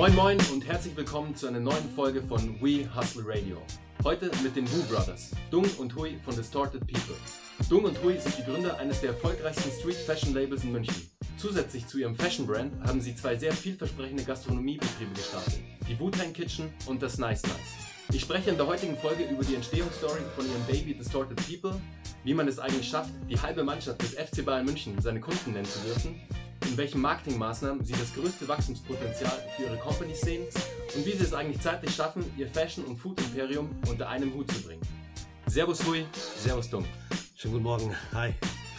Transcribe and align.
Moin 0.00 0.14
Moin 0.14 0.38
und 0.50 0.66
herzlich 0.66 0.96
willkommen 0.96 1.36
zu 1.36 1.46
einer 1.46 1.60
neuen 1.60 1.90
Folge 1.94 2.22
von 2.22 2.58
We 2.62 2.88
Hustle 2.96 3.22
Radio. 3.26 3.58
Heute 4.02 4.30
mit 4.42 4.56
den 4.56 4.66
Wu 4.72 4.82
Brothers, 4.84 5.32
Dung 5.50 5.66
und 5.76 5.94
Hui 5.94 6.18
von 6.24 6.34
Distorted 6.34 6.80
People. 6.86 7.16
Dung 7.68 7.84
und 7.84 8.02
Hui 8.02 8.16
sind 8.18 8.38
die 8.38 8.50
Gründer 8.50 8.78
eines 8.78 9.02
der 9.02 9.10
erfolgreichsten 9.10 9.70
Street 9.78 9.96
Fashion 9.96 10.32
Labels 10.32 10.64
in 10.64 10.72
München. 10.72 11.10
Zusätzlich 11.36 11.86
zu 11.86 11.98
ihrem 11.98 12.14
Fashion 12.14 12.46
Brand 12.46 12.72
haben 12.82 13.02
sie 13.02 13.14
zwei 13.14 13.36
sehr 13.36 13.52
vielversprechende 13.52 14.24
Gastronomiebetriebe 14.24 15.12
gestartet, 15.12 15.60
die 15.86 16.00
Wu-Tang 16.00 16.32
Kitchen 16.32 16.72
und 16.86 17.02
das 17.02 17.18
Nice 17.18 17.42
Nice. 17.42 18.14
Ich 18.14 18.22
spreche 18.22 18.48
in 18.48 18.56
der 18.56 18.68
heutigen 18.68 18.96
Folge 18.96 19.24
über 19.24 19.44
die 19.44 19.54
Entstehungsstory 19.54 20.20
von 20.34 20.46
ihrem 20.46 20.64
Baby 20.66 20.94
Distorted 20.94 21.36
People, 21.46 21.78
wie 22.24 22.32
man 22.32 22.48
es 22.48 22.58
eigentlich 22.58 22.88
schafft, 22.88 23.12
die 23.28 23.38
halbe 23.38 23.64
Mannschaft 23.64 24.00
des 24.00 24.14
FC 24.14 24.46
Bayern 24.46 24.64
München 24.64 24.98
seine 25.02 25.20
Kunden 25.20 25.52
nennen 25.52 25.66
zu 25.66 25.80
dürfen, 25.80 26.18
in 26.68 26.76
welchen 26.76 27.00
Marketingmaßnahmen 27.00 27.84
sie 27.84 27.92
das 27.92 28.14
größte 28.14 28.46
Wachstumspotenzial 28.48 29.44
für 29.56 29.62
ihre 29.64 29.76
Company 29.78 30.14
sehen 30.14 30.44
und 30.94 31.06
wie 31.06 31.12
sie 31.12 31.24
es 31.24 31.32
eigentlich 31.32 31.60
zeitlich 31.60 31.94
schaffen, 31.94 32.24
ihr 32.36 32.48
Fashion- 32.48 32.84
und 32.84 32.96
Food-Imperium 32.96 33.70
unter 33.88 34.08
einem 34.08 34.32
Hut 34.34 34.50
zu 34.50 34.62
bringen. 34.62 34.82
Servus 35.46 35.84
Hui, 35.86 36.04
Servus 36.12 36.70
Dung. 36.70 36.84
Schönen 37.36 37.54
guten 37.54 37.64
Morgen. 37.64 37.96
Hi. 38.12 38.34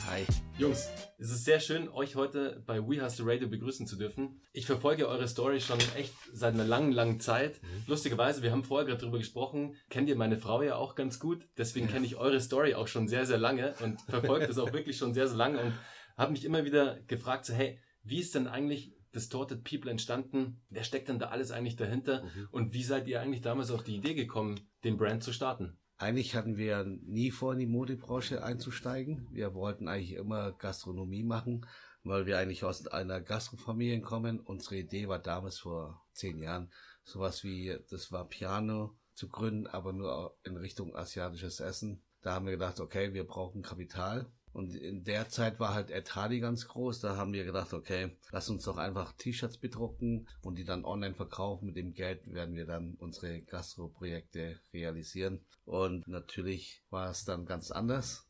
Hi. 0.08 0.26
Jungs, 0.58 0.90
es 1.18 1.32
ist 1.32 1.46
sehr 1.46 1.60
schön, 1.60 1.90
euch 1.90 2.16
heute 2.16 2.64
bei 2.66 2.80
We 2.80 3.04
Hustle 3.04 3.26
Radio 3.26 3.48
begrüßen 3.48 3.88
zu 3.88 3.96
dürfen. 3.96 4.42
Ich 4.54 4.66
verfolge 4.66 5.08
eure 5.08 5.28
Story 5.28 5.62
schon 5.62 5.80
echt 5.98 6.14
seit 6.34 6.54
einer 6.54 6.66
langen, 6.66 6.92
langen 6.92 7.20
Zeit. 7.20 7.62
Mhm. 7.62 7.68
Lustigerweise, 7.88 8.42
wir 8.42 8.52
haben 8.52 8.64
vorher 8.64 8.86
gerade 8.88 9.02
darüber 9.02 9.18
gesprochen, 9.18 9.76
kennt 9.90 10.10
ihr 10.10 10.16
meine 10.16 10.38
Frau 10.38 10.62
ja 10.62 10.76
auch 10.76 10.96
ganz 10.96 11.20
gut. 11.20 11.48
Deswegen 11.58 11.88
ja. 11.88 11.94
kenne 11.94 12.06
ich 12.06 12.16
eure 12.16 12.40
Story 12.40 12.74
auch 12.76 12.88
schon 12.88 13.08
sehr, 13.08 13.26
sehr 13.26 13.38
lange 13.38 13.74
und 13.84 14.02
verfolge 14.02 14.48
das 14.48 14.58
auch 14.58 14.74
wirklich 14.74 14.98
schon 14.98 15.14
sehr, 15.14 15.28
sehr 15.28 15.38
lange 15.38 15.60
und 15.60 15.74
habe 16.22 16.32
mich 16.32 16.46
immer 16.46 16.64
wieder 16.64 17.02
gefragt, 17.02 17.46
so, 17.46 17.54
hey, 17.54 17.80
wie 18.04 18.20
ist 18.20 18.36
denn 18.36 18.48
eigentlich 18.48 18.96
Distorted 19.14 19.64
People 19.64 19.92
entstanden? 19.92 20.62
Wer 20.70 20.84
steckt 20.84 21.10
denn 21.10 21.20
da 21.20 21.30
alles 21.30 21.52
eigentlich 21.52 21.76
dahinter? 21.76 22.24
Mhm. 22.24 22.48
Und 22.52 22.74
wie 22.74 22.84
seid 22.84 23.08
ihr 23.08 23.20
eigentlich 23.22 23.42
damals 23.42 23.72
auf 23.72 23.84
die 23.84 23.98
Idee 23.98 24.14
gekommen, 24.14 24.60
den 24.84 24.98
Brand 24.98 25.24
zu 25.24 25.34
starten? 25.34 25.78
Eigentlich 25.98 26.36
hatten 26.36 26.58
wir 26.58 26.84
nie 26.84 27.30
vor, 27.30 27.54
in 27.54 27.60
die 27.60 27.68
Modebranche 27.68 28.44
einzusteigen. 28.44 29.28
Wir 29.32 29.54
wollten 29.54 29.88
eigentlich 29.88 30.14
immer 30.14 30.52
Gastronomie 30.54 31.24
machen, 31.24 31.66
weil 32.04 32.26
wir 32.26 32.40
eigentlich 32.40 32.64
aus 32.64 32.88
einer 32.88 33.22
Gastrofamilie 33.22 34.02
kommen. 34.02 34.40
Unsere 34.40 34.78
Idee 34.78 35.08
war 35.08 35.20
damals 35.20 35.60
vor 35.60 36.04
zehn 36.14 36.42
Jahren 36.42 36.72
sowas 37.04 37.44
wie, 37.44 37.78
das 37.90 38.12
war 38.12 38.28
Piano 38.28 38.98
zu 39.14 39.28
gründen, 39.28 39.68
aber 39.68 39.94
nur 39.94 40.36
in 40.44 40.58
Richtung 40.58 40.96
asiatisches 40.96 41.60
Essen. 41.60 42.02
Da 42.22 42.34
haben 42.34 42.46
wir 42.46 42.54
gedacht, 42.54 42.80
okay, 42.80 43.14
wir 43.14 43.26
brauchen 43.26 43.62
Kapital 43.62 44.32
und 44.54 44.76
in 44.76 45.04
der 45.04 45.30
Zeit 45.30 45.60
war 45.60 45.74
halt 45.74 45.92
Ed 45.92 46.14
Hardy 46.16 46.40
ganz 46.40 46.68
groß. 46.68 47.00
Da 47.00 47.16
haben 47.16 47.32
wir 47.32 47.46
gedacht, 47.46 47.74
okay, 47.74 48.18
lass 48.32 48.50
uns 48.50 48.66
doch 48.66 48.78
einfach 48.78 49.14
T-Shirts 49.14 49.58
bedrucken 49.58 50.28
und 50.42 50.58
die 50.58 50.66
dann 50.66 50.84
online 50.84 51.16
verkaufen. 51.16 51.68
Mit 51.68 51.78
dem 51.78 51.94
Geld 51.94 52.32
werden 52.34 52.56
wir 52.56 52.66
dann 52.66 52.96
unsere 52.96 53.42
Gastro-Projekte 53.42 54.60
realisieren. 54.74 55.46
Und 55.64 56.08
natürlich 56.08 56.84
war 56.90 57.10
es 57.10 57.24
dann 57.24 57.46
ganz 57.46 57.72
anders. 57.72 58.28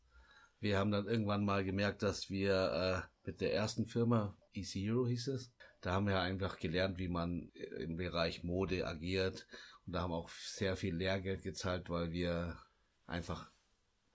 Wir 0.60 0.78
haben 0.78 0.92
dann 0.92 1.08
irgendwann 1.08 1.44
mal 1.44 1.64
gemerkt, 1.64 2.04
dass 2.04 2.30
wir 2.30 3.08
äh, 3.24 3.26
mit 3.26 3.40
der 3.40 3.52
ersten 3.52 3.86
Firma, 3.86 4.36
Easy 4.52 4.80
Hero 4.80 5.08
hieß 5.08 5.28
es, 5.28 5.52
da 5.80 5.92
haben 5.92 6.06
wir 6.06 6.20
einfach 6.20 6.58
gelernt, 6.58 6.98
wie 6.98 7.08
man 7.08 7.50
im 7.80 7.96
Bereich 7.96 8.44
Mode 8.44 8.86
agiert. 8.86 9.48
Und 9.86 9.94
da 9.94 10.02
haben 10.02 10.12
auch 10.12 10.28
sehr 10.28 10.76
viel 10.76 10.94
Lehrgeld 10.94 11.42
gezahlt, 11.42 11.90
weil 11.90 12.12
wir 12.12 12.56
einfach 13.06 13.50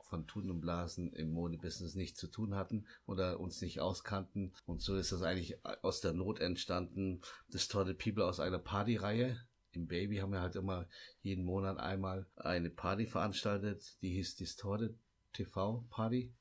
von 0.09 0.27
Tun 0.27 0.49
und 0.49 0.61
Blasen 0.61 1.11
im 1.13 1.31
Modebusiness 1.31 1.95
nichts 1.95 2.19
zu 2.19 2.27
tun 2.27 2.55
hatten 2.55 2.85
oder 3.05 3.39
uns 3.39 3.61
nicht 3.61 3.79
auskannten. 3.79 4.53
Und 4.65 4.81
so 4.81 4.95
ist 4.95 5.11
das 5.11 5.21
eigentlich 5.21 5.63
aus 5.81 6.01
der 6.01 6.13
Not 6.13 6.39
entstanden. 6.39 7.21
Distorted 7.53 7.97
People 7.97 8.25
aus 8.25 8.39
einer 8.39 8.59
Partyreihe. 8.59 9.37
Im 9.71 9.87
Baby 9.87 10.17
haben 10.17 10.31
wir 10.31 10.41
halt 10.41 10.55
immer 10.55 10.87
jeden 11.21 11.43
Monat 11.43 11.77
einmal 11.77 12.25
eine 12.35 12.69
Party 12.69 13.05
veranstaltet, 13.05 13.97
die 14.01 14.09
hieß 14.11 14.35
Distorted 14.35 14.97
TV 15.33 15.85
Party. 15.89 16.33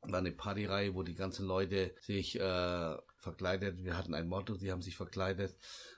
War 0.00 0.18
eine 0.18 0.32
Partyreihe, 0.32 0.94
wo 0.94 1.02
die 1.02 1.14
ganzen 1.14 1.46
Leute 1.46 1.94
sich 2.00 2.38
äh, 2.38 2.96
verkleidet. 3.18 3.82
Wir 3.82 3.96
hatten 3.96 4.14
ein 4.14 4.28
Motto, 4.28 4.56
die 4.56 4.70
haben 4.70 4.82
sich 4.82 4.96
verkleidet. 4.96 5.56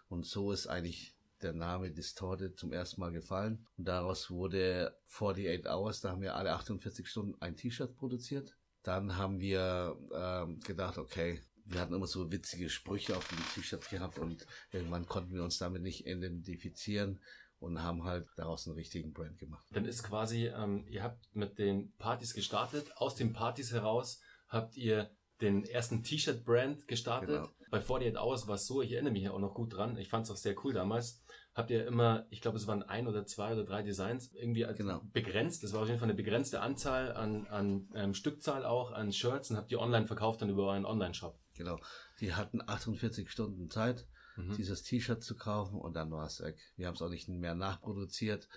Und 0.09 0.25
so 0.25 0.53
ist 0.53 0.67
eigentlich 0.67 1.18
der 1.43 1.53
Name 1.53 1.91
Distorted 1.91 2.59
zum 2.59 2.73
ersten 2.73 3.01
Mal 3.01 3.13
gefallen. 3.13 3.67
Und 3.77 3.87
daraus 3.87 4.31
wurde 4.31 4.97
48 5.07 5.67
Hours, 5.67 6.01
da 6.01 6.11
haben 6.11 6.23
wir 6.23 6.37
alle 6.37 6.53
48 6.53 7.07
Stunden 7.09 7.41
ein 7.41 7.57
T-Shirt 7.57 7.97
produziert. 7.97 8.57
Dann 8.83 9.17
haben 9.17 9.41
wir 9.41 9.99
ähm, 10.15 10.61
gedacht, 10.61 10.99
okay, 10.99 11.41
wir 11.65 11.81
hatten 11.81 11.95
immer 11.95 12.07
so 12.07 12.31
witzige 12.33 12.71
Sprüche 12.71 13.17
auf 13.17 13.29
den 13.29 13.39
T-Shirts 13.55 13.91
gehabt 13.91 14.19
und 14.19 14.47
irgendwann 14.73 15.07
konnten 15.07 15.35
wir 15.35 15.45
uns 15.45 15.59
damit 15.59 15.83
nicht 15.83 16.07
identifizieren 16.07 17.21
und 17.61 17.83
haben 17.83 18.05
halt 18.05 18.27
daraus 18.37 18.67
einen 18.67 18.77
richtigen 18.77 19.13
Brand 19.13 19.39
gemacht. 19.39 19.67
Dann 19.73 19.85
ist 19.85 20.03
quasi, 20.03 20.47
ähm, 20.47 20.87
ihr 20.89 21.03
habt 21.03 21.35
mit 21.35 21.59
den 21.59 21.93
Partys 21.97 22.35
gestartet, 22.35 22.91
aus 22.97 23.17
den 23.17 23.33
Partys 23.33 23.73
heraus 23.73 24.21
habt 24.49 24.77
ihr 24.77 25.11
den 25.41 25.65
ersten 25.65 26.03
T-Shirt-Brand 26.03 26.89
gestartet. 26.89 27.29
Genau. 27.29 27.49
Bei 27.71 27.79
48 27.79 28.19
Hours 28.19 28.47
war 28.47 28.57
es 28.57 28.67
so, 28.67 28.83
ich 28.83 28.93
erinnere 28.93 29.13
mich 29.13 29.23
ja 29.25 29.33
auch 29.33 29.39
noch 29.39 29.55
gut 29.55 29.77
dran, 29.77 29.97
ich 29.97 30.09
fand 30.09 30.25
es 30.25 30.31
auch 30.31 30.37
sehr 30.37 30.55
cool 30.65 30.73
damals 30.73 31.23
habt 31.59 31.71
ihr 31.73 31.85
immer, 31.87 32.25
ich 32.31 32.41
glaube, 32.41 32.57
es 32.57 32.69
waren 32.69 32.85
ein 32.85 33.09
oder 33.09 33.27
zwei 33.27 33.53
oder 33.53 33.65
drei 33.65 33.83
Designs 33.83 34.33
irgendwie 34.33 34.65
genau. 34.77 35.03
begrenzt. 35.13 35.65
Das 35.65 35.73
war 35.73 35.83
auf 35.83 35.89
jeden 35.89 35.99
Fall 35.99 36.07
eine 36.07 36.15
begrenzte 36.15 36.61
Anzahl 36.61 37.13
an, 37.13 37.49
an 37.49 37.89
ähm, 37.95 38.15
Stückzahl 38.15 38.65
auch, 38.65 38.93
an 38.93 39.13
Shirts 39.13 39.51
und 39.51 39.57
habt 39.57 39.73
die 39.73 39.77
online 39.77 40.07
verkauft 40.07 40.41
dann 40.41 40.51
über 40.51 40.67
euren 40.69 40.87
Online-Shop. 40.87 41.37
Genau. 41.55 41.81
Die 42.21 42.33
hatten 42.33 42.63
48 42.65 43.29
Stunden 43.29 43.71
Zeit, 43.71 44.07
mhm. 44.37 44.55
dieses 44.57 44.85
T-Shirt 44.85 45.25
zu 45.25 45.37
kaufen 45.37 45.81
und 45.81 45.95
dann 45.95 46.13
war 46.13 46.27
es 46.27 46.41
weg. 46.41 46.59
Wir 46.77 46.87
haben 46.87 46.95
es 46.95 47.03
auch 47.03 47.11
nicht 47.11 47.29
mehr 47.29 47.57
nachproduziert 47.57 48.49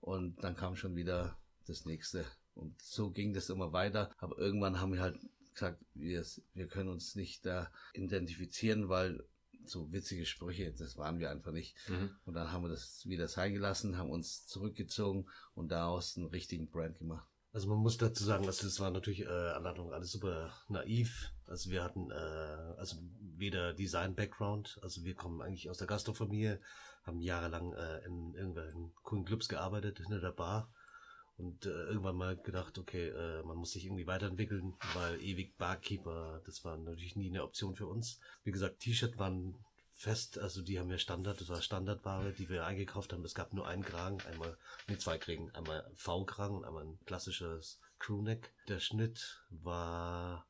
und 0.00 0.42
dann 0.42 0.56
kam 0.56 0.74
schon 0.74 0.96
wieder 0.96 1.38
das 1.68 1.84
nächste. 1.84 2.24
Und 2.54 2.82
so 2.82 3.10
ging 3.10 3.32
das 3.32 3.48
immer 3.48 3.72
weiter. 3.72 4.10
Aber 4.18 4.36
irgendwann 4.38 4.80
haben 4.80 4.92
wir 4.92 5.00
halt 5.00 5.20
gesagt, 5.54 5.84
wir, 5.94 6.24
wir 6.54 6.66
können 6.66 6.88
uns 6.88 7.14
nicht 7.14 7.44
da 7.46 7.70
identifizieren, 7.94 8.88
weil 8.88 9.24
so 9.64 9.92
witzige 9.92 10.26
Sprüche, 10.26 10.72
das 10.72 10.96
waren 10.96 11.18
wir 11.18 11.30
einfach 11.30 11.52
nicht. 11.52 11.76
Mhm. 11.88 12.10
Und 12.24 12.34
dann 12.34 12.52
haben 12.52 12.64
wir 12.64 12.70
das 12.70 13.06
wieder 13.06 13.28
sein 13.28 13.52
gelassen, 13.52 13.98
haben 13.98 14.10
uns 14.10 14.46
zurückgezogen 14.46 15.28
und 15.54 15.70
daraus 15.70 16.16
einen 16.16 16.26
richtigen 16.26 16.70
Brand 16.70 16.98
gemacht. 16.98 17.26
Also 17.52 17.68
man 17.68 17.78
muss 17.78 17.98
dazu 17.98 18.24
sagen, 18.24 18.46
dass 18.46 18.58
das 18.58 18.78
war 18.78 18.90
natürlich 18.90 19.22
äh, 19.22 19.26
Anleitung 19.26 19.92
alles 19.92 20.12
super 20.12 20.52
naiv. 20.68 21.32
Also 21.46 21.70
wir 21.70 21.82
hatten 21.82 22.10
äh, 22.10 22.14
also 22.14 22.96
weder 23.20 23.74
Design-Background, 23.74 24.78
also 24.82 25.04
wir 25.04 25.14
kommen 25.14 25.42
eigentlich 25.42 25.68
aus 25.68 25.78
der 25.78 25.88
Gastrofamilie, 25.88 26.60
haben 27.02 27.20
jahrelang 27.20 27.72
äh, 27.72 28.04
in 28.04 28.34
irgendwelchen 28.34 28.92
coolen 29.02 29.24
Clubs 29.24 29.48
gearbeitet, 29.48 29.98
hinter 29.98 30.20
der 30.20 30.30
Bar 30.30 30.72
und 31.40 31.66
äh, 31.66 31.70
irgendwann 31.70 32.16
mal 32.16 32.36
gedacht, 32.36 32.78
okay, 32.78 33.08
äh, 33.08 33.42
man 33.42 33.56
muss 33.56 33.72
sich 33.72 33.86
irgendwie 33.86 34.06
weiterentwickeln, 34.06 34.74
weil 34.94 35.20
ewig 35.22 35.56
Barkeeper, 35.56 36.40
das 36.44 36.64
war 36.64 36.76
natürlich 36.76 37.16
nie 37.16 37.30
eine 37.30 37.42
Option 37.42 37.74
für 37.74 37.86
uns. 37.86 38.20
Wie 38.44 38.52
gesagt, 38.52 38.80
T-Shirt 38.80 39.18
waren 39.18 39.54
fest, 39.92 40.38
also 40.38 40.62
die 40.62 40.78
haben 40.78 40.88
wir 40.88 40.98
Standard, 40.98 41.40
das 41.40 41.48
war 41.48 41.60
Standardware, 41.60 42.32
die 42.32 42.48
wir 42.48 42.64
eingekauft 42.66 43.12
haben. 43.12 43.24
Es 43.24 43.34
gab 43.34 43.52
nur 43.52 43.66
einen 43.66 43.82
Kragen, 43.82 44.20
einmal, 44.22 44.56
nee, 44.88 44.98
zwei 44.98 45.18
Kragen, 45.18 45.50
einmal 45.54 45.90
V-Kragen 45.94 46.56
und 46.56 46.64
einmal 46.64 46.84
ein 46.84 46.98
klassisches 47.04 47.80
Crewneck. 47.98 48.52
Der 48.68 48.80
Schnitt 48.80 49.42
war 49.50 50.46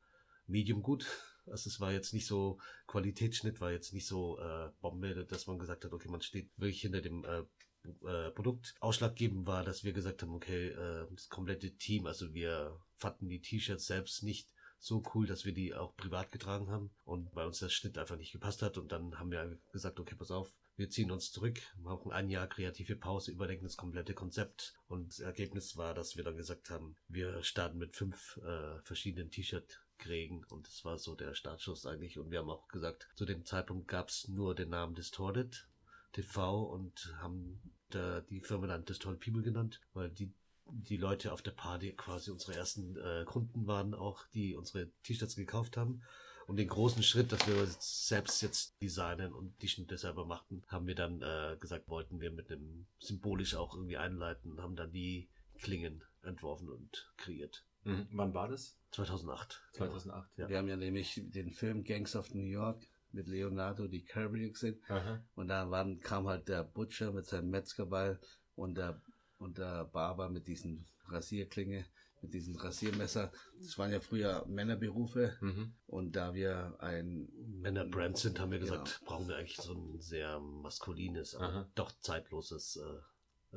medium 0.47 0.81
gut. 0.81 1.05
Also 1.47 1.69
es 1.69 1.79
war 1.79 1.91
jetzt 1.91 2.13
nicht 2.13 2.27
so, 2.27 2.59
Qualitätsschnitt 2.87 3.59
war 3.61 3.71
jetzt 3.71 3.93
nicht 3.93 4.07
so 4.07 4.39
äh, 4.39 4.69
Bombe, 4.79 5.25
dass 5.25 5.47
man 5.47 5.59
gesagt 5.59 5.83
hat, 5.83 5.91
okay, 5.91 6.07
man 6.07 6.21
steht 6.21 6.49
wirklich 6.57 6.81
hinter 6.81 7.01
dem 7.01 7.25
äh, 7.25 7.43
äh, 7.85 8.31
Produkt. 8.31 8.75
Ausschlaggebend 8.79 9.47
war, 9.47 9.63
dass 9.63 9.83
wir 9.83 9.93
gesagt 9.93 10.21
haben, 10.21 10.33
okay, 10.33 10.69
äh, 10.69 11.07
das 11.11 11.29
komplette 11.29 11.71
Team, 11.71 12.05
also 12.05 12.33
wir 12.33 12.79
fanden 12.95 13.29
die 13.29 13.41
T-Shirts 13.41 13.87
selbst 13.87 14.23
nicht 14.23 14.53
so 14.79 15.03
cool, 15.13 15.27
dass 15.27 15.45
wir 15.45 15.53
die 15.53 15.75
auch 15.75 15.95
privat 15.95 16.31
getragen 16.31 16.69
haben. 16.69 16.91
Und 17.05 17.31
bei 17.33 17.45
uns 17.45 17.59
der 17.59 17.69
Schnitt 17.69 17.97
einfach 17.97 18.17
nicht 18.17 18.31
gepasst 18.31 18.61
hat. 18.61 18.77
Und 18.77 18.91
dann 18.91 19.19
haben 19.19 19.31
wir 19.31 19.59
gesagt, 19.71 19.99
okay, 19.99 20.15
pass 20.15 20.31
auf, 20.31 20.51
wir 20.75 20.89
ziehen 20.89 21.11
uns 21.11 21.31
zurück, 21.31 21.59
machen 21.77 22.11
ein 22.11 22.29
Jahr 22.29 22.47
kreative 22.47 22.95
Pause, 22.95 23.31
überdenken 23.31 23.65
das 23.65 23.77
komplette 23.77 24.15
Konzept. 24.15 24.73
Und 24.87 25.09
das 25.09 25.19
Ergebnis 25.19 25.77
war, 25.77 25.93
dass 25.93 26.17
wir 26.17 26.23
dann 26.23 26.37
gesagt 26.37 26.69
haben, 26.69 26.97
wir 27.07 27.43
starten 27.43 27.77
mit 27.77 27.95
fünf 27.95 28.37
äh, 28.43 28.81
verschiedenen 28.83 29.29
T-Shirt 29.29 29.79
kriegen 29.99 30.43
und 30.49 30.65
das 30.65 30.83
war 30.83 30.97
so 30.97 31.15
der 31.15 31.35
Startschuss 31.35 31.85
eigentlich. 31.85 32.17
Und 32.17 32.31
wir 32.31 32.39
haben 32.39 32.49
auch 32.49 32.67
gesagt, 32.67 33.07
zu 33.15 33.25
dem 33.25 33.45
Zeitpunkt 33.45 33.87
gab 33.87 34.09
es 34.09 34.27
nur 34.27 34.55
den 34.55 34.69
Namen 34.69 34.95
Distorted 34.95 35.67
TV 36.11 36.63
und 36.63 37.15
haben 37.21 37.61
da 37.89 38.21
die 38.21 38.41
Firma 38.41 38.67
dann 38.67 38.85
Distorted 38.85 39.19
People 39.19 39.41
genannt, 39.41 39.81
weil 39.93 40.09
die 40.09 40.33
die 40.73 40.97
Leute 40.97 41.33
auf 41.33 41.41
der 41.41 41.51
Party 41.51 41.93
quasi 41.93 42.31
unsere 42.31 42.55
ersten 42.57 42.95
äh, 42.97 43.23
Kunden 43.25 43.67
waren 43.67 43.93
auch, 43.93 44.25
die 44.33 44.55
unsere 44.55 44.89
T-Shirts 45.03 45.35
gekauft 45.35 45.77
haben. 45.77 46.01
Und 46.47 46.57
den 46.57 46.67
großen 46.67 47.03
Schritt, 47.03 47.31
dass 47.31 47.47
wir 47.47 47.65
selbst 47.79 48.41
jetzt 48.41 48.81
designen 48.81 49.33
und 49.33 49.61
die 49.61 49.67
Schnitte 49.67 49.97
selber 49.97 50.25
machten, 50.25 50.63
haben 50.67 50.87
wir 50.87 50.95
dann 50.95 51.21
äh, 51.21 51.55
gesagt, 51.59 51.87
wollten 51.87 52.19
wir 52.19 52.31
mit 52.31 52.51
einem 52.51 52.87
symbolisch 52.99 53.55
auch 53.55 53.75
irgendwie 53.75 53.97
einleiten, 53.97 54.61
haben 54.61 54.75
dann 54.75 54.91
die 54.91 55.29
Klingen 55.59 56.03
entworfen 56.23 56.69
und 56.69 57.11
kreiert. 57.17 57.63
Mhm. 57.83 58.07
Wann 58.11 58.33
war 58.33 58.47
das? 58.47 58.77
2008. 58.91 59.61
2008, 59.73 60.37
ja. 60.37 60.49
Wir 60.49 60.57
haben 60.57 60.67
ja 60.67 60.75
nämlich 60.75 61.21
den 61.23 61.51
Film 61.51 61.83
Gangs 61.83 62.15
of 62.15 62.33
New 62.33 62.43
York 62.43 62.85
mit 63.13 63.27
Leonardo 63.27 63.87
DiCaprio 63.87 64.51
gesehen. 64.51 64.81
Aha. 64.87 65.23
Und 65.35 65.47
dann 65.47 65.71
waren, 65.71 65.99
kam 65.99 66.27
halt 66.27 66.47
der 66.47 66.63
Butcher 66.63 67.11
mit 67.11 67.25
seinem 67.25 67.49
Metzgerbeil 67.49 68.19
und 68.55 68.75
der, 68.77 69.01
und 69.37 69.57
der 69.57 69.85
Barber 69.85 70.29
mit 70.29 70.47
diesen 70.47 70.87
Rasierklinge, 71.07 71.85
mit 72.21 72.33
diesem 72.33 72.55
Rasiermesser. 72.55 73.31
Das 73.59 73.77
waren 73.77 73.91
ja 73.91 73.99
früher 73.99 74.45
Männerberufe. 74.47 75.35
Mhm. 75.41 75.73
Und 75.87 76.15
da 76.15 76.33
wir 76.33 76.75
ein, 76.79 77.27
Männerbrand 77.61 78.17
sind, 78.17 78.39
haben 78.39 78.51
wir 78.51 78.59
gesagt, 78.59 78.99
Genau. 78.99 79.09
brauchen 79.11 79.27
wir 79.27 79.37
eigentlich 79.37 79.57
so 79.57 79.73
ein 79.73 79.99
sehr 79.99 80.39
maskulines, 80.39 81.35
aber 81.35 81.45
Aha. 81.45 81.71
doch 81.75 81.91
zeitloses 81.99 82.77
äh, 82.77 82.81
äh, 82.81 83.01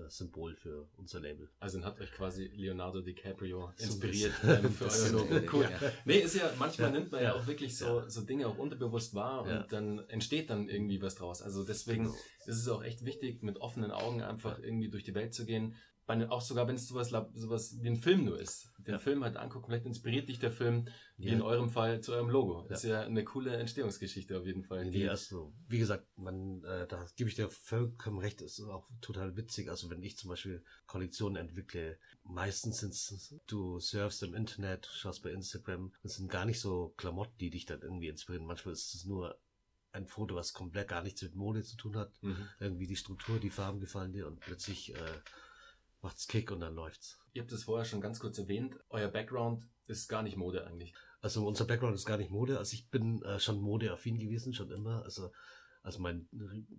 Symbol 0.09 0.55
für 0.57 0.89
unser 0.97 1.21
Label. 1.21 1.49
Also 1.61 1.79
dann 1.79 1.87
hat 1.87 2.01
euch 2.01 2.11
quasi 2.13 2.51
Leonardo 2.55 3.01
DiCaprio 3.01 3.73
inspiriert 3.79 4.33
ähm, 4.45 4.71
für 4.73 4.87
euer 4.87 5.09
Logo. 5.11 5.35
äh, 5.35 5.47
Cool. 5.53 5.65
ja. 5.71 5.93
Nee, 6.05 6.19
ist 6.19 6.35
ja, 6.35 6.53
manchmal 6.59 6.93
Ja. 6.93 6.99
nimmt 6.99 7.13
man 7.13 7.23
ja, 7.23 7.29
Ja. 7.31 7.35
auch 7.37 7.47
wirklich 7.47 7.77
so, 7.77 8.09
so 8.09 8.23
Dinge 8.23 8.47
auch 8.49 8.59
unterbewusst 8.59 9.15
wahr 9.15 9.43
und 9.45 9.73
dann 9.73 10.01
entsteht 10.09 10.51
dann 10.51 10.69
irgendwie 10.69 11.01
was 11.01 11.15
draus. 11.15 11.43
Also 11.43 11.65
deswegen 11.65 12.05
Genau. 12.05 12.17
ist 12.47 12.57
es 12.59 12.69
auch 12.69 12.83
echt 12.83 13.05
wichtig, 13.05 13.43
mit 13.43 13.59
offenen 13.59 13.91
Augen 13.93 14.23
einfach 14.23 14.59
irgendwie 14.59 14.89
durch 14.91 15.05
die 15.05 15.15
Welt 15.15 15.33
zu 15.35 15.45
gehen. 15.45 15.77
Bei, 16.07 16.29
auch 16.29 16.43
sogar 16.43 16.69
wenn 16.69 16.75
es 16.75 16.87
sowas, 16.87 17.09
sowas 17.35 17.79
wie 17.81 17.89
ein 17.89 17.97
Film 17.97 18.25
nur 18.27 18.39
ist. 18.39 18.71
Den 18.79 18.93
Ja. 18.93 18.99
Film 18.99 19.25
halt 19.25 19.37
angucken, 19.39 19.67
vielleicht 19.67 19.87
inspiriert 19.87 20.29
dich 20.29 20.39
der 20.39 20.51
Film, 20.53 20.87
wie 21.17 21.29
Ja. 21.29 21.33
in 21.33 21.41
eurem 21.41 21.71
Fall, 21.71 22.03
zu 22.03 22.13
eurem 22.13 22.29
Logo. 22.29 22.67
Ja. 22.69 22.75
Ist 22.75 22.85
ja 22.85 23.01
eine 23.01 23.25
coole 23.25 23.57
Entstehungsgeschichte 23.57 24.39
auf 24.39 24.45
jeden 24.45 24.65
Fall. 24.65 24.85
Nee, 24.85 25.09
also, 25.09 25.55
wie 25.69 25.79
gesagt, 25.79 26.07
man, 26.19 26.63
äh, 26.65 26.87
da 26.87 27.07
gebe 27.17 27.31
ich 27.31 27.37
dir 27.37 27.49
vollkommen 27.49 28.19
recht, 28.19 28.43
ist 28.43 28.61
auch 28.61 28.87
total 29.01 29.35
witzig. 29.37 29.71
Also, 29.71 29.89
wenn 29.89 30.03
ich 30.03 30.19
zum 30.19 30.29
Beispiel 30.29 30.63
Kollektionen 30.87 31.37
entwickle, 31.37 31.99
meistens 32.23 32.81
sind's, 32.81 33.35
du 33.47 33.81
surfst 33.81 34.23
im 34.25 34.35
Internet, 34.35 34.87
schaust 34.93 35.23
bei 35.23 35.31
Instagram, 35.31 35.93
das 36.03 36.17
sind 36.17 36.31
gar 36.31 36.45
nicht 36.45 36.61
so 36.61 36.93
Klamotten, 36.99 37.39
die 37.39 37.49
dich 37.49 37.65
dann 37.65 37.81
irgendwie 37.81 38.09
inspirieren. 38.09 38.47
Manchmal 38.47 38.75
ist 38.75 38.95
es 38.95 39.07
nur 39.07 39.39
ein 39.93 40.07
Foto, 40.07 40.35
was 40.35 40.53
komplett 40.53 40.89
gar 40.89 41.03
nichts 41.03 41.23
mit 41.23 41.35
Mode 41.37 41.63
zu 41.63 41.77
tun 41.77 41.97
hat. 41.97 42.13
Mhm. 42.21 42.49
Irgendwie 42.59 42.87
die 42.89 42.97
Struktur, 42.97 43.39
die 43.39 43.49
Farben 43.51 43.79
gefallen 43.81 44.13
dir 44.13 44.27
und 44.27 44.41
plötzlich 44.41 44.93
äh, 44.93 44.99
macht's 46.05 46.29
Kick 46.29 46.53
und 46.53 46.61
dann 46.61 46.75
läuft's. 46.75 47.19
Ihr 47.33 47.43
habt 47.43 47.51
es 47.51 47.65
vorher 47.65 47.85
schon 47.85 48.01
ganz 48.01 48.21
kurz 48.21 48.39
erwähnt. 48.39 48.79
Euer 48.91 49.09
Background 49.09 49.65
ist 49.89 50.09
gar 50.09 50.23
nicht 50.23 50.37
Mode 50.37 50.67
eigentlich. 50.67 50.95
Also 51.21 51.47
unser 51.47 51.65
Background 51.65 51.95
ist 51.95 52.05
gar 52.05 52.19
nicht 52.19 52.31
Mode. 52.31 52.59
Also 52.59 52.75
ich 52.75 52.91
bin 52.91 53.23
äh, 53.23 53.41
schon 53.41 53.61
modeaffin 53.61 54.19
gewesen, 54.19 54.55
schon 54.55 54.71
immer. 54.71 55.03
Also, 55.03 55.33
also 55.83 56.01
mein 56.01 56.29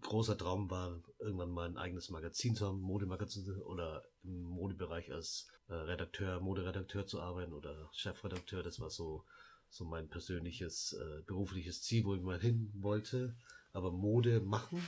großer 0.01 0.37
Traum 0.37 0.69
war, 0.69 1.01
irgendwann 1.19 1.49
mal 1.49 1.67
ein 1.67 1.77
eigenes 1.77 2.09
Magazin 2.09 2.55
zu 2.55 2.67
haben, 2.67 2.79
Modemagazin 2.79 3.61
oder 3.63 4.05
im 4.23 4.43
Modebereich 4.43 5.11
als 5.11 5.47
äh, 5.67 5.73
Redakteur, 5.73 6.39
Moderedakteur 6.39 7.05
zu 7.05 7.19
arbeiten 7.19 7.53
oder 7.53 7.89
Chefredakteur. 7.93 8.63
Das 8.63 8.79
war 8.79 8.91
so, 8.91 9.25
so 9.69 9.85
mein 9.85 10.07
persönliches 10.07 10.93
äh, 10.93 11.21
berufliches 11.23 11.81
Ziel, 11.81 12.05
wo 12.05 12.15
ich 12.15 12.21
mal 12.21 12.39
hin 12.39 12.71
wollte. 12.75 13.35
Aber 13.73 13.91
Mode 13.91 14.39
machen, 14.39 14.87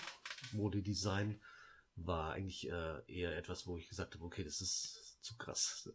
Modedesign 0.53 1.41
war 1.97 2.33
eigentlich 2.33 2.69
äh, 2.69 3.01
eher 3.07 3.35
etwas, 3.37 3.67
wo 3.67 3.77
ich 3.77 3.89
gesagt 3.89 4.15
habe, 4.15 4.23
okay, 4.23 4.43
das 4.43 4.61
ist 4.61 5.17
zu 5.21 5.35
krass. 5.35 5.89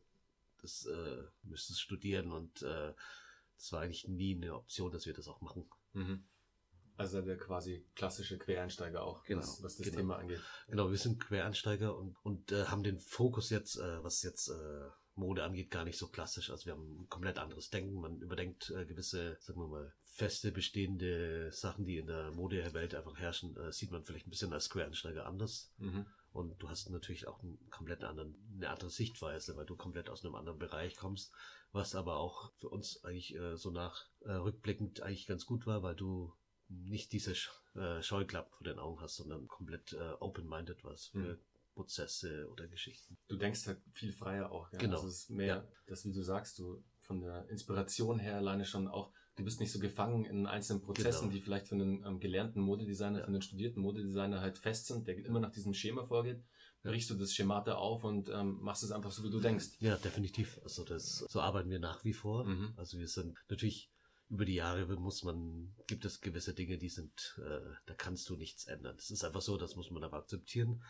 Das 0.60 0.86
äh, 0.86 1.22
müsstest 1.42 1.80
studieren 1.80 2.32
und 2.32 2.62
äh, 2.62 2.92
das 3.56 3.72
war 3.72 3.80
eigentlich 3.80 4.06
nie 4.08 4.36
eine 4.36 4.54
Option, 4.54 4.92
dass 4.92 5.06
wir 5.06 5.14
das 5.14 5.28
auch 5.28 5.40
machen. 5.40 5.68
Mhm. 5.92 6.24
Also 6.96 7.20
ihr 7.20 7.38
quasi 7.38 7.86
klassische 7.94 8.38
Quereinsteiger 8.38 9.02
auch, 9.02 9.24
Genau, 9.24 9.40
was, 9.40 9.62
was 9.62 9.76
das 9.76 9.86
genau. 9.86 9.98
Thema 9.98 10.16
angeht. 10.18 10.40
Genau, 10.68 10.90
wir 10.90 10.98
sind 10.98 11.20
Quereinsteiger 11.20 11.96
und, 11.96 12.16
und 12.22 12.52
äh, 12.52 12.66
haben 12.66 12.82
den 12.82 13.00
Fokus 13.00 13.50
jetzt, 13.50 13.76
äh, 13.76 14.04
was 14.04 14.22
jetzt 14.22 14.48
äh, 14.48 14.88
Mode 15.14 15.44
angeht, 15.44 15.70
gar 15.70 15.84
nicht 15.84 15.98
so 15.98 16.08
klassisch. 16.08 16.50
Also 16.50 16.66
wir 16.66 16.74
haben 16.74 17.02
ein 17.02 17.08
komplett 17.08 17.38
anderes 17.38 17.70
Denken. 17.70 18.00
Man 18.00 18.20
überdenkt 18.20 18.70
äh, 18.70 18.84
gewisse, 18.84 19.36
sagen 19.40 19.60
wir 19.60 19.68
mal, 19.68 19.94
feste, 20.14 20.52
bestehende 20.52 21.50
Sachen, 21.52 21.86
die 21.86 21.96
in 21.96 22.06
der 22.06 22.30
Modewelt 22.32 22.94
einfach 22.94 23.16
herrschen, 23.18 23.56
äh, 23.56 23.72
sieht 23.72 23.90
man 23.90 24.04
vielleicht 24.04 24.26
ein 24.26 24.30
bisschen 24.30 24.52
als 24.52 24.68
Quereinsteiger 24.68 25.26
anders. 25.26 25.72
Mhm. 25.78 26.06
Und 26.32 26.62
du 26.62 26.68
hast 26.68 26.88
natürlich 26.90 27.26
auch 27.28 27.42
einen 27.42 27.58
komplett 27.70 28.04
anderen, 28.04 28.34
eine 28.56 28.70
andere 28.70 28.90
Sichtweise, 28.90 29.56
weil 29.56 29.66
du 29.66 29.76
komplett 29.76 30.08
aus 30.10 30.24
einem 30.24 30.34
anderen 30.34 30.58
Bereich 30.58 30.96
kommst, 30.96 31.32
was 31.72 31.94
aber 31.94 32.16
auch 32.16 32.52
für 32.56 32.68
uns 32.68 33.02
eigentlich 33.04 33.34
äh, 33.34 33.56
so 33.56 33.70
nach 33.70 34.06
äh, 34.20 34.32
rückblickend 34.32 35.02
eigentlich 35.02 35.26
ganz 35.26 35.46
gut 35.46 35.66
war, 35.66 35.82
weil 35.82 35.94
du 35.96 36.34
nicht 36.68 37.12
diese 37.12 37.34
Sch 37.34 37.50
äh, 37.74 38.02
Scheuklappen 38.02 38.52
vor 38.52 38.64
den 38.64 38.78
Augen 38.78 39.00
hast, 39.00 39.16
sondern 39.16 39.46
komplett 39.48 39.94
äh, 39.94 40.12
open-minded 40.20 40.84
warst 40.84 41.10
für 41.10 41.18
Mhm. 41.18 41.38
Prozesse 41.74 42.48
oder 42.50 42.68
Geschichten. 42.68 43.16
Du 43.28 43.36
denkst 43.36 43.66
halt 43.66 43.80
viel 43.94 44.12
freier 44.12 44.52
auch. 44.52 44.70
Gell? 44.70 44.80
Genau. 44.80 44.96
Also 44.96 45.08
es 45.08 45.20
ist 45.22 45.30
mehr, 45.30 45.46
Ja. 45.56 45.68
das, 45.86 46.04
wie 46.04 46.12
du 46.12 46.22
sagst, 46.22 46.58
du 46.58 46.84
von 47.00 47.20
der 47.22 47.48
Inspiration 47.48 48.18
her 48.18 48.36
alleine 48.36 48.66
schon 48.66 48.88
auch, 48.88 49.10
du 49.36 49.44
bist 49.44 49.60
nicht 49.60 49.72
so 49.72 49.78
gefangen 49.78 50.24
in 50.24 50.46
einzelnen 50.46 50.82
Prozessen, 50.82 51.22
Genau. 51.28 51.32
die 51.32 51.40
vielleicht 51.40 51.68
für 51.68 51.74
einen 51.74 52.04
ähm, 52.04 52.20
gelernten 52.20 52.60
Modedesigner, 52.60 53.18
Ja. 53.20 53.24
für 53.24 53.30
einen 53.30 53.42
studierten 53.42 53.80
Modedesigner 53.82 54.40
halt 54.40 54.58
fest 54.58 54.86
sind, 54.86 55.06
der 55.08 55.16
immer 55.24 55.40
nach 55.40 55.52
diesem 55.52 55.74
Schema 55.74 56.04
vorgeht. 56.04 56.42
Brichst 56.82 57.10
du 57.10 57.14
das 57.14 57.32
Schemata 57.32 57.74
auf 57.76 58.02
und 58.02 58.28
ähm, 58.28 58.58
machst 58.60 58.82
es 58.82 58.90
einfach 58.90 59.12
so, 59.12 59.22
wie 59.22 59.30
du 59.30 59.38
denkst. 59.38 59.68
Ja, 59.78 59.96
definitiv. 59.96 60.58
Also 60.64 60.84
das, 60.84 61.18
so 61.18 61.40
arbeiten 61.40 61.70
wir 61.70 61.78
nach 61.78 62.02
wie 62.04 62.12
vor. 62.12 62.44
Mhm. 62.44 62.72
Also 62.76 62.98
wir 62.98 63.06
sind 63.08 63.38
natürlich 63.48 63.88
über 64.28 64.44
die 64.46 64.54
Jahre 64.54 64.86
muss 64.96 65.22
man, 65.24 65.74
gibt 65.86 66.04
es 66.06 66.20
gewisse 66.22 66.54
Dinge, 66.54 66.78
die 66.78 66.88
sind, 66.88 67.38
äh, 67.38 67.60
da 67.86 67.94
kannst 67.94 68.28
du 68.30 68.36
nichts 68.36 68.64
ändern. 68.64 68.96
Das 68.96 69.10
ist 69.10 69.24
einfach 69.24 69.42
so, 69.42 69.58
das 69.58 69.76
muss 69.76 69.90
man 69.90 70.02
aber 70.02 70.16
akzeptieren. 70.16 70.82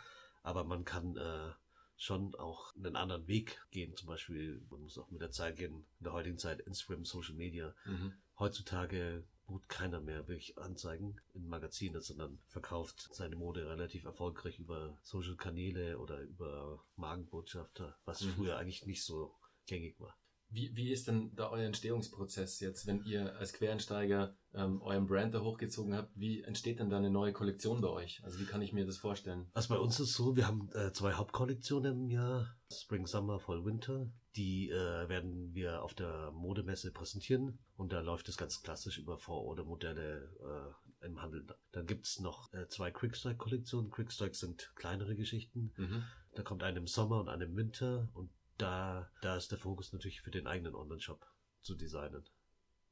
Aber 0.42 0.64
man 0.64 0.84
kann 0.84 1.16
äh, 1.16 1.50
schon 1.96 2.34
auch 2.36 2.74
einen 2.76 2.96
anderen 2.96 3.26
Weg 3.26 3.60
gehen. 3.70 3.94
Zum 3.96 4.06
Beispiel, 4.08 4.64
man 4.70 4.80
muss 4.80 4.96
auch 4.96 5.10
mit 5.10 5.20
der 5.20 5.30
Zeit 5.32 5.56
gehen, 5.56 5.84
in 5.98 6.04
der 6.04 6.12
heutigen 6.12 6.38
Zeit 6.38 6.60
Instagram, 6.60 7.04
Social 7.04 7.34
Media. 7.34 7.74
Mhm. 7.84 8.12
Heutzutage 8.38 9.24
bucht 9.46 9.68
keiner 9.68 10.00
mehr 10.00 10.26
wirklich 10.28 10.56
Anzeigen 10.58 11.20
in 11.34 11.46
Magazinen, 11.46 12.00
sondern 12.00 12.40
verkauft 12.46 13.08
seine 13.12 13.36
Mode 13.36 13.68
relativ 13.68 14.04
erfolgreich 14.04 14.58
über 14.58 14.98
Social 15.02 15.36
Kanäle 15.36 15.98
oder 15.98 16.20
über 16.20 16.84
Magenbotschafter, 16.96 17.96
was 18.04 18.22
Mhm. 18.22 18.30
früher 18.32 18.58
eigentlich 18.58 18.86
nicht 18.86 19.04
so 19.04 19.34
gängig 19.66 20.00
war. 20.00 20.16
Wie, 20.52 20.76
wie 20.76 20.92
ist 20.92 21.08
denn 21.08 21.34
da 21.34 21.48
euer 21.48 21.64
Entstehungsprozess 21.64 22.60
jetzt, 22.60 22.86
wenn 22.86 23.02
ihr 23.04 23.34
als 23.36 23.54
Quereinsteiger 23.54 24.36
ähm, 24.54 24.82
euren 24.82 25.06
Brand 25.06 25.34
da 25.34 25.40
hochgezogen 25.40 25.94
habt? 25.94 26.10
Wie 26.14 26.42
entsteht 26.42 26.78
denn 26.78 26.90
da 26.90 26.98
eine 26.98 27.10
neue 27.10 27.32
Kollektion 27.32 27.80
bei 27.80 27.88
euch? 27.88 28.22
Also 28.22 28.38
wie 28.38 28.44
kann 28.44 28.60
ich 28.60 28.74
mir 28.74 28.84
das 28.84 28.98
vorstellen? 28.98 29.46
Also 29.54 29.72
bei 29.72 29.80
uns 29.80 29.98
ist 29.98 30.10
es 30.10 30.14
so, 30.14 30.36
wir 30.36 30.46
haben 30.46 30.68
äh, 30.74 30.92
zwei 30.92 31.14
Hauptkollektionen 31.14 32.04
im 32.04 32.10
Jahr, 32.10 32.54
Spring, 32.70 33.06
Summer, 33.06 33.40
Fall, 33.40 33.64
Winter. 33.64 34.10
Die 34.36 34.68
äh, 34.68 35.08
werden 35.08 35.54
wir 35.54 35.82
auf 35.82 35.94
der 35.94 36.30
Modemesse 36.32 36.92
präsentieren 36.92 37.58
und 37.76 37.92
da 37.92 38.00
läuft 38.00 38.28
es 38.28 38.36
ganz 38.36 38.62
klassisch 38.62 38.98
über 38.98 39.18
Vorordermodelle 39.18 40.74
äh, 41.02 41.06
im 41.06 41.20
Handel. 41.20 41.46
Dann 41.72 41.86
gibt's 41.86 42.20
noch 42.20 42.52
äh, 42.52 42.68
zwei 42.68 42.90
Quickstrike-Kollektionen. 42.90 43.90
Quickstrike 43.90 44.34
sind 44.34 44.72
kleinere 44.74 45.16
Geschichten. 45.16 45.72
Mhm. 45.76 46.04
Da 46.34 46.42
kommt 46.42 46.62
eine 46.62 46.78
im 46.78 46.86
Sommer 46.86 47.20
und 47.20 47.28
eine 47.28 47.44
im 47.44 47.56
Winter 47.56 48.08
und 48.14 48.30
da, 48.58 49.10
da 49.22 49.36
ist 49.36 49.50
der 49.50 49.58
Fokus 49.58 49.92
natürlich 49.92 50.20
für 50.20 50.30
den 50.30 50.46
eigenen 50.46 50.74
Online-Shop 50.74 51.26
zu 51.62 51.74
designen. 51.74 52.24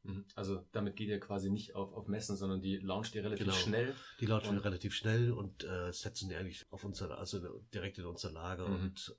Mhm. 0.02 0.24
Also 0.34 0.64
damit 0.72 0.96
geht 0.96 1.08
ihr 1.08 1.20
quasi 1.20 1.50
nicht 1.50 1.74
auf, 1.74 1.92
auf 1.92 2.08
Messen, 2.08 2.36
sondern 2.36 2.62
die 2.62 2.78
launcht 2.78 3.14
ihr 3.14 3.22
relativ 3.24 3.46
Genau. 3.46 3.56
schnell. 3.56 3.94
Die 4.20 4.26
launchen 4.26 4.54
wir 4.56 4.64
relativ 4.64 4.94
schnell 4.94 5.32
und 5.32 5.64
äh, 5.64 5.92
setzen 5.92 6.28
die 6.30 6.36
eigentlich 6.36 6.66
auf 6.72 6.84
unser, 6.84 7.18
also 7.18 7.60
direkt 7.74 7.98
in 7.98 8.06
unser 8.06 8.30
Lager 8.32 8.68
Mhm. 8.68 8.74
und 8.82 9.16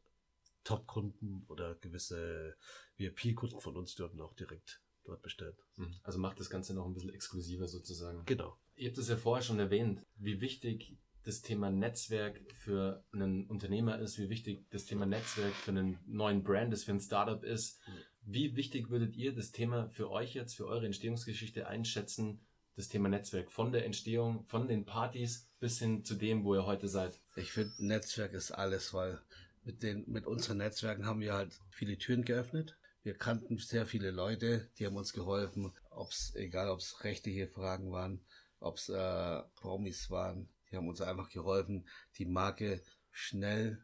Top-Kunden 0.64 1.44
oder 1.48 1.76
gewisse 1.76 2.56
VIP-Kunden 2.98 3.60
von 3.60 3.76
uns 3.78 3.96
dürfen 3.96 4.22
auch 4.22 4.34
direkt 4.34 4.82
dort 5.04 5.22
bestellen. 5.22 5.56
Mhm. 5.78 5.96
Also 6.04 6.20
macht 6.20 6.40
das 6.40 6.50
Ganze 6.50 6.74
noch 6.74 6.86
ein 6.86 6.94
bisschen 6.94 7.14
exklusiver 7.14 7.68
sozusagen. 7.68 8.24
Genau. 8.26 8.58
Ihr 8.76 8.90
habt 8.90 8.98
es 8.98 9.10
ja 9.10 9.18
vorher 9.18 9.44
schon 9.44 9.60
erwähnt, 9.60 10.04
wie 10.16 10.40
wichtig 10.42 10.98
das 11.24 11.42
Thema 11.42 11.70
Netzwerk 11.70 12.40
für 12.54 13.04
einen 13.12 13.46
Unternehmer 13.48 14.00
ist, 14.00 14.18
wie 14.18 14.30
wichtig 14.30 14.66
das 14.70 14.86
Thema 14.86 15.06
Netzwerk 15.06 15.54
für 15.54 15.72
einen 15.72 16.00
neuen 16.06 16.44
Brand 16.44 16.74
ist, 16.74 16.86
für 16.86 16.92
ein 16.92 17.00
Startup 17.00 17.44
ist. 17.44 17.80
Wie 18.24 18.56
wichtig 18.56 18.90
würdet 18.90 19.16
ihr 19.16 19.34
das 19.34 19.52
Thema 19.52 19.90
für 19.90 20.10
euch 20.10 20.34
jetzt, 20.34 20.56
für 20.56 20.68
eure 20.68 20.86
Entstehungsgeschichte 20.86 21.68
einschätzen, 21.68 22.42
das 22.76 22.88
Thema 22.88 23.10
Netzwerk 23.10 23.52
von 23.52 23.72
der 23.72 23.86
Entstehung, 23.86 24.46
von 24.46 24.68
den 24.68 24.86
Partys 24.86 25.48
bis 25.60 25.80
hin 25.80 26.04
zu 26.04 26.16
dem, 26.16 26.44
wo 26.44 26.56
ihr 26.56 26.66
heute 26.66 26.88
seid? 26.88 27.20
Ich 27.36 27.52
finde, 27.52 27.74
Netzwerk 27.80 28.34
ist 28.34 28.52
alles, 28.52 28.94
weil 28.94 29.20
mit 29.64 29.84
den, 29.84 30.06
mit 30.08 30.26
unseren 30.26 30.58
Netzwerken 30.58 31.06
haben 31.06 31.20
wir 31.20 31.34
halt 31.34 31.60
viele 31.70 31.98
Türen 31.98 32.24
geöffnet. 32.24 32.78
Wir 33.04 33.16
kannten 33.16 33.58
sehr 33.58 33.86
viele 33.86 34.12
Leute, 34.12 34.70
die 34.78 34.86
haben 34.86 34.96
uns 34.96 35.14
geholfen, 35.14 35.72
ob's, 35.90 36.34
egal 36.36 36.70
ob's 36.70 37.04
rechtliche 37.04 37.48
Fragen 37.48 37.92
waren, 37.92 38.22
ob's 38.60 38.90
äh, 38.90 39.42
Promis 39.56 40.10
waren, 40.10 40.48
die 40.72 40.78
haben 40.78 40.88
uns 40.88 41.02
einfach 41.02 41.30
geholfen, 41.30 41.88
die 42.18 42.26
Marke 42.26 42.82
schnell 43.12 43.84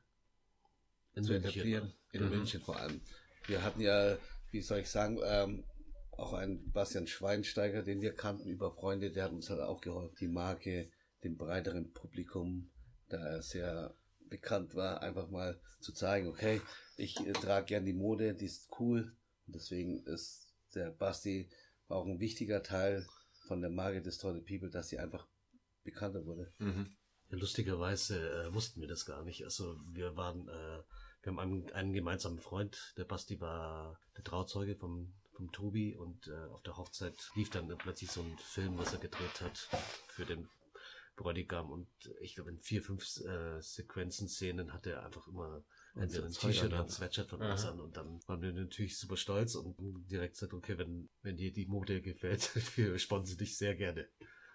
In 1.16 1.24
zu 1.24 1.34
München. 1.34 1.50
etablieren, 1.50 1.94
in 2.14 2.24
Mhm. 2.24 2.30
München 2.30 2.62
vor 2.62 2.78
allem. 2.78 3.02
Wir 3.46 3.64
hatten 3.64 3.82
ja, 3.82 4.18
wie 4.52 4.62
soll 4.62 4.80
ich 4.80 4.90
sagen, 4.90 5.20
ähm, 5.24 5.64
auch 6.12 6.34
einen 6.34 6.72
Bastian 6.72 7.08
Schweinsteiger, 7.08 7.84
den 7.84 8.02
wir 8.02 8.14
kannten 8.14 8.50
über 8.50 8.72
Freunde, 8.72 9.12
der 9.12 9.26
hat 9.26 9.32
uns 9.32 9.50
halt 9.50 9.62
auch 9.62 9.82
geholfen, 9.82 10.16
die 10.20 10.28
Marke 10.28 10.90
dem 11.24 11.38
breiteren 11.38 11.94
Publikum, 11.94 12.70
da 13.10 13.18
er 13.18 13.42
sehr 13.42 13.94
bekannt 14.30 14.76
war, 14.76 15.02
einfach 15.02 15.30
mal 15.30 15.60
zu 15.80 15.94
zeigen, 15.94 16.28
okay, 16.28 16.62
ich 16.98 17.20
äh, 17.26 17.34
trage 17.34 17.66
gern 17.68 17.86
die 17.86 17.94
Mode, 17.94 18.34
die 18.34 18.46
ist 18.46 18.70
cool 18.80 19.16
und 19.46 19.56
deswegen 19.56 20.04
ist 20.06 20.54
der 20.76 20.90
Basti 20.92 21.50
auch 21.88 22.06
ein 22.06 22.20
wichtiger 22.20 22.64
Teil 22.64 23.06
von 23.48 23.62
der 23.62 23.70
Marke 23.70 24.02
Distorted 24.02 24.46
People, 24.46 24.70
dass 24.70 24.90
sie 24.90 25.00
einfach 25.00 25.26
bekannter 25.88 26.26
wurde. 26.26 26.52
Mhm. 26.60 26.96
Ja, 27.30 27.38
lustigerweise 27.38 28.46
äh, 28.46 28.54
wussten 28.54 28.82
wir 28.82 28.88
das 28.88 29.06
gar 29.06 29.24
nicht. 29.24 29.44
Also 29.44 29.78
wir 29.92 30.16
waren, 30.16 30.48
äh, 30.48 30.84
wir 31.22 31.32
haben 31.32 31.40
einen, 31.40 31.72
einen 31.72 31.94
gemeinsamen 31.94 32.40
Freund, 32.40 32.94
der 32.98 33.06
Basti 33.06 33.40
war 33.42 34.00
der 34.16 34.24
Trauzeuge 34.24 34.76
vom, 34.76 35.14
vom 35.32 35.52
Tobi 35.52 35.96
und 35.96 36.28
äh, 36.28 36.46
auf 36.52 36.62
der 36.64 36.78
Hochzeit 36.78 37.16
lief 37.36 37.50
dann 37.50 37.68
plötzlich 37.78 38.12
so 38.12 38.22
ein 38.22 38.38
Film, 38.38 38.78
was 38.78 38.94
er 38.94 39.00
gedreht 39.00 39.42
hat 39.42 39.58
für 40.08 40.26
den 40.26 40.48
Bräutigam 41.16 41.72
und 41.72 41.88
ich 42.22 42.36
glaube 42.36 42.52
in 42.52 42.60
vier, 42.60 42.84
fünf 42.84 43.04
äh, 43.22 43.60
Sequenzen, 43.60 44.30
Szenen 44.30 44.72
hat 44.72 44.86
er 44.86 45.04
einfach 45.04 45.28
immer 45.28 45.64
ein 45.96 46.10
T-Shirt 46.10 46.68
oder 46.68 46.84
ein 46.84 46.90
Sweatshirt 46.90 47.30
von 47.30 47.42
uns 47.42 47.66
an 47.66 47.80
und 47.80 47.98
dann 47.98 48.20
waren 48.28 48.42
wir 48.42 48.54
natürlich 48.54 49.00
super 49.00 49.18
stolz 49.18 49.56
und 49.56 49.76
direkt 50.12 50.36
gesagt, 50.36 50.54
okay, 50.54 50.78
wenn, 50.78 51.10
wenn 51.24 51.36
dir 51.36 51.52
die 51.52 51.66
Mode 51.66 52.02
gefällt, 52.02 52.52
wir 52.78 53.00
sponsern 53.00 53.38
dich 53.38 53.58
sehr 53.58 53.76
gerne. 53.76 54.08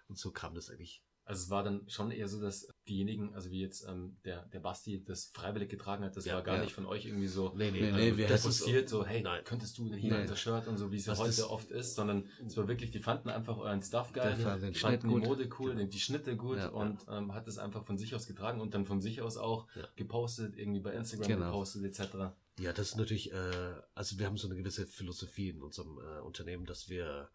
Und 0.07 0.17
so 0.17 0.31
kam 0.31 0.55
das 0.55 0.69
eigentlich 0.69 1.03
also 1.25 1.43
es 1.43 1.49
war 1.49 1.63
dann 1.63 1.87
schon 1.87 2.11
eher 2.11 2.27
so, 2.27 2.41
dass 2.41 2.67
diejenigen, 2.87 3.33
also 3.33 3.49
wie 3.49 3.61
jetzt 3.61 3.87
ähm, 3.87 4.17
der, 4.25 4.45
der 4.47 4.59
Basti 4.59 5.03
das 5.03 5.31
freiwillig 5.33 5.69
getragen 5.69 6.03
hat, 6.03 6.17
das 6.17 6.25
ja, 6.25 6.35
war 6.35 6.43
gar 6.43 6.57
ja. 6.57 6.63
nicht 6.63 6.73
von 6.73 6.85
euch 6.85 7.05
irgendwie 7.05 7.27
so 7.27 7.53
nee, 7.55 7.71
nee, 7.71 7.91
nee, 7.91 8.11
nee 8.11 8.27
das 8.27 8.43
passiert 8.43 8.89
so, 8.89 9.05
hey, 9.05 9.21
nein. 9.21 9.41
könntest 9.45 9.77
du 9.77 9.93
hier 9.93 10.13
nee. 10.13 10.21
unser 10.21 10.35
Shirt 10.35 10.67
und 10.67 10.77
so, 10.77 10.91
wie 10.91 10.97
es 10.97 11.05
ja 11.05 11.17
heute 11.17 11.29
ist, 11.29 11.43
oft 11.43 11.71
ist, 11.71 11.95
sondern 11.95 12.27
es 12.45 12.57
war 12.57 12.67
wirklich, 12.67 12.91
die 12.91 12.99
fanden 12.99 13.29
einfach 13.29 13.57
euren 13.57 13.81
Stuff 13.81 14.11
geil, 14.11 14.35
die 14.35 14.77
fanden 14.77 15.07
die 15.09 15.15
Mode 15.15 15.49
cool, 15.59 15.75
genau. 15.75 15.85
die 15.89 15.99
Schnitte 15.99 16.35
gut 16.35 16.57
ja, 16.57 16.67
und 16.67 17.05
ähm, 17.09 17.33
hat 17.33 17.47
es 17.47 17.57
einfach 17.57 17.85
von 17.85 17.97
sich 17.97 18.13
aus 18.15 18.27
getragen 18.27 18.59
und 18.59 18.73
dann 18.73 18.85
von 18.85 18.99
sich 18.99 19.21
aus 19.21 19.37
auch 19.37 19.67
gepostet, 19.95 20.57
irgendwie 20.57 20.81
bei 20.81 20.91
Instagram 20.91 21.27
genau. 21.27 21.45
gepostet 21.45 21.85
etc. 21.85 22.33
Ja, 22.59 22.73
das 22.73 22.89
ist 22.89 22.97
natürlich, 22.97 23.31
äh, 23.31 23.75
also 23.95 24.19
wir 24.19 24.25
haben 24.25 24.37
so 24.37 24.47
eine 24.47 24.57
gewisse 24.57 24.85
Philosophie 24.85 25.49
in 25.49 25.63
unserem 25.63 25.99
äh, 25.99 26.19
Unternehmen, 26.19 26.65
dass 26.65 26.89
wir, 26.89 27.29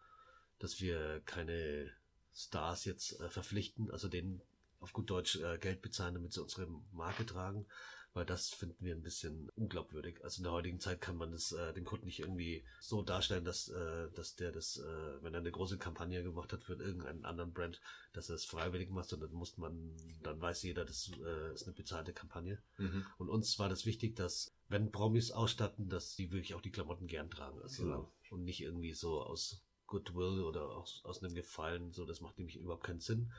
dass 0.59 0.79
wir 0.79 1.21
keine 1.25 1.91
Stars 2.33 2.85
jetzt 2.85 3.19
äh, 3.19 3.29
verpflichten, 3.29 3.91
also 3.91 4.07
denen 4.07 4.41
auf 4.79 4.93
gut 4.93 5.09
Deutsch 5.09 5.35
äh, 5.37 5.57
Geld 5.57 5.81
bezahlen, 5.81 6.13
damit 6.13 6.33
sie 6.33 6.41
unsere 6.41 6.67
Marke 6.91 7.25
tragen, 7.25 7.65
weil 8.13 8.25
das 8.25 8.49
finden 8.49 8.83
wir 8.83 8.95
ein 8.95 9.03
bisschen 9.03 9.49
unglaubwürdig. 9.55 10.23
Also 10.23 10.39
in 10.39 10.43
der 10.43 10.53
heutigen 10.53 10.79
Zeit 10.79 11.01
kann 11.01 11.17
man 11.17 11.31
das 11.31 11.51
äh, 11.51 11.73
dem 11.73 11.85
Kunden 11.85 12.05
nicht 12.05 12.19
irgendwie 12.19 12.63
so 12.79 13.01
darstellen, 13.01 13.45
dass, 13.45 13.69
äh, 13.69 14.09
dass 14.15 14.35
der 14.35 14.51
das, 14.51 14.77
äh, 14.77 15.23
wenn 15.23 15.33
er 15.33 15.41
eine 15.41 15.51
große 15.51 15.77
Kampagne 15.77 16.23
gemacht 16.23 16.51
hat 16.53 16.63
für 16.63 16.73
irgendeinen 16.73 17.25
anderen 17.25 17.53
Brand, 17.53 17.81
dass 18.13 18.29
er 18.29 18.35
es 18.35 18.45
freiwillig 18.45 18.89
macht, 18.89 19.09
sondern 19.09 19.31
muss 19.33 19.57
man, 19.57 19.95
dann 20.23 20.41
weiß 20.41 20.63
jeder, 20.63 20.85
das 20.85 21.11
äh, 21.23 21.53
ist 21.53 21.63
eine 21.63 21.73
bezahlte 21.73 22.13
Kampagne. 22.13 22.61
Mhm. 22.77 23.05
Und 23.17 23.29
uns 23.29 23.59
war 23.59 23.69
das 23.69 23.85
wichtig, 23.85 24.15
dass 24.15 24.55
wenn 24.69 24.91
Promis 24.91 25.31
ausstatten, 25.31 25.89
dass 25.89 26.15
die 26.15 26.31
wirklich 26.31 26.55
auch 26.55 26.61
die 26.61 26.71
Klamotten 26.71 27.07
gern 27.07 27.29
tragen. 27.29 27.61
Also, 27.61 27.83
genau. 27.83 28.11
Und 28.31 28.43
nicht 28.43 28.61
irgendwie 28.61 28.93
so 28.93 29.21
aus 29.21 29.63
Goodwill 29.89 30.43
oder 30.43 30.69
aus, 30.69 31.01
aus 31.03 31.21
einem 31.21 31.35
Gefallen, 31.35 31.91
so, 31.91 32.05
das 32.05 32.21
macht 32.21 32.37
nämlich 32.37 32.57
überhaupt 32.57 32.83
keinen 32.83 33.01
Sinn. 33.01 33.31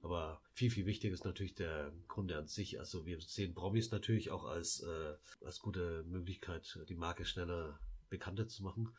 Aber 0.00 0.40
viel, 0.52 0.70
viel 0.70 0.86
wichtiger 0.86 1.12
ist 1.12 1.24
natürlich 1.24 1.56
der 1.56 1.92
Kunde 2.06 2.38
an 2.38 2.46
sich. 2.46 2.78
Also 2.78 3.04
wir 3.04 3.20
sehen 3.20 3.54
Promis 3.54 3.90
natürlich 3.90 4.30
auch 4.30 4.44
als, 4.44 4.80
äh, 4.80 5.14
als 5.44 5.58
gute 5.58 6.04
Möglichkeit, 6.04 6.78
die 6.88 6.94
Marke 6.94 7.24
schneller 7.24 7.80
bekannter 8.08 8.46
zu 8.46 8.62
machen. 8.62 8.94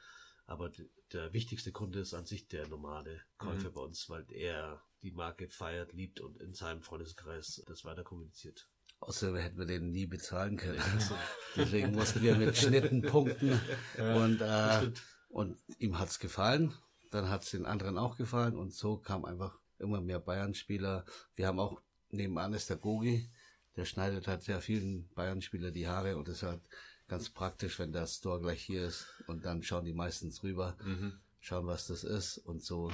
Aber 0.45 0.71
der 1.13 1.31
wichtigste 1.31 1.71
Kunde 1.71 1.99
ist 1.99 2.13
an 2.13 2.25
sich 2.25 2.47
der 2.47 2.67
normale 2.67 3.21
Käufer 3.37 3.69
mhm. 3.69 3.73
bei 3.73 3.81
uns, 3.81 4.09
weil 4.09 4.25
er 4.31 4.83
die 5.01 5.11
Marke 5.11 5.47
feiert, 5.47 5.93
liebt 5.93 6.19
und 6.19 6.37
in 6.41 6.53
seinem 6.53 6.81
Freundeskreis 6.81 7.63
das 7.65 7.85
weiter 7.85 8.03
kommuniziert. 8.03 8.67
Außerdem 8.99 9.37
hätten 9.37 9.57
wir 9.57 9.65
den 9.65 9.91
nie 9.91 10.05
bezahlen 10.05 10.57
können. 10.57 10.81
Also, 10.93 11.15
deswegen 11.55 11.93
mussten 11.93 12.21
wir 12.21 12.35
mit 12.35 12.57
Schnitten 12.57 13.01
punkten. 13.01 13.59
Ja, 13.97 14.15
und, 14.15 14.41
äh, 14.41 14.91
und 15.29 15.57
ihm 15.77 15.97
hat's 15.99 16.19
gefallen. 16.19 16.73
Dann 17.09 17.29
hat 17.29 17.43
es 17.43 17.51
den 17.51 17.65
anderen 17.65 17.97
auch 17.97 18.17
gefallen 18.17 18.55
und 18.55 18.73
so 18.73 18.97
kam 18.97 19.25
einfach 19.25 19.57
immer 19.79 20.01
mehr 20.01 20.19
Bayern-Spieler. 20.19 21.05
Wir 21.35 21.47
haben 21.47 21.59
auch 21.59 21.81
nebenan 22.11 22.53
ist 22.53 22.69
der 22.69 22.77
Gogi, 22.77 23.29
der 23.75 23.85
schneidet 23.85 24.27
halt 24.27 24.43
sehr 24.43 24.61
vielen 24.61 25.09
Bayern-Spieler 25.15 25.71
die 25.71 25.87
Haare 25.87 26.17
und 26.17 26.27
das 26.27 26.37
ist 26.37 26.43
halt 26.43 26.61
ganz 27.07 27.29
praktisch, 27.29 27.79
wenn 27.79 27.91
der 27.91 28.07
Store 28.07 28.39
gleich 28.39 28.61
hier 28.61 28.85
ist 28.85 29.07
und 29.27 29.45
dann 29.45 29.63
schauen 29.63 29.85
die 29.85 29.93
meistens 29.93 30.43
rüber, 30.43 30.77
mhm. 30.83 31.13
schauen, 31.39 31.65
was 31.67 31.87
das 31.87 32.03
ist 32.03 32.37
und 32.37 32.63
so 32.63 32.91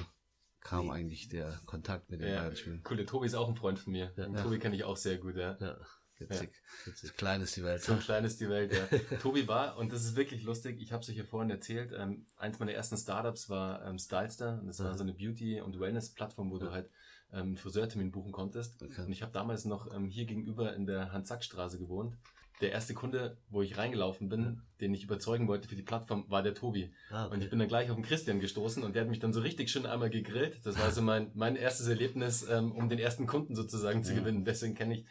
kam 0.60 0.90
eigentlich 0.90 1.28
der 1.28 1.60
Kontakt 1.66 2.10
mit 2.10 2.20
den 2.20 2.28
ja, 2.28 2.40
Bayern-Spielern. 2.40 2.82
Cool, 2.88 2.96
der 2.96 3.06
Tobi 3.06 3.26
ist 3.26 3.34
auch 3.34 3.48
ein 3.48 3.54
Freund 3.54 3.78
von 3.78 3.92
mir. 3.92 4.12
Ja. 4.16 4.42
Tobi 4.42 4.58
kenne 4.58 4.74
ich 4.74 4.84
auch 4.84 4.96
sehr 4.96 5.18
gut, 5.18 5.36
ja. 5.36 5.56
ja. 5.60 5.76
Witzig. 6.18 6.50
Ja. 6.86 6.92
So 6.94 7.12
klein 7.16 7.40
ist 7.42 7.56
die 7.56 7.62
Welt. 7.62 7.82
So 7.82 7.96
klein 7.96 8.24
ist 8.24 8.40
die 8.40 8.48
Welt, 8.48 8.72
ja. 8.72 8.98
Tobi 9.18 9.46
war, 9.46 9.76
und 9.76 9.92
das 9.92 10.04
ist 10.04 10.16
wirklich 10.16 10.44
lustig, 10.44 10.80
ich 10.80 10.92
habe 10.92 11.02
es 11.02 11.10
euch 11.10 11.16
ja 11.16 11.24
vorhin 11.24 11.50
erzählt, 11.50 11.92
ähm, 11.96 12.24
eins 12.38 12.58
meiner 12.58 12.72
ersten 12.72 12.96
Startups 12.96 13.50
war 13.50 13.84
ähm, 13.84 13.98
Stylester. 13.98 14.58
Und 14.60 14.68
das 14.68 14.82
war 14.82 14.96
so 14.96 15.02
eine 15.02 15.12
Beauty- 15.12 15.60
und 15.60 15.78
Wellness-Plattform, 15.78 16.50
wo 16.50 16.58
ja. 16.58 16.64
du 16.64 16.72
halt 16.72 16.90
ähm, 17.32 17.56
Friseurtermin 17.56 18.10
buchen 18.10 18.32
konntest. 18.32 18.82
Okay. 18.82 19.02
Und 19.02 19.12
ich 19.12 19.22
habe 19.22 19.32
damals 19.32 19.64
noch 19.64 19.92
ähm, 19.94 20.08
hier 20.08 20.24
gegenüber 20.24 20.74
in 20.74 20.86
der 20.86 21.12
Hans-Sack-Straße 21.12 21.78
gewohnt. 21.78 22.16
Der 22.62 22.72
erste 22.72 22.94
Kunde, 22.94 23.36
wo 23.50 23.60
ich 23.60 23.76
reingelaufen 23.76 24.30
bin, 24.30 24.42
ja. 24.42 24.56
den 24.80 24.94
ich 24.94 25.04
überzeugen 25.04 25.46
wollte 25.46 25.68
für 25.68 25.76
die 25.76 25.82
Plattform, 25.82 26.24
war 26.30 26.42
der 26.42 26.54
Tobi. 26.54 26.90
Ah, 27.10 27.26
okay. 27.26 27.34
Und 27.34 27.42
ich 27.42 27.50
bin 27.50 27.58
dann 27.58 27.68
gleich 27.68 27.90
auf 27.90 27.96
den 27.96 28.04
Christian 28.04 28.40
gestoßen 28.40 28.82
und 28.82 28.94
der 28.94 29.02
hat 29.02 29.10
mich 29.10 29.18
dann 29.18 29.34
so 29.34 29.40
richtig 29.40 29.70
schön 29.70 29.84
einmal 29.84 30.08
gegrillt. 30.08 30.64
Das 30.64 30.78
war 30.78 30.90
so 30.90 31.02
mein, 31.02 31.30
mein 31.34 31.56
erstes 31.56 31.86
Erlebnis, 31.88 32.48
ähm, 32.48 32.72
um 32.72 32.88
den 32.88 32.98
ersten 32.98 33.26
Kunden 33.26 33.54
sozusagen 33.54 34.02
zu 34.02 34.14
gewinnen. 34.14 34.46
Deswegen 34.46 34.74
kenne 34.74 34.94
ich 34.94 35.06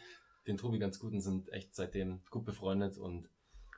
den 0.46 0.56
Tobi 0.56 0.78
ganz 0.78 0.98
gut 0.98 1.12
und 1.12 1.20
sind 1.20 1.52
echt 1.52 1.74
seitdem 1.74 2.20
gut 2.30 2.44
befreundet 2.44 2.98
und 2.98 3.28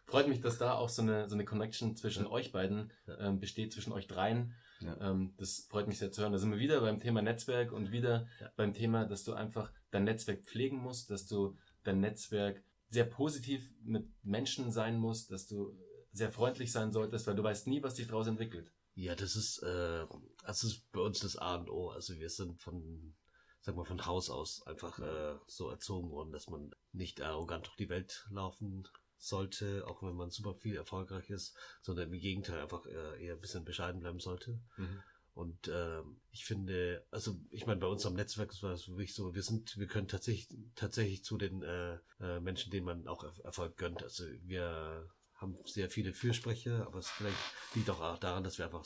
freut 0.07 0.29
mich, 0.29 0.41
dass 0.41 0.59
da 0.59 0.75
auch 0.75 0.89
so 0.89 1.03
eine, 1.03 1.29
so 1.29 1.35
eine 1.35 1.45
Connection 1.45 1.97
zwischen 1.97 2.25
ja. 2.25 2.31
euch 2.31 2.53
beiden 2.53 2.93
ähm, 3.19 3.41
besteht, 3.41 3.73
zwischen 3.73 3.93
euch 3.93 4.07
dreien. 4.07 4.55
Ja. 4.81 5.11
Ähm, 5.11 5.35
das 5.37 5.67
freut 5.69 5.89
mich 5.89 5.99
sehr 5.99 6.13
zu 6.13 6.23
hören. 6.23 6.33
Da 6.33 6.39
sind 6.39 6.51
wir 6.51 6.59
wieder 6.59 6.81
beim 6.81 7.01
Thema 7.01 7.23
Netzwerk 7.23 7.73
und 7.73 7.93
wieder 7.93 8.27
ja. 8.41 8.51
beim 8.57 8.73
Thema, 8.73 9.05
dass 9.05 9.25
du 9.25 9.35
einfach 9.35 9.73
dein 9.91 10.05
Netzwerk 10.05 10.45
pflegen 10.45 10.79
musst, 10.79 11.11
dass 11.11 11.27
du 11.27 11.57
dein 11.85 12.01
Netzwerk 12.01 12.63
sehr 12.91 13.05
positiv 13.05 13.71
mit 13.83 14.07
Menschen 14.23 14.73
sein 14.73 14.99
musst, 14.99 15.31
dass 15.31 15.47
du 15.47 15.77
sehr 16.13 16.33
freundlich 16.33 16.73
sein 16.73 16.91
solltest, 16.91 17.27
weil 17.27 17.37
du 17.37 17.43
weißt 17.43 17.67
nie, 17.67 17.83
was 17.83 17.97
sich 17.97 18.07
daraus 18.07 18.27
entwickelt. 18.27 18.73
Ja, 18.95 19.15
das 19.15 19.37
ist, 19.37 19.63
äh, 19.63 20.07
das 20.45 20.65
ist 20.65 20.91
bei 20.91 21.01
uns 21.01 21.21
das 21.21 21.37
A 21.37 21.57
und 21.57 21.71
O. 21.71 21.91
Also 21.91 22.19
wir 22.19 22.31
sind 22.31 22.61
von 22.61 23.15
sag 23.61 23.77
mal, 23.77 23.85
von 23.85 24.07
Haus 24.07 24.31
aus 24.31 24.67
einfach 24.67 24.99
äh, 24.99 25.37
so 25.47 25.69
erzogen 25.69 26.11
worden, 26.11 26.33
dass 26.33 26.49
man 26.49 26.75
nicht 26.93 27.21
arrogant 27.21 27.67
durch 27.67 27.77
die 27.77 27.89
Welt 27.89 28.27
laufen 28.31 28.89
sollte, 29.19 29.85
auch 29.87 30.03
wenn 30.03 30.15
man 30.15 30.31
super 30.31 30.55
viel 30.55 30.77
erfolgreich 30.77 31.29
ist, 31.31 31.57
sondern 31.83 32.13
im 32.13 32.19
Gegenteil 32.19 32.61
einfach 32.61 32.87
äh, 32.87 33.25
eher 33.25 33.35
ein 33.35 33.41
bisschen 33.41 33.65
bescheiden 33.65 34.01
bleiben 34.01 34.21
sollte. 34.21 34.61
Mhm. 34.77 35.03
Und 35.35 35.69
äh, 35.69 36.03
ich 36.33 36.45
finde, 36.45 37.07
also 37.13 37.39
ich 37.51 37.65
meine, 37.65 37.79
bei 37.79 37.87
uns 37.87 38.05
am 38.07 38.15
Netzwerk 38.15 38.61
war 38.63 38.73
es 38.73 38.89
wirklich 38.89 39.15
so, 39.15 39.35
wir 39.35 39.43
sind, 39.43 39.77
wir 39.77 39.87
können 39.87 40.09
tatsächlich 40.09 40.49
tatsächlich 40.75 41.23
zu 41.23 41.39
den 41.39 41.63
äh, 41.63 41.99
äh, 42.21 42.41
Menschen, 42.41 42.73
denen 42.73 42.87
man 42.87 43.07
auch 43.07 43.25
Erfolg 43.45 43.77
gönnt. 43.77 44.03
Also 44.03 44.25
wir 44.43 45.09
haben 45.35 45.57
sehr 45.65 45.91
viele 45.91 46.13
Fürsprecher, 46.13 46.85
aber 46.87 46.99
es 46.99 47.09
vielleicht 47.09 47.37
liegt 47.75 47.89
auch 47.89 48.19
daran, 48.19 48.43
dass 48.43 48.59
wir 48.59 48.65
einfach 48.65 48.85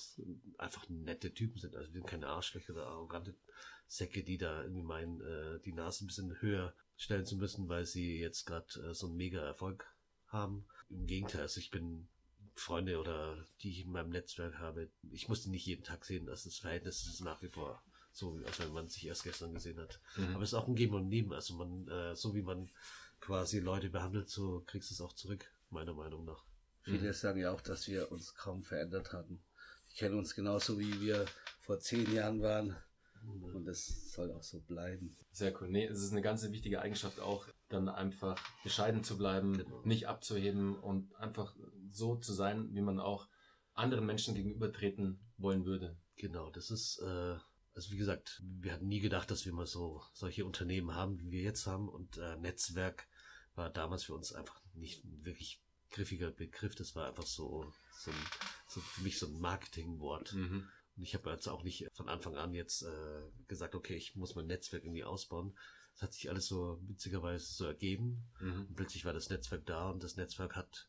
einfach 0.58 0.86
nette 0.90 1.32
Typen 1.32 1.58
sind. 1.58 1.74
Also 1.74 1.88
wir 1.88 2.00
sind 2.00 2.06
keine 2.06 2.26
Arschlöcher 2.26 2.74
oder 2.74 2.86
arrogante 2.86 3.34
Säcke, 3.92 4.22
die 4.22 4.38
da 4.38 4.62
irgendwie 4.62 4.82
meinen, 4.82 5.20
äh, 5.20 5.60
die 5.60 5.74
Nase 5.74 6.02
ein 6.02 6.06
bisschen 6.06 6.40
höher 6.40 6.72
stellen 6.96 7.26
zu 7.26 7.36
müssen, 7.36 7.68
weil 7.68 7.84
sie 7.84 8.18
jetzt 8.18 8.46
gerade 8.46 8.66
äh, 8.80 8.94
so 8.94 9.06
einen 9.06 9.18
mega 9.18 9.42
Erfolg 9.42 9.86
haben. 10.28 10.64
Im 10.88 11.06
Gegenteil, 11.06 11.42
also 11.42 11.60
ich 11.60 11.70
bin 11.70 12.08
Freunde 12.54 12.98
oder 12.98 13.46
die 13.60 13.70
ich 13.70 13.82
in 13.82 13.92
meinem 13.92 14.08
Netzwerk 14.08 14.58
habe, 14.58 14.88
ich 15.10 15.28
muss 15.28 15.42
die 15.42 15.50
nicht 15.50 15.66
jeden 15.66 15.84
Tag 15.84 16.06
sehen. 16.06 16.30
Also 16.30 16.48
das 16.48 16.58
Verhältnis 16.58 17.06
ist 17.06 17.20
nach 17.20 17.42
wie 17.42 17.50
vor 17.50 17.82
so, 18.12 18.40
als 18.46 18.60
wenn 18.60 18.72
man 18.72 18.88
sich 18.88 19.06
erst 19.06 19.24
gestern 19.24 19.52
gesehen 19.52 19.78
hat. 19.78 20.00
Mhm. 20.16 20.36
Aber 20.36 20.42
es 20.42 20.50
ist 20.50 20.54
auch 20.54 20.68
ein 20.68 20.74
Geben 20.74 20.94
und 20.94 21.08
Nehmen. 21.08 21.34
Also 21.34 21.54
man, 21.54 21.86
äh, 21.88 22.16
so 22.16 22.34
wie 22.34 22.42
man 22.42 22.70
quasi 23.20 23.60
Leute 23.60 23.90
behandelt, 23.90 24.30
so 24.30 24.62
kriegst 24.66 24.88
du 24.88 24.94
es 24.94 25.02
auch 25.02 25.12
zurück, 25.12 25.44
meiner 25.68 25.92
Meinung 25.92 26.24
nach. 26.24 26.46
Viele 26.80 27.08
mhm. 27.08 27.12
sagen 27.12 27.40
ja 27.40 27.52
auch, 27.52 27.60
dass 27.60 27.88
wir 27.88 28.10
uns 28.10 28.34
kaum 28.34 28.62
verändert 28.62 29.12
hatten. 29.12 29.42
Ich 29.90 29.96
kenne 29.96 30.16
uns 30.16 30.34
genauso 30.34 30.78
wie 30.78 30.98
wir 31.02 31.26
vor 31.60 31.78
zehn 31.78 32.10
Jahren 32.10 32.40
waren. 32.40 32.74
Und 33.24 33.64
das 33.66 34.12
soll 34.12 34.32
auch 34.32 34.42
so 34.42 34.60
bleiben. 34.60 35.16
Sehr 35.30 35.52
cool. 35.60 35.68
Nee, 35.68 35.86
es 35.86 36.02
ist 36.02 36.12
eine 36.12 36.22
ganz 36.22 36.42
wichtige 36.50 36.80
Eigenschaft 36.80 37.20
auch, 37.20 37.46
dann 37.68 37.88
einfach 37.88 38.38
bescheiden 38.62 39.04
zu 39.04 39.16
bleiben, 39.16 39.58
genau. 39.58 39.82
nicht 39.84 40.08
abzuheben 40.08 40.76
und 40.76 41.14
einfach 41.16 41.54
so 41.90 42.16
zu 42.16 42.32
sein, 42.32 42.74
wie 42.74 42.80
man 42.80 42.98
auch 43.00 43.28
anderen 43.74 44.06
Menschen 44.06 44.34
gegenübertreten 44.34 45.20
wollen 45.38 45.64
würde. 45.64 45.96
Genau, 46.16 46.50
das 46.50 46.70
ist, 46.70 46.98
äh, 46.98 47.36
also 47.74 47.90
wie 47.90 47.96
gesagt, 47.96 48.42
wir 48.44 48.72
hatten 48.72 48.88
nie 48.88 49.00
gedacht, 49.00 49.30
dass 49.30 49.46
wir 49.46 49.52
mal 49.52 49.66
so 49.66 50.02
solche 50.12 50.44
Unternehmen 50.44 50.94
haben, 50.94 51.18
wie 51.18 51.30
wir 51.30 51.42
jetzt 51.42 51.66
haben. 51.66 51.88
Und 51.88 52.18
äh, 52.18 52.36
Netzwerk 52.36 53.06
war 53.54 53.70
damals 53.70 54.04
für 54.04 54.14
uns 54.14 54.32
einfach 54.32 54.60
nicht 54.74 55.02
wirklich 55.04 55.62
griffiger 55.90 56.30
Begriff. 56.30 56.74
Das 56.74 56.94
war 56.94 57.08
einfach 57.08 57.26
so, 57.26 57.72
so, 57.98 58.10
ein, 58.10 58.16
so 58.66 58.80
für 58.80 59.02
mich 59.02 59.18
so 59.18 59.26
ein 59.26 59.38
Marketingwort. 59.38 60.32
Mhm. 60.34 60.68
Und 60.96 61.02
ich 61.02 61.14
habe 61.14 61.30
jetzt 61.30 61.48
auch 61.48 61.62
nicht 61.62 61.88
von 61.94 62.08
Anfang 62.08 62.36
an 62.36 62.54
jetzt 62.54 62.82
äh, 62.82 63.22
gesagt, 63.48 63.74
okay, 63.74 63.96
ich 63.96 64.14
muss 64.14 64.34
mein 64.34 64.46
Netzwerk 64.46 64.84
irgendwie 64.84 65.04
ausbauen. 65.04 65.56
Es 65.94 66.02
hat 66.02 66.12
sich 66.12 66.28
alles 66.30 66.46
so 66.46 66.78
witzigerweise 66.82 67.46
so 67.52 67.66
ergeben. 67.66 68.30
Mhm. 68.40 68.66
Und 68.68 68.76
plötzlich 68.76 69.04
war 69.04 69.12
das 69.12 69.30
Netzwerk 69.30 69.66
da 69.66 69.90
und 69.90 70.02
das 70.02 70.16
Netzwerk 70.16 70.56
hat 70.56 70.88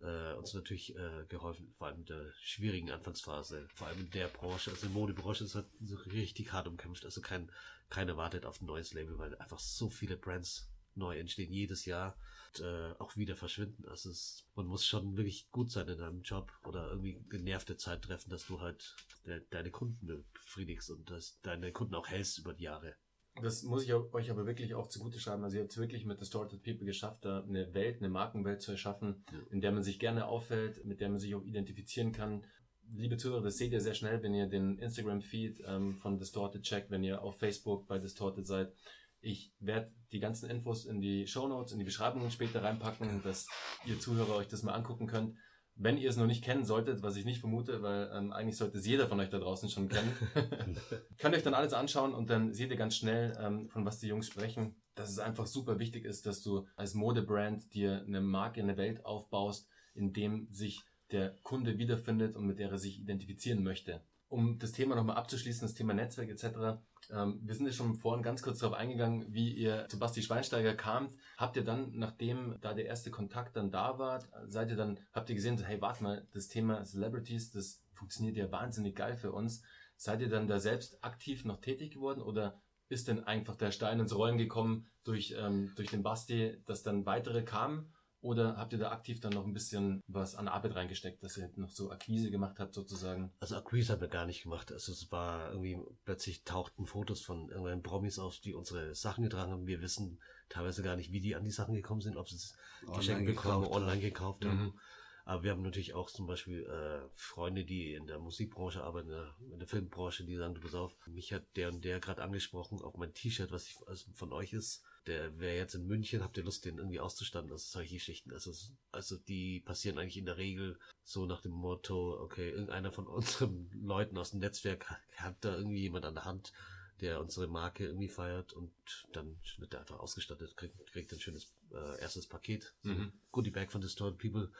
äh, 0.00 0.34
uns 0.34 0.54
natürlich 0.54 0.96
äh, 0.96 1.24
geholfen, 1.28 1.72
vor 1.76 1.88
allem 1.88 2.00
in 2.00 2.06
der 2.06 2.32
schwierigen 2.40 2.90
Anfangsphase, 2.90 3.68
vor 3.74 3.88
allem 3.88 4.00
in 4.00 4.10
der 4.10 4.28
Branche, 4.28 4.70
also 4.70 4.86
in 4.86 4.92
der 4.92 5.00
Modebranche 5.00 5.44
ist 5.44 5.54
halt 5.54 5.68
so 5.80 5.96
richtig 5.96 6.52
hart 6.52 6.68
umkämpft, 6.68 7.04
also 7.04 7.20
kein, 7.20 7.50
keiner 7.90 8.16
wartet 8.16 8.46
auf 8.46 8.60
ein 8.60 8.66
neues 8.66 8.94
Label, 8.94 9.18
weil 9.18 9.36
einfach 9.36 9.58
so 9.58 9.90
viele 9.90 10.16
Brands 10.16 10.70
neu 11.00 11.18
entstehen 11.18 11.52
jedes 11.52 11.84
Jahr 11.86 12.16
und, 12.54 12.64
äh, 12.64 12.92
auch 12.98 13.16
wieder 13.16 13.34
verschwinden. 13.34 13.84
Also 13.88 14.10
es, 14.10 14.46
man 14.54 14.66
muss 14.66 14.86
schon 14.86 15.16
wirklich 15.16 15.50
gut 15.50 15.70
sein 15.72 15.88
in 15.88 15.98
deinem 15.98 16.22
Job 16.22 16.52
oder 16.64 16.88
irgendwie 16.90 17.20
genervte 17.28 17.76
Zeit 17.76 18.02
treffen, 18.02 18.30
dass 18.30 18.46
du 18.46 18.60
halt 18.60 18.94
de 19.26 19.40
deine 19.50 19.70
Kunden 19.70 20.06
befriedigst 20.32 20.90
und 20.90 21.10
dass 21.10 21.40
deine 21.42 21.72
Kunden 21.72 21.94
auch 21.94 22.08
hältst 22.08 22.38
über 22.38 22.52
die 22.54 22.64
Jahre. 22.64 22.94
Das 23.40 23.62
muss 23.62 23.84
ich 23.84 23.92
euch 23.94 24.30
aber 24.30 24.44
wirklich 24.44 24.74
auch 24.74 24.88
zugute 24.88 25.18
schreiben. 25.20 25.44
Also 25.44 25.56
ihr 25.56 25.62
habt 25.62 25.70
es 25.72 25.78
wirklich 25.78 26.04
mit 26.04 26.20
Distorted 26.20 26.62
People 26.62 26.84
geschafft, 26.84 27.24
da 27.24 27.42
eine 27.42 27.72
Welt, 27.74 27.98
eine 27.98 28.08
Markenwelt 28.08 28.60
zu 28.60 28.72
erschaffen, 28.72 29.24
Ja. 29.32 29.38
in 29.50 29.60
der 29.60 29.72
man 29.72 29.82
sich 29.82 29.98
gerne 29.98 30.26
auffällt, 30.26 30.84
mit 30.84 31.00
der 31.00 31.08
man 31.08 31.18
sich 31.18 31.34
auch 31.34 31.44
identifizieren 31.44 32.12
kann. 32.12 32.44
Liebe 32.92 33.16
Zuhörer, 33.16 33.42
das 33.42 33.56
seht 33.56 33.72
ihr 33.72 33.80
sehr 33.80 33.94
schnell, 33.94 34.20
wenn 34.24 34.34
ihr 34.34 34.48
den 34.48 34.76
Instagram-Feed 34.78 35.62
ähm, 35.64 35.94
von 35.94 36.18
Distorted 36.18 36.62
checkt, 36.62 36.90
wenn 36.90 37.04
ihr 37.04 37.22
auf 37.22 37.38
Facebook 37.38 37.86
bei 37.86 38.00
Distorted 38.00 38.46
seid. 38.48 38.74
Ich 39.20 39.52
werde 39.58 39.92
die 40.12 40.20
ganzen 40.20 40.48
Infos 40.48 40.86
in 40.86 41.00
die 41.00 41.26
Show 41.26 41.46
Notes, 41.46 41.72
in 41.72 41.78
die 41.78 41.84
Beschreibungen 41.84 42.30
später 42.30 42.62
reinpacken, 42.62 43.22
dass 43.22 43.46
ihr 43.84 43.98
Zuhörer 44.00 44.36
euch 44.36 44.48
das 44.48 44.62
mal 44.62 44.72
angucken 44.72 45.06
könnt. 45.06 45.36
Wenn 45.76 45.98
ihr 45.98 46.10
es 46.10 46.16
noch 46.16 46.26
nicht 46.26 46.44
kennen 46.44 46.64
solltet, 46.64 47.02
was 47.02 47.16
ich 47.16 47.24
nicht 47.24 47.40
vermute, 47.40 47.82
weil 47.82 48.10
ähm, 48.12 48.32
eigentlich 48.32 48.56
sollte 48.56 48.78
es 48.78 48.86
jeder 48.86 49.08
von 49.08 49.20
euch 49.20 49.30
da 49.30 49.38
draußen 49.38 49.70
schon 49.70 49.88
kennen, 49.88 50.14
könnt 51.18 51.34
ihr 51.34 51.38
euch 51.38 51.42
dann 51.42 51.54
alles 51.54 51.72
anschauen 51.72 52.12
und 52.12 52.28
dann 52.28 52.52
seht 52.52 52.70
ihr 52.70 52.76
ganz 52.76 52.96
schnell, 52.96 53.36
ähm, 53.40 53.68
von 53.70 53.84
was 53.86 53.98
die 53.98 54.08
Jungs 54.08 54.26
sprechen, 54.26 54.74
dass 54.94 55.10
es 55.10 55.18
einfach 55.18 55.46
super 55.46 55.78
wichtig 55.78 56.04
ist, 56.04 56.26
dass 56.26 56.42
du 56.42 56.66
als 56.76 56.94
Modebrand 56.94 57.72
dir 57.72 58.02
eine 58.06 58.20
Marke, 58.20 58.60
eine 58.60 58.76
Welt 58.76 59.04
aufbaust, 59.06 59.68
in 59.94 60.12
dem 60.12 60.48
sich 60.50 60.82
der 61.12 61.34
Kunde 61.42 61.78
wiederfindet 61.78 62.36
und 62.36 62.46
mit 62.46 62.58
der 62.58 62.70
er 62.70 62.78
sich 62.78 63.00
identifizieren 63.00 63.62
möchte. 63.62 64.02
Um 64.28 64.58
das 64.58 64.72
Thema 64.72 64.94
nochmal 64.94 65.16
abzuschließen, 65.16 65.62
das 65.62 65.74
Thema 65.74 65.94
Netzwerk 65.94 66.28
etc., 66.28 66.80
ähm, 67.12 67.40
wir 67.42 67.54
sind 67.54 67.66
ja 67.66 67.72
schon 67.72 67.94
vorhin 67.94 68.22
ganz 68.22 68.42
kurz 68.42 68.58
darauf 68.58 68.76
eingegangen, 68.76 69.32
wie 69.32 69.52
ihr 69.52 69.86
zu 69.88 69.98
Basti 69.98 70.22
Schweinsteiger 70.22 70.74
kamt. 70.74 71.14
Habt 71.36 71.56
ihr 71.56 71.64
dann, 71.64 71.90
nachdem 71.92 72.56
da 72.60 72.74
der 72.74 72.86
erste 72.86 73.10
Kontakt 73.10 73.56
dann 73.56 73.70
da 73.70 73.98
war, 73.98 74.22
seid 74.46 74.70
ihr 74.70 74.76
dann, 74.76 74.98
habt 75.12 75.28
ihr 75.28 75.34
gesehen, 75.34 75.62
hey, 75.62 75.80
warte 75.80 76.02
mal, 76.02 76.26
das 76.32 76.48
Thema 76.48 76.84
Celebrities, 76.84 77.50
das 77.50 77.82
funktioniert 77.92 78.36
ja 78.36 78.50
wahnsinnig 78.50 78.96
geil 78.96 79.16
für 79.16 79.32
uns. 79.32 79.62
Seid 79.96 80.20
ihr 80.20 80.28
dann 80.28 80.48
da 80.48 80.58
selbst 80.58 81.04
aktiv 81.04 81.44
noch 81.44 81.60
tätig 81.60 81.92
geworden 81.92 82.22
oder 82.22 82.60
ist 82.88 83.08
denn 83.08 83.24
einfach 83.24 83.56
der 83.56 83.70
Stein 83.70 84.00
ins 84.00 84.14
Rollen 84.14 84.38
gekommen 84.38 84.86
durch, 85.04 85.34
ähm, 85.38 85.72
durch 85.76 85.90
den 85.90 86.02
Basti, 86.02 86.62
dass 86.66 86.82
dann 86.82 87.06
weitere 87.06 87.42
kamen? 87.42 87.92
Oder 88.22 88.56
habt 88.58 88.72
ihr 88.74 88.78
da 88.78 88.90
aktiv 88.90 89.20
dann 89.20 89.32
noch 89.32 89.46
ein 89.46 89.54
bisschen 89.54 90.02
was 90.06 90.34
an 90.34 90.46
Arbeit 90.46 90.74
reingesteckt, 90.74 91.22
dass 91.22 91.38
ihr 91.38 91.50
noch 91.56 91.70
so 91.70 91.90
Akquise 91.90 92.30
gemacht 92.30 92.60
habt 92.60 92.74
sozusagen? 92.74 93.32
Also 93.40 93.56
Acquise 93.56 93.92
haben 93.92 94.02
wir 94.02 94.08
gar 94.08 94.26
nicht 94.26 94.42
gemacht. 94.42 94.70
Also 94.72 94.92
es 94.92 95.10
war 95.10 95.50
irgendwie, 95.52 95.78
plötzlich 96.04 96.44
tauchten 96.44 96.86
Fotos 96.86 97.22
von 97.22 97.48
irgendwelchen 97.48 97.82
Promis 97.82 98.18
auf, 98.18 98.38
die 98.38 98.52
unsere 98.52 98.94
Sachen 98.94 99.24
getragen 99.24 99.52
haben. 99.52 99.66
Wir 99.66 99.80
wissen 99.80 100.20
teilweise 100.50 100.82
gar 100.82 100.96
nicht, 100.96 101.12
wie 101.12 101.20
die 101.20 101.34
an 101.34 101.44
die 101.44 101.50
Sachen 101.50 101.74
gekommen 101.74 102.02
sind, 102.02 102.18
ob 102.18 102.28
sie 102.28 102.36
es 102.36 102.54
geschenkt 102.94 103.24
bekommen, 103.24 103.62
gekauft 103.62 103.74
online 103.74 104.00
gekauft 104.00 104.44
haben. 104.44 104.64
Mhm. 104.64 104.80
Aber 105.24 105.42
wir 105.42 105.52
haben 105.52 105.62
natürlich 105.62 105.94
auch 105.94 106.10
zum 106.10 106.26
Beispiel 106.26 106.64
äh, 106.64 107.08
Freunde, 107.14 107.64
die 107.64 107.94
in 107.94 108.06
der 108.06 108.18
Musikbranche 108.18 108.82
arbeiten, 108.82 109.10
in 109.10 109.14
der, 109.14 109.34
in 109.52 109.58
der 109.60 109.68
Filmbranche, 109.68 110.24
die 110.24 110.36
sagen, 110.36 110.54
du 110.54 110.60
pass 110.60 110.74
auf, 110.74 110.92
mich 111.06 111.32
hat 111.32 111.44
der 111.56 111.68
und 111.68 111.84
der 111.84 112.00
gerade 112.00 112.22
angesprochen 112.22 112.82
auf 112.82 112.96
mein 112.96 113.14
T-Shirt, 113.14 113.52
was 113.52 113.66
ich 113.66 113.78
also 113.86 114.10
von 114.12 114.32
euch 114.32 114.52
ist. 114.52 114.82
Der 115.10 115.38
wäre 115.40 115.56
jetzt 115.56 115.74
in 115.74 115.86
München, 115.86 116.22
habt 116.22 116.36
ihr 116.36 116.44
Lust, 116.44 116.64
den 116.64 116.78
irgendwie 116.78 117.00
auszustatten? 117.00 117.50
Also 117.50 117.64
solche 117.68 117.94
Geschichten. 117.94 118.32
Also, 118.32 118.52
also 118.92 119.16
die 119.16 119.60
passieren 119.60 119.98
eigentlich 119.98 120.16
in 120.18 120.26
der 120.26 120.36
Regel 120.36 120.78
so 121.02 121.26
nach 121.26 121.40
dem 121.40 121.52
Motto, 121.52 122.20
okay, 122.20 122.50
irgendeiner 122.50 122.92
von 122.92 123.06
unseren 123.06 123.68
Leuten 123.82 124.16
aus 124.16 124.30
dem 124.30 124.40
Netzwerk 124.40 124.88
hat, 125.16 125.36
da 125.40 125.56
irgendwie 125.56 125.80
jemand 125.80 126.04
an 126.04 126.14
der 126.14 126.24
Hand, 126.24 126.52
der 127.00 127.20
unsere 127.20 127.48
Marke 127.48 127.86
irgendwie 127.86 128.08
feiert 128.08 128.52
und 128.52 128.70
dann 129.12 129.36
wird 129.58 129.74
er 129.74 129.80
einfach 129.80 129.98
ausgestattet, 129.98 130.56
kriegt, 130.56 130.92
kriegt 130.92 131.12
ein 131.12 131.20
schönes 131.20 131.52
äh, 131.72 132.00
erstes 132.00 132.26
Paket, 132.26 132.72
so 132.82 132.90
Mhm. 132.90 133.12
Goodie 133.32 133.50
Bag 133.50 133.72
von 133.72 133.80
Distorted 133.80 134.18
People 134.18 134.52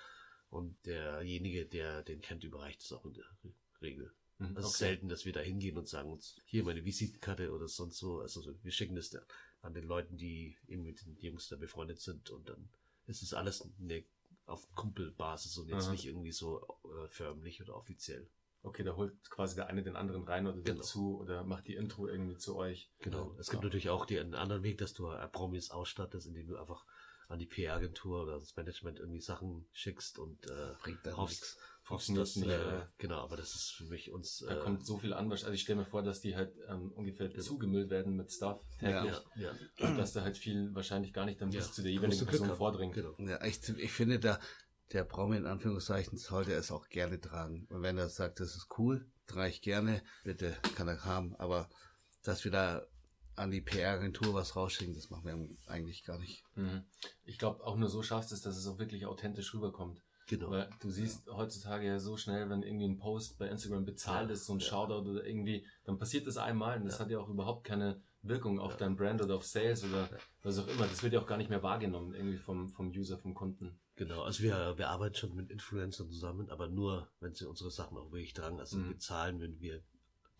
und 0.51 0.75
derjenige, 0.85 1.67
der 1.67 2.03
den 2.03 2.21
kennt, 2.21 2.45
überreicht 2.45 2.81
es 2.83 2.93
auch 2.93 3.05
in 3.05 3.15
der 3.15 3.25
Re- 3.45 3.53
Regel. 3.83 4.11
Mhm, 4.39 4.57
Also 4.57 4.69
es 4.69 4.73
ist 4.73 4.79
selten, 4.79 5.09
dass 5.09 5.25
wir 5.25 5.33
da 5.33 5.41
hingehen 5.41 5.77
und 5.79 5.89
sagen 5.89 6.11
uns, 6.11 6.37
hier 6.47 6.65
meine 6.65 6.85
Visitenkarte 6.85 7.53
oder 7.53 7.69
sonst 7.69 7.99
so. 7.99 8.21
Also 8.21 8.41
so, 8.41 8.55
wir 8.63 8.73
schicken 8.73 8.97
das 8.97 9.11
da 9.11 9.21
an 9.63 9.75
den 9.75 9.85
Leuten, 9.85 10.17
die 10.17 10.57
eben 10.67 10.83
mit 10.85 11.05
den 11.05 11.17
Jungs 11.19 11.49
da 11.49 11.57
befreundet 11.57 12.01
sind 12.01 12.31
und 12.31 12.49
dann 12.49 12.71
ist 13.07 13.23
es 13.23 13.35
alles 13.35 13.63
eine, 13.81 14.05
auf 14.47 14.71
Kumpelbasis 14.73 15.57
und 15.59 15.69
jetzt 15.69 15.85
Aha. 15.85 15.93
nicht 15.93 16.07
irgendwie 16.07 16.33
so 16.33 16.81
äh, 16.85 17.09
förmlich 17.09 17.61
oder 17.63 17.77
offiziell. 17.77 18.29
Okay, 18.63 18.85
da 18.85 18.95
holt 18.95 19.15
quasi 19.31 19.55
der 19.55 19.69
eine 19.69 19.83
den 19.83 19.97
anderen 19.97 20.25
rein 20.25 20.47
oder 20.47 20.61
Genau. 20.61 20.79
dazu 20.79 21.19
oder 21.19 21.45
macht 21.45 21.67
die 21.67 21.75
Intro 21.75 22.07
irgendwie 22.09 22.37
zu 22.37 22.57
euch. 22.57 22.91
Genau. 22.99 23.35
Es 23.39 23.47
Ja. 23.47 23.53
gibt 23.53 23.65
natürlich 23.65 23.89
auch 23.89 24.05
den 24.05 24.35
anderen 24.35 24.63
Weg, 24.63 24.79
dass 24.79 24.93
du 24.93 25.09
äh, 25.11 25.29
Promis 25.29 25.71
ausstattest, 25.71 26.27
indem 26.27 26.47
du 26.49 26.57
einfach 26.59 26.85
an 27.29 27.39
die 27.39 27.47
PR-Agentur 27.47 28.23
oder 28.25 28.39
das 28.39 28.57
Management 28.57 28.99
irgendwie 28.99 29.21
Sachen 29.21 29.67
schickst 29.73 30.19
und 30.19 30.45
äh, 30.51 30.75
Bringt 30.83 31.07
dann 31.07 31.17
hoffst, 31.17 31.43
nichts. 31.43 31.59
Funktioniert 31.91 32.37
nicht, 32.37 32.49
äh, 32.49 32.75
ja. 32.79 32.89
genau, 32.99 33.21
aber 33.23 33.37
das 33.37 33.55
ist 33.55 33.71
für 33.73 33.85
mich 33.85 34.11
uns 34.13 34.39
Da 34.47 34.57
äh, 34.57 34.61
kommt 34.61 34.87
so 34.87 34.97
viel 34.99 35.13
an. 35.13 35.31
Also 35.31 35.51
ich 35.51 35.61
stelle 35.63 35.81
mir 35.81 35.85
vor, 35.85 36.03
dass 36.03 36.21
die 36.21 36.37
halt 36.37 36.53
ähm, 36.69 36.93
ungefähr 36.93 37.31
zugemüllt 37.39 37.91
werden 37.91 38.17
mit 38.17 38.31
Stuff 38.33 38.63
Ja. 38.81 39.03
täglich. 39.03 39.21
ja, 39.37 39.53
ja, 39.79 39.89
Und 39.89 39.97
dass 39.99 40.13
da 40.13 40.23
halt 40.23 40.39
viel 40.39 40.75
wahrscheinlich 40.75 41.13
gar 41.13 41.25
nicht 41.27 41.41
dann 41.41 41.51
bis 41.51 41.67
Ja. 41.67 41.73
zu 41.73 41.83
der 41.83 41.93
jeweiligen 41.93 42.27
Person 42.27 42.49
haben. 42.49 42.57
vordringt. 42.57 42.95
Genau. 42.95 43.15
Ja, 43.19 43.45
ich, 43.45 43.61
ich 43.69 43.93
finde, 43.93 44.19
da, 44.19 44.39
der 44.93 45.05
Promi 45.05 45.37
in 45.37 45.47
Anführungszeichen 45.47 46.17
sollte 46.19 46.53
es 46.53 46.71
auch 46.71 46.89
gerne 46.89 47.21
tragen. 47.21 47.67
Und 47.71 47.83
wenn 47.83 47.99
er 47.99 48.09
sagt, 48.09 48.41
das 48.41 48.57
ist 48.57 48.69
cool, 48.79 49.07
trage 49.27 49.51
ich 49.51 49.61
gerne, 49.63 50.03
bitte 50.25 50.57
kann 50.77 50.89
er 50.89 51.05
haben. 51.05 51.35
Aber 51.37 51.69
dass 52.23 52.45
wir 52.45 52.51
da 52.51 52.87
an 53.37 53.51
die 53.51 53.61
PR-Agentur 53.63 54.35
was 54.35 54.55
rausschicken, 54.57 54.95
das 54.95 55.09
machen 55.09 55.25
wir 55.25 55.73
eigentlich 55.73 56.05
gar 56.05 56.19
nicht. 56.19 56.45
Mhm. 56.57 56.85
Ich 57.25 57.39
glaube, 57.39 57.65
auch 57.65 57.77
nur 57.77 57.89
so 57.89 58.03
schaffst 58.03 58.33
es, 58.33 58.43
dass 58.43 58.57
es 58.57 58.67
auch 58.67 58.79
wirklich 58.79 59.07
authentisch 59.07 59.55
rüberkommt. 59.55 60.03
Genau. 60.31 60.51
Weil 60.53 60.71
du 60.79 60.91
siehst 60.91 61.29
heutzutage 61.29 61.87
ja 61.87 61.99
so 61.99 62.17
schnell, 62.17 62.49
wenn 62.49 62.63
irgendwie 62.63 62.85
ein 62.87 62.97
Post 62.99 63.37
bei 63.39 63.49
Instagram 63.49 63.85
bezahlt 63.85 64.29
Ja, 64.29 64.35
ist, 64.35 64.47
so 64.47 64.53
ein 64.53 64.61
ja. 64.61 64.67
Shoutout 64.67 65.11
oder 65.11 65.27
irgendwie, 65.27 65.67
dann 65.85 65.99
passiert 65.99 66.25
das 66.29 66.37
einmal 66.37 66.79
und 66.79 66.85
das 66.85 66.95
Ja. 66.95 67.01
hat 67.05 67.11
ja 67.11 67.19
auch 67.19 67.29
überhaupt 67.29 67.65
keine 67.65 68.01
Wirkung 68.23 68.61
auf 68.61 68.73
Ja. 68.73 68.79
dein 68.79 68.95
Brand 68.97 69.21
oder 69.23 69.35
auf 69.35 69.45
Sales 69.45 69.83
oder 69.83 70.03
Ja. 70.03 70.19
was 70.45 70.59
auch 70.59 70.69
immer. 70.69 70.87
Das 70.87 71.03
wird 71.03 71.13
ja 71.15 71.21
auch 71.21 71.27
gar 71.27 71.37
nicht 71.37 71.51
mehr 71.51 71.65
wahrgenommen, 71.65 72.15
irgendwie 72.15 72.39
vom, 72.39 72.69
vom 72.69 72.91
User, 72.91 73.19
vom 73.19 73.35
Kunden. 73.35 73.77
Genau, 73.97 74.23
also 74.23 74.43
wir, 74.45 74.79
wir 74.79 74.89
arbeiten 74.89 75.17
schon 75.17 75.35
mit 75.35 75.51
Influencern 75.51 76.09
zusammen, 76.09 76.49
aber 76.49 76.69
nur, 76.69 77.09
wenn 77.19 77.35
sie 77.35 77.47
unsere 77.49 77.71
Sachen 77.73 77.99
auch 77.99 78.13
wirklich 78.13 78.33
tragen. 78.33 78.61
Also 78.61 78.77
Mhm. 78.77 78.89
bezahlen 78.91 79.41
würden 79.41 79.61
wir 79.61 79.83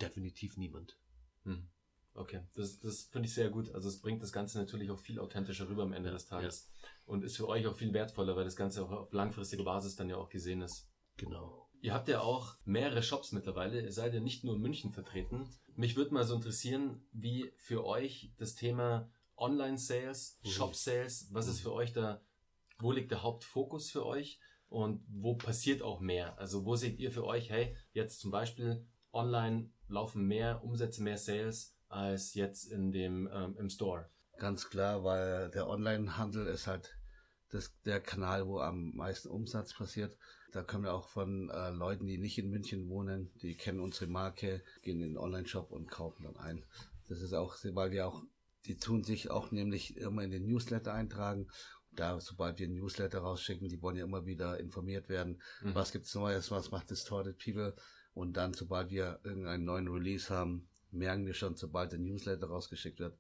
definitiv 0.01 0.57
niemand. 0.57 0.97
Hm. 1.45 1.67
Okay, 2.15 2.41
das, 2.55 2.81
das 2.81 3.03
finde 3.05 3.29
ich 3.29 3.35
sehr 3.35 3.51
gut. 3.51 3.73
Also 3.75 3.89
es 3.89 4.01
bringt 4.01 4.23
das 4.23 4.33
Ganze 4.33 4.59
natürlich 4.59 4.91
auch 4.91 4.99
viel 4.99 5.19
authentischer 5.21 5.69
rüber 5.69 5.85
am 5.85 5.93
Ende 5.93 6.09
Ja, 6.09 6.15
des 6.15 6.27
Tages. 6.27 6.71
Und 7.07 7.25
ist 7.25 7.37
für 7.37 7.49
euch 7.49 7.67
auch 7.67 7.77
viel 7.77 7.93
wertvoller, 7.93 8.37
weil 8.37 8.45
das 8.45 8.57
Ganze 8.57 8.85
auch 8.85 8.91
auf 8.91 9.13
langfristige 9.13 9.63
Basis 9.63 9.97
dann 9.97 10.09
ja 10.09 10.17
auch 10.17 10.29
gesehen 10.29 10.61
ist. 10.63 10.89
Genau. 11.17 11.69
Ihr 11.83 11.95
habt 11.95 12.09
ja 12.09 12.21
auch 12.21 12.57
mehrere 12.65 13.03
Shops 13.03 13.33
mittlerweile. 13.33 13.81
Ihr 13.81 13.93
seid 13.93 14.13
ja 14.13 14.21
nicht 14.21 14.45
nur 14.45 14.55
in 14.57 14.61
München 14.61 14.93
vertreten. 14.93 15.49
Mich 15.77 15.97
würde 15.97 16.13
mal 16.13 16.25
so 16.25 16.35
interessieren, 16.35 17.03
wie 17.13 17.53
für 17.57 17.87
euch 17.87 18.33
das 18.37 18.55
Thema 18.55 19.09
Online-Sales, 19.37 20.39
Mhm. 20.45 20.49
Shop-Sales, 20.49 21.29
was 21.33 21.47
ist 21.49 21.61
für 21.61 21.73
euch 21.73 21.93
da, 21.93 22.21
wo 22.79 22.93
liegt 22.93 23.11
der 23.11 23.23
Hauptfokus 23.23 23.91
für 23.91 24.05
euch 24.05 24.39
und 24.69 25.03
wo 25.09 25.35
passiert 25.37 25.81
auch 25.83 26.01
mehr? 26.01 26.39
Also 26.39 26.65
wo 26.67 26.77
seht 26.77 26.99
ihr 26.99 27.11
für 27.11 27.25
euch, 27.25 27.51
hey, 27.51 27.77
jetzt 27.93 28.21
zum 28.21 28.31
Beispiel 28.31 28.87
online 29.13 29.71
laufen 29.89 30.27
mehr 30.27 30.63
Umsätze, 30.63 31.03
mehr 31.03 31.17
Sales 31.19 31.75
als 31.91 32.35
jetzt 32.35 32.71
in 32.71 32.93
dem 32.93 33.29
ähm, 33.33 33.57
im 33.59 33.69
Store? 33.69 34.09
Ganz 34.39 34.71
klar, 34.71 35.05
weil 35.05 35.51
der 35.51 35.69
Online-Handel 35.69 36.47
ist 36.47 36.67
halt 36.67 36.97
das, 37.51 37.73
der 37.85 38.01
Kanal, 38.01 38.47
wo 38.47 38.61
am 38.61 38.97
meisten 38.97 39.29
Umsatz 39.29 39.75
passiert. 39.75 40.17
Da 40.53 40.63
können 40.63 40.85
wir 40.85 40.95
auch 40.95 41.09
von 41.09 41.51
äh, 41.51 41.71
Leuten, 41.71 42.07
die 42.07 42.17
nicht 42.17 42.39
in 42.39 42.49
München 42.49 42.89
wohnen, 42.89 43.31
die 43.43 43.57
kennen 43.57 43.81
unsere 43.81 44.07
Marke, 44.07 44.63
gehen 44.83 45.01
in 45.03 45.11
den 45.11 45.19
Online-Shop 45.19 45.71
und 45.71 45.91
kaufen 45.91 46.25
dann 46.25 46.37
ein. 46.37 46.65
Das 47.09 47.21
ist 47.21 47.35
auch, 47.35 47.57
weil 47.73 47.91
wir 47.91 48.07
auch, 48.07 48.23
die 48.67 48.77
tun 48.77 49.05
sich 49.05 49.31
auch 49.31 49.51
nämlich 49.51 49.97
immer 49.97 50.23
in 50.23 50.31
den 50.31 50.47
Newsletter 50.47 50.93
eintragen. 50.93 51.49
Da, 51.93 52.21
sobald 52.21 52.61
wir 52.61 52.69
ein 52.69 52.75
Newsletter 52.75 53.19
rausschicken, 53.19 53.69
die 53.69 53.83
wollen 53.83 53.97
ja 53.97 54.05
immer 54.05 54.27
wieder 54.27 54.61
informiert 54.61 55.09
werden. 55.09 55.43
Mhm. 55.63 55.75
Was 55.75 55.91
gibt's 55.91 56.15
Neues? 56.15 56.51
Was 56.53 56.71
macht 56.71 56.91
Distorted 56.91 57.37
People? 57.39 57.75
Und 58.15 58.37
dann, 58.37 58.55
sobald 58.55 58.91
wir 58.91 59.21
irgendeinen 59.25 59.65
neuen 59.65 59.89
Release 59.89 60.33
haben, 60.33 60.70
merken 60.93 61.27
wir 61.27 61.35
schon, 61.35 61.57
sobald 61.57 61.93
der 61.93 61.99
Newsletter 61.99 62.47
rausgeschickt 62.47 63.01
wird, 63.01 63.19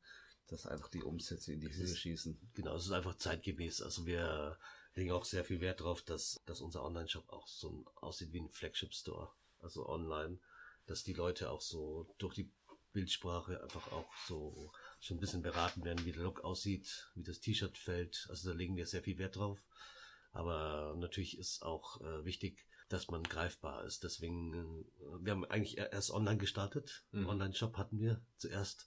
dass 0.48 0.66
einfach 0.66 0.88
die 0.88 1.02
Umsätze 1.02 1.52
in 1.52 1.60
die 1.60 1.72
Höhe 1.72 1.94
schießen. 1.94 2.38
Genau, 2.54 2.76
es 2.76 2.86
ist 2.86 2.92
einfach 2.92 3.16
zeitgemäß. 3.16 3.82
Also 3.82 4.06
wir 4.06 4.58
legen 4.94 5.12
auch 5.12 5.24
sehr 5.24 5.44
viel 5.44 5.60
Wert 5.60 5.80
darauf, 5.80 6.02
dass, 6.02 6.40
dass 6.46 6.60
unser 6.60 6.84
Online-Shop 6.84 7.28
auch 7.30 7.46
so 7.46 7.84
aussieht 7.96 8.32
wie 8.32 8.40
ein 8.40 8.50
Flagship-Store. 8.50 9.30
Also 9.60 9.88
online, 9.88 10.38
dass 10.86 11.04
die 11.04 11.12
Leute 11.12 11.50
auch 11.50 11.60
so 11.60 12.12
durch 12.18 12.34
die 12.34 12.50
Bildsprache 12.92 13.62
einfach 13.62 13.92
auch 13.92 14.12
so 14.26 14.72
schon 14.98 15.18
ein 15.18 15.20
bisschen 15.20 15.42
beraten 15.42 15.84
werden, 15.84 16.04
wie 16.04 16.12
der 16.12 16.22
Look 16.22 16.42
aussieht, 16.42 17.10
wie 17.14 17.22
das 17.22 17.40
T-Shirt 17.40 17.78
fällt. 17.78 18.26
Also 18.30 18.50
da 18.50 18.56
legen 18.56 18.76
wir 18.76 18.86
sehr 18.86 19.02
viel 19.02 19.18
Wert 19.18 19.36
drauf. 19.36 19.60
Aber 20.32 20.94
natürlich 20.98 21.38
ist 21.38 21.62
auch 21.62 22.00
äh, 22.00 22.24
wichtig, 22.24 22.66
dass 22.90 23.08
man 23.08 23.22
greifbar 23.22 23.84
ist. 23.84 24.04
Deswegen, 24.04 24.52
äh, 24.98 25.24
wir 25.24 25.32
haben 25.32 25.44
eigentlich 25.46 25.78
erst 25.78 26.10
online 26.10 26.38
gestartet. 26.38 27.04
Mhm. 27.12 27.26
Online-Shop 27.26 27.78
hatten 27.78 27.98
wir 27.98 28.20
zuerst. 28.36 28.86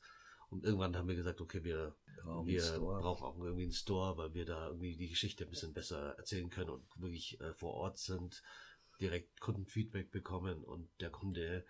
Und 0.49 0.65
irgendwann 0.65 0.95
haben 0.95 1.07
wir 1.07 1.15
gesagt, 1.15 1.41
okay, 1.41 1.63
wir, 1.63 1.95
brauchen, 2.21 2.47
wir 2.47 2.79
brauchen 2.79 3.23
auch 3.23 3.39
irgendwie 3.39 3.63
einen 3.63 3.71
Store, 3.71 4.17
weil 4.17 4.33
wir 4.35 4.45
da 4.45 4.67
irgendwie 4.67 4.95
die 4.95 5.09
Geschichte 5.09 5.45
ein 5.45 5.49
bisschen 5.49 5.73
besser 5.73 6.15
erzählen 6.17 6.49
können 6.49 6.69
und 6.69 6.85
wirklich 7.01 7.39
äh, 7.41 7.53
vor 7.53 7.73
Ort 7.73 7.97
sind, 7.97 8.43
direkt 8.99 9.39
Kundenfeedback 9.39 10.11
bekommen 10.11 10.63
und 10.63 10.89
der 10.99 11.09
Kunde, 11.09 11.65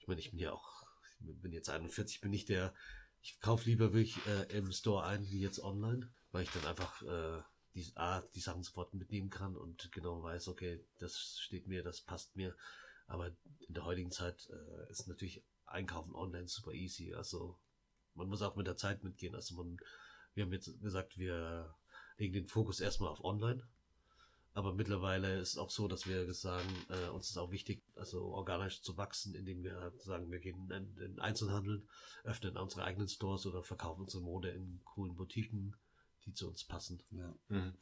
ich 0.00 0.08
meine, 0.08 0.20
ich 0.20 0.30
bin 0.30 0.40
ja 0.40 0.52
auch, 0.52 0.86
ich 1.20 1.40
bin 1.40 1.52
jetzt 1.52 1.70
41, 1.70 2.20
bin 2.20 2.32
nicht 2.32 2.48
der, 2.48 2.74
ich 3.22 3.38
kaufe 3.40 3.68
lieber 3.68 3.92
wirklich 3.92 4.18
äh, 4.26 4.56
im 4.56 4.72
Store 4.72 5.04
ein 5.04 5.30
wie 5.30 5.40
jetzt 5.40 5.62
online, 5.62 6.10
weil 6.32 6.42
ich 6.42 6.50
dann 6.50 6.64
einfach 6.64 7.02
äh, 7.02 7.42
die, 7.76 7.92
A, 7.94 8.22
die 8.34 8.40
Sachen 8.40 8.62
sofort 8.62 8.94
mitnehmen 8.94 9.30
kann 9.30 9.54
und 9.54 9.92
genau 9.92 10.22
weiß, 10.22 10.48
okay, 10.48 10.82
das 10.98 11.38
steht 11.38 11.68
mir, 11.68 11.82
das 11.82 12.00
passt 12.00 12.34
mir. 12.34 12.56
Aber 13.06 13.28
in 13.68 13.74
der 13.74 13.84
heutigen 13.84 14.10
Zeit 14.10 14.48
äh, 14.50 14.90
ist 14.90 15.06
natürlich 15.06 15.44
Einkaufen 15.66 16.14
online 16.14 16.48
super 16.48 16.72
easy. 16.72 17.14
Also 17.14 17.58
man 18.14 18.28
muss 18.28 18.42
auch 18.42 18.56
mit 18.56 18.66
der 18.66 18.78
Zeit 18.78 19.04
mitgehen. 19.04 19.34
Also 19.34 19.54
man, 19.54 19.76
wir 20.34 20.44
haben 20.44 20.52
jetzt 20.52 20.80
gesagt, 20.80 21.18
wir 21.18 21.74
legen 22.16 22.32
den 22.32 22.48
Fokus 22.48 22.80
erstmal 22.80 23.10
auf 23.10 23.22
online. 23.22 23.62
Aber 24.54 24.72
mittlerweile 24.72 25.38
ist 25.38 25.58
auch 25.58 25.68
so, 25.68 25.86
dass 25.86 26.06
wir 26.06 26.32
sagen, 26.32 26.68
äh, 26.88 27.10
uns 27.10 27.28
ist 27.28 27.36
auch 27.36 27.50
wichtig, 27.50 27.82
also 27.94 28.22
organisch 28.28 28.80
zu 28.80 28.96
wachsen, 28.96 29.34
indem 29.34 29.62
wir 29.62 29.92
sagen, 29.98 30.30
wir 30.30 30.38
gehen 30.38 30.70
in 30.70 30.96
den 30.96 31.20
Einzelhandel, 31.20 31.86
öffnen 32.24 32.56
unsere 32.56 32.84
eigenen 32.84 33.08
Stores 33.08 33.44
oder 33.44 33.62
verkaufen 33.62 34.04
unsere 34.04 34.22
Mode 34.22 34.48
in 34.48 34.80
coolen 34.82 35.14
Boutiquen 35.14 35.76
die 36.26 36.34
zu 36.34 36.48
uns 36.48 36.64
passen. 36.64 37.02
Ja. 37.10 37.34
Mhm. 37.48 37.74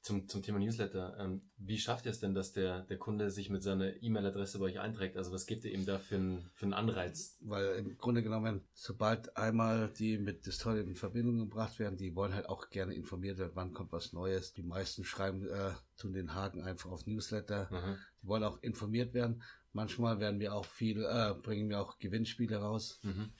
Zum, 0.00 0.28
zum 0.28 0.40
Thema 0.40 0.60
Newsletter. 0.60 1.16
Ähm, 1.18 1.40
wie 1.56 1.78
schafft 1.78 2.06
ihr 2.06 2.12
es 2.12 2.20
denn, 2.20 2.32
dass 2.32 2.52
der, 2.52 2.82
der 2.82 2.96
Kunde 2.96 3.28
sich 3.28 3.50
mit 3.50 3.64
seiner 3.64 4.00
E-Mail-Adresse 4.00 4.60
bei 4.60 4.66
euch 4.66 4.78
einträgt? 4.78 5.16
Also 5.16 5.32
was 5.32 5.46
gibt 5.46 5.64
ihr 5.64 5.72
ihm 5.72 5.84
da 5.84 5.98
für, 5.98 6.14
ein, 6.14 6.48
für 6.54 6.66
einen 6.66 6.74
Anreiz? 6.74 7.36
Weil 7.40 7.74
im 7.74 7.98
Grunde 7.98 8.22
genommen, 8.22 8.64
sobald 8.72 9.36
einmal 9.36 9.92
die 9.98 10.18
mit 10.18 10.46
Distorted 10.46 10.86
in 10.86 10.94
Verbindung 10.94 11.38
gebracht 11.38 11.80
werden, 11.80 11.96
die 11.96 12.14
wollen 12.14 12.34
halt 12.34 12.48
auch 12.48 12.70
gerne 12.70 12.94
informiert 12.94 13.38
werden, 13.38 13.50
wann 13.54 13.72
kommt 13.72 13.90
was 13.90 14.12
Neues. 14.12 14.52
Die 14.52 14.62
meisten 14.62 15.04
schreiben, 15.04 15.44
äh, 15.48 15.72
tun 15.96 16.12
den 16.12 16.34
Haken 16.34 16.62
einfach 16.62 16.92
auf 16.92 17.04
Newsletter. 17.06 17.68
Mhm. 17.72 17.98
Die 18.22 18.28
wollen 18.28 18.44
auch 18.44 18.62
informiert 18.62 19.12
werden. 19.12 19.42
Manchmal 19.72 20.20
werden 20.20 20.38
wir 20.38 20.54
auch 20.54 20.66
viel, 20.66 21.04
äh, 21.04 21.34
bringen 21.34 21.68
wir 21.68 21.80
auch 21.80 21.98
Gewinnspiele 21.98 22.58
raus. 22.58 23.00
Mhm. 23.02 23.32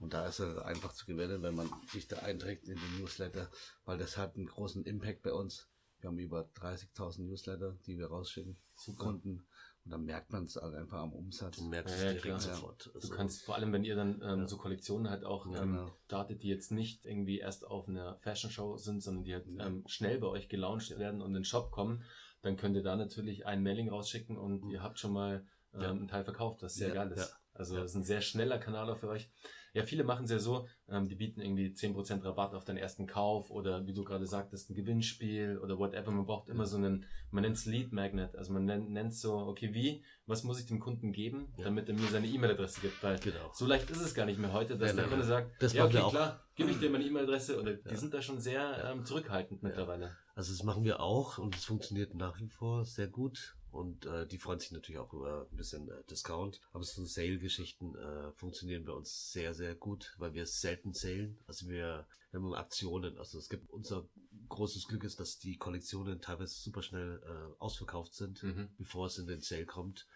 Und 0.00 0.14
da 0.14 0.26
ist 0.26 0.38
es 0.38 0.58
einfach 0.58 0.92
zu 0.92 1.06
gewinnen, 1.06 1.42
wenn 1.42 1.54
man 1.54 1.70
sich 1.90 2.06
da 2.06 2.18
einträgt 2.18 2.68
in 2.68 2.76
den 2.76 3.00
Newsletter, 3.00 3.50
weil 3.84 3.98
das 3.98 4.16
hat 4.16 4.36
einen 4.36 4.46
großen 4.46 4.84
Impact 4.84 5.22
bei 5.22 5.32
uns. 5.32 5.68
Wir 6.00 6.08
haben 6.08 6.18
über 6.18 6.48
30.000 6.54 7.22
Newsletter, 7.22 7.76
die 7.86 7.98
wir 7.98 8.06
rausschicken 8.06 8.56
zu 8.76 8.94
Kunden. 8.94 9.46
Und 9.84 9.92
dann 9.92 10.04
merkt 10.04 10.30
man 10.30 10.44
es 10.44 10.56
halt 10.56 10.74
einfach 10.74 10.98
am 10.98 11.12
Umsatz. 11.12 11.56
Du 11.56 11.64
merkst 11.64 11.98
ja, 11.98 12.10
es 12.10 12.22
direkt 12.22 12.42
sofort. 12.42 12.90
Also 12.94 13.08
du 13.08 13.16
kannst 13.16 13.42
vor 13.42 13.56
allem, 13.56 13.72
wenn 13.72 13.84
ihr 13.84 13.96
dann 13.96 14.20
ähm, 14.22 14.40
ja. 14.40 14.46
so 14.46 14.58
Kollektionen 14.58 15.10
halt 15.10 15.24
auch 15.24 15.46
ähm, 15.46 15.52
genau. 15.52 15.90
startet, 16.04 16.42
die 16.42 16.48
jetzt 16.48 16.70
nicht 16.70 17.06
irgendwie 17.06 17.38
erst 17.38 17.66
auf 17.66 17.88
einer 17.88 18.16
Fashion 18.18 18.50
Show 18.50 18.76
sind, 18.76 19.02
sondern 19.02 19.24
die 19.24 19.34
halt 19.34 19.46
ähm, 19.46 19.82
schnell 19.86 20.18
bei 20.18 20.28
euch 20.28 20.48
gelauncht 20.48 20.96
werden 20.98 21.22
und 21.22 21.28
in 21.28 21.34
den 21.34 21.44
Shop 21.44 21.72
kommen, 21.72 22.04
dann 22.42 22.56
könnt 22.56 22.76
ihr 22.76 22.82
da 22.82 22.96
natürlich 22.96 23.46
ein 23.46 23.62
Mailing 23.62 23.88
rausschicken 23.88 24.36
und 24.36 24.64
mhm. 24.64 24.70
ihr 24.70 24.82
habt 24.82 24.98
schon 24.98 25.12
mal 25.12 25.44
ähm, 25.72 25.80
einen 25.80 26.08
Teil 26.08 26.24
verkauft, 26.24 26.62
was 26.62 26.74
sehr 26.74 26.90
geil 26.90 27.10
ist. 27.10 27.36
Also 27.54 27.76
das 27.76 27.90
ist 27.92 27.96
ein 27.96 28.04
sehr 28.04 28.20
schneller 28.20 28.58
Kanal 28.58 28.88
auch 28.90 28.98
für 28.98 29.08
euch. 29.08 29.30
Ja, 29.74 29.82
viele 29.82 30.04
machen 30.04 30.24
es 30.24 30.30
ja 30.30 30.38
so, 30.38 30.66
ähm, 30.88 31.08
die 31.08 31.14
bieten 31.14 31.40
irgendwie 31.40 31.68
10% 31.68 32.24
Rabatt 32.24 32.54
auf 32.54 32.64
deinen 32.64 32.78
ersten 32.78 33.06
Kauf 33.06 33.50
oder 33.50 33.86
wie 33.86 33.92
du 33.92 34.04
gerade 34.04 34.26
sagtest, 34.26 34.70
ein 34.70 34.74
Gewinnspiel 34.74 35.58
oder 35.58 35.78
whatever. 35.78 36.10
Man 36.10 36.26
braucht 36.26 36.48
immer 36.48 36.66
so 36.66 36.76
einen, 36.76 37.04
man 37.30 37.42
nennt 37.42 37.56
es 37.56 37.66
Lead 37.66 37.92
Magnet. 37.92 38.36
Also 38.36 38.52
man 38.52 38.64
nennt 38.64 39.12
es 39.12 39.20
so, 39.20 39.36
okay, 39.36 39.74
wie, 39.74 40.02
was 40.26 40.44
muss 40.44 40.60
ich 40.60 40.66
dem 40.66 40.80
Kunden 40.80 41.12
geben, 41.12 41.52
ja. 41.56 41.64
damit 41.64 41.88
er 41.88 41.94
mir 41.94 42.08
seine 42.08 42.26
E-Mail-Adresse 42.26 42.80
gibt? 42.80 43.02
Weil 43.02 43.18
genau. 43.18 43.50
so 43.52 43.66
leicht 43.66 43.90
ist 43.90 44.00
es 44.00 44.14
gar 44.14 44.26
nicht 44.26 44.38
mehr 44.38 44.52
heute, 44.52 44.76
dass 44.76 44.90
ja, 44.90 44.96
der 44.96 45.06
Kunde 45.06 45.24
sagt, 45.24 45.62
das 45.62 45.72
ja, 45.72 45.84
okay, 45.84 46.02
klar, 46.08 46.44
gebe 46.54 46.70
ich 46.70 46.78
dir 46.78 46.90
meine 46.90 47.04
E-Mail-Adresse 47.04 47.60
oder 47.60 47.74
die 47.74 47.96
sind 47.96 48.14
da 48.14 48.22
schon 48.22 48.40
sehr 48.40 48.90
ähm, 48.90 49.04
zurückhaltend 49.04 49.62
mittlerweile. 49.62 50.16
Also 50.34 50.52
das 50.52 50.62
machen 50.62 50.84
wir 50.84 51.00
auch 51.00 51.38
und 51.38 51.56
es 51.56 51.64
funktioniert 51.64 52.14
nach 52.14 52.38
wie 52.38 52.48
vor 52.48 52.84
sehr 52.84 53.08
gut. 53.08 53.57
Und 53.70 54.06
äh, 54.06 54.26
die 54.26 54.38
freuen 54.38 54.58
sich 54.58 54.72
natürlich 54.72 54.98
auch 54.98 55.12
über 55.12 55.46
ein 55.50 55.56
bisschen 55.56 55.88
äh, 55.88 56.02
Discount. 56.10 56.60
Aber 56.72 56.84
so 56.84 57.04
Sale-Geschichten 57.04 57.94
äh, 57.96 58.32
funktionieren 58.32 58.84
bei 58.84 58.92
uns 58.92 59.32
sehr, 59.32 59.54
sehr 59.54 59.74
gut, 59.74 60.14
weil 60.18 60.32
wir 60.32 60.46
selten 60.46 60.94
salen. 60.94 61.38
Also 61.46 61.68
wir, 61.68 62.06
wir 62.30 62.40
haben 62.40 62.54
Aktionen. 62.54 63.18
Also 63.18 63.38
es 63.38 63.48
gibt 63.48 63.70
unser 63.70 64.08
großes 64.48 64.88
Glück 64.88 65.04
ist, 65.04 65.20
dass 65.20 65.38
die 65.38 65.56
Kollektionen 65.56 66.20
teilweise 66.20 66.54
super 66.54 66.82
schnell 66.82 67.20
äh, 67.24 67.62
ausverkauft 67.62 68.14
sind, 68.14 68.42
mhm. 68.42 68.68
bevor 68.78 69.06
es 69.06 69.18
in 69.18 69.26
den 69.26 69.40
Sale 69.40 69.66
kommt. 69.66 70.06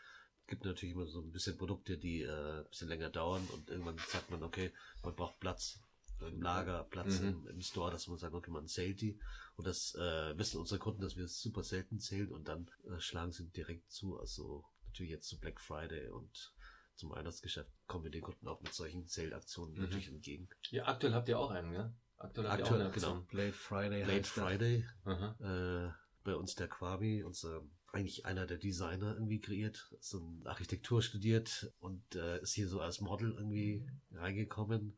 Es 0.40 0.46
gibt 0.48 0.64
natürlich 0.64 0.94
immer 0.94 1.06
so 1.06 1.20
ein 1.20 1.30
bisschen 1.30 1.56
Produkte, 1.56 1.98
die 1.98 2.22
äh, 2.22 2.60
ein 2.60 2.68
bisschen 2.68 2.88
länger 2.88 3.10
dauern 3.10 3.46
und 3.52 3.70
irgendwann 3.70 3.98
sagt 4.08 4.30
man, 4.30 4.42
okay, 4.42 4.72
man 5.02 5.14
braucht 5.14 5.38
Platz 5.40 5.78
im 6.26 6.40
Lager, 6.40 6.84
Platz 6.84 7.20
mhm. 7.20 7.28
im, 7.28 7.46
im, 7.48 7.60
Store, 7.60 7.90
dass 7.90 8.06
man 8.06 8.18
sagt, 8.18 8.34
okay, 8.34 8.50
man 8.50 8.66
zählt 8.66 9.00
die. 9.00 9.18
Und 9.56 9.66
das 9.66 9.94
äh, 9.94 10.36
wissen 10.38 10.58
unsere 10.58 10.78
Kunden, 10.78 11.02
dass 11.02 11.16
wir 11.16 11.24
es 11.24 11.40
super 11.40 11.62
selten 11.62 12.00
zählen 12.00 12.32
und 12.32 12.48
dann 12.48 12.70
äh, 12.84 12.98
schlagen 13.00 13.32
sie 13.32 13.48
direkt 13.50 13.90
zu. 13.90 14.18
Also 14.18 14.64
natürlich 14.86 15.12
jetzt 15.12 15.28
zu 15.28 15.38
Black 15.38 15.60
Friday 15.60 16.08
und 16.08 16.54
zum 16.94 17.10
Weihnachtsgeschäft 17.10 17.70
kommen 17.86 18.04
wir 18.04 18.10
den 18.10 18.22
Kunden 18.22 18.48
auch 18.48 18.60
mit 18.60 18.72
solchen 18.72 19.06
Sale-Aktionen 19.06 19.74
mhm. 19.74 19.82
natürlich 19.82 20.08
entgegen. 20.08 20.48
Ja, 20.70 20.86
aktuell 20.86 21.14
habt 21.14 21.28
ihr 21.28 21.38
auch 21.38 21.50
einen, 21.50 21.72
ja? 21.72 21.92
Aktuell 22.18 22.48
habt 22.48 22.62
aktuell, 22.62 22.80
ihr 22.80 22.86
auch 22.86 22.92
eine 22.92 22.94
Genau. 22.94 23.26
Late 23.30 23.52
Friday. 23.52 24.04
Late 24.04 24.24
Friday. 24.24 24.86
Äh, 25.06 25.92
bei 26.24 26.36
uns 26.36 26.54
der 26.54 26.68
Quabi, 26.68 27.24
unser 27.24 27.62
eigentlich 27.92 28.24
einer 28.24 28.46
der 28.46 28.56
Designer 28.56 29.14
irgendwie 29.14 29.40
kreiert, 29.40 29.94
so 30.00 30.40
Architektur 30.44 31.02
studiert 31.02 31.72
und 31.78 32.14
äh, 32.14 32.40
ist 32.40 32.54
hier 32.54 32.68
so 32.68 32.80
als 32.80 33.00
Model 33.00 33.32
irgendwie 33.32 33.86
reingekommen 34.12 34.96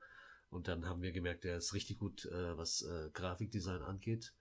und 0.50 0.68
dann 0.68 0.86
haben 0.86 1.02
wir 1.02 1.10
gemerkt, 1.10 1.44
er 1.44 1.56
ist 1.56 1.74
richtig 1.74 1.98
gut, 1.98 2.26
äh, 2.26 2.56
was 2.56 2.82
äh, 2.82 3.10
Grafikdesign 3.12 3.82
angeht. 3.82 4.32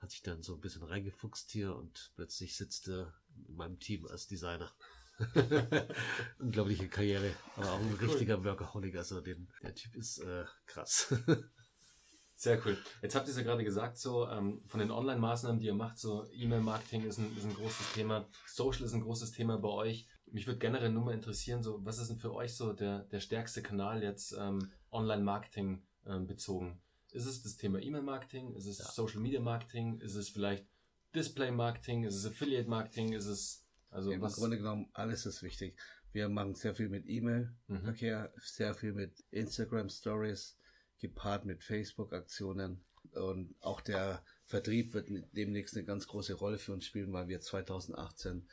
Hat 0.00 0.10
sich 0.10 0.22
dann 0.22 0.42
so 0.42 0.54
ein 0.54 0.60
bisschen 0.60 0.82
reingefuchst 0.82 1.50
hier 1.50 1.76
und 1.76 2.12
plötzlich 2.16 2.56
sitzt 2.56 2.88
er 2.88 3.14
in 3.48 3.54
meinem 3.54 3.78
Team 3.78 4.06
als 4.06 4.26
Designer. 4.26 4.72
Unglaubliche 6.38 6.88
Karriere, 6.88 7.34
aber 7.56 7.72
auch 7.72 7.80
ein 7.80 7.98
cool. 8.00 8.08
richtiger 8.08 8.42
Workaholic. 8.42 8.96
Also 8.96 9.20
den, 9.20 9.48
der 9.62 9.74
Typ 9.74 9.94
ist 9.96 10.18
äh, 10.18 10.44
krass. 10.66 11.14
Sehr 12.34 12.58
cool. 12.64 12.78
Jetzt 13.02 13.14
habt 13.14 13.26
ihr 13.26 13.32
es 13.32 13.36
ja 13.36 13.42
gerade 13.42 13.64
gesagt, 13.64 13.98
so 13.98 14.26
ähm, 14.26 14.62
von 14.66 14.80
den 14.80 14.90
Online-Maßnahmen, 14.90 15.60
die 15.60 15.66
ihr 15.66 15.74
macht, 15.74 15.98
so 15.98 16.26
E-Mail-Marketing 16.32 17.04
ist 17.04 17.18
ein, 17.18 17.36
ist 17.36 17.44
ein 17.44 17.52
großes 17.52 17.92
Thema, 17.92 18.26
Social 18.46 18.84
ist 18.84 18.94
ein 18.94 19.02
großes 19.02 19.32
Thema 19.32 19.58
bei 19.58 19.68
euch. 19.68 20.08
Mich 20.24 20.46
würde 20.46 20.58
generell 20.58 20.90
nur 20.90 21.04
mal 21.04 21.12
interessieren, 21.12 21.62
so 21.62 21.84
was 21.84 21.98
ist 21.98 22.08
denn 22.08 22.16
für 22.16 22.32
euch 22.32 22.56
so 22.56 22.72
der, 22.72 23.00
der 23.00 23.20
stärkste 23.20 23.60
Kanal 23.60 24.02
jetzt 24.02 24.34
ähm, 24.38 24.72
Online-Marketing 24.90 25.82
ähm, 26.06 26.26
bezogen? 26.26 26.80
Ist 27.12 27.26
es 27.26 27.42
das 27.42 27.56
Thema 27.56 27.80
E-Mail-Marketing? 27.80 28.54
Ist 28.54 28.66
es 28.66 28.78
ja. 28.78 28.84
Social-Media-Marketing? 28.86 30.00
Ist 30.00 30.14
es 30.14 30.28
vielleicht 30.28 30.66
Display-Marketing? 31.14 32.04
Ist 32.04 32.14
es 32.14 32.26
Affiliate-Marketing? 32.26 33.12
Ist 33.12 33.26
es 33.26 33.64
also 33.90 34.12
Im 34.12 34.20
was? 34.20 34.36
Grunde 34.36 34.56
genommen 34.56 34.88
alles 34.92 35.26
ist 35.26 35.42
wichtig. 35.42 35.76
Wir 36.12 36.28
machen 36.28 36.54
sehr 36.54 36.74
viel 36.74 36.88
mit 36.88 37.08
E-Mail-Verkehr, 37.08 38.32
mhm. 38.34 38.40
sehr 38.40 38.74
viel 38.74 38.92
mit 38.92 39.24
Instagram-Stories, 39.30 40.56
gepaart 40.98 41.44
mit 41.44 41.62
Facebook-Aktionen 41.62 42.84
und 43.12 43.54
auch 43.60 43.80
der 43.80 44.24
Vertrieb 44.46 44.94
wird 44.94 45.08
demnächst 45.32 45.76
eine 45.76 45.84
ganz 45.84 46.06
große 46.06 46.34
Rolle 46.34 46.58
für 46.58 46.72
uns 46.72 46.84
spielen, 46.84 47.12
weil 47.12 47.28
wir 47.28 47.40
2018 47.40 48.46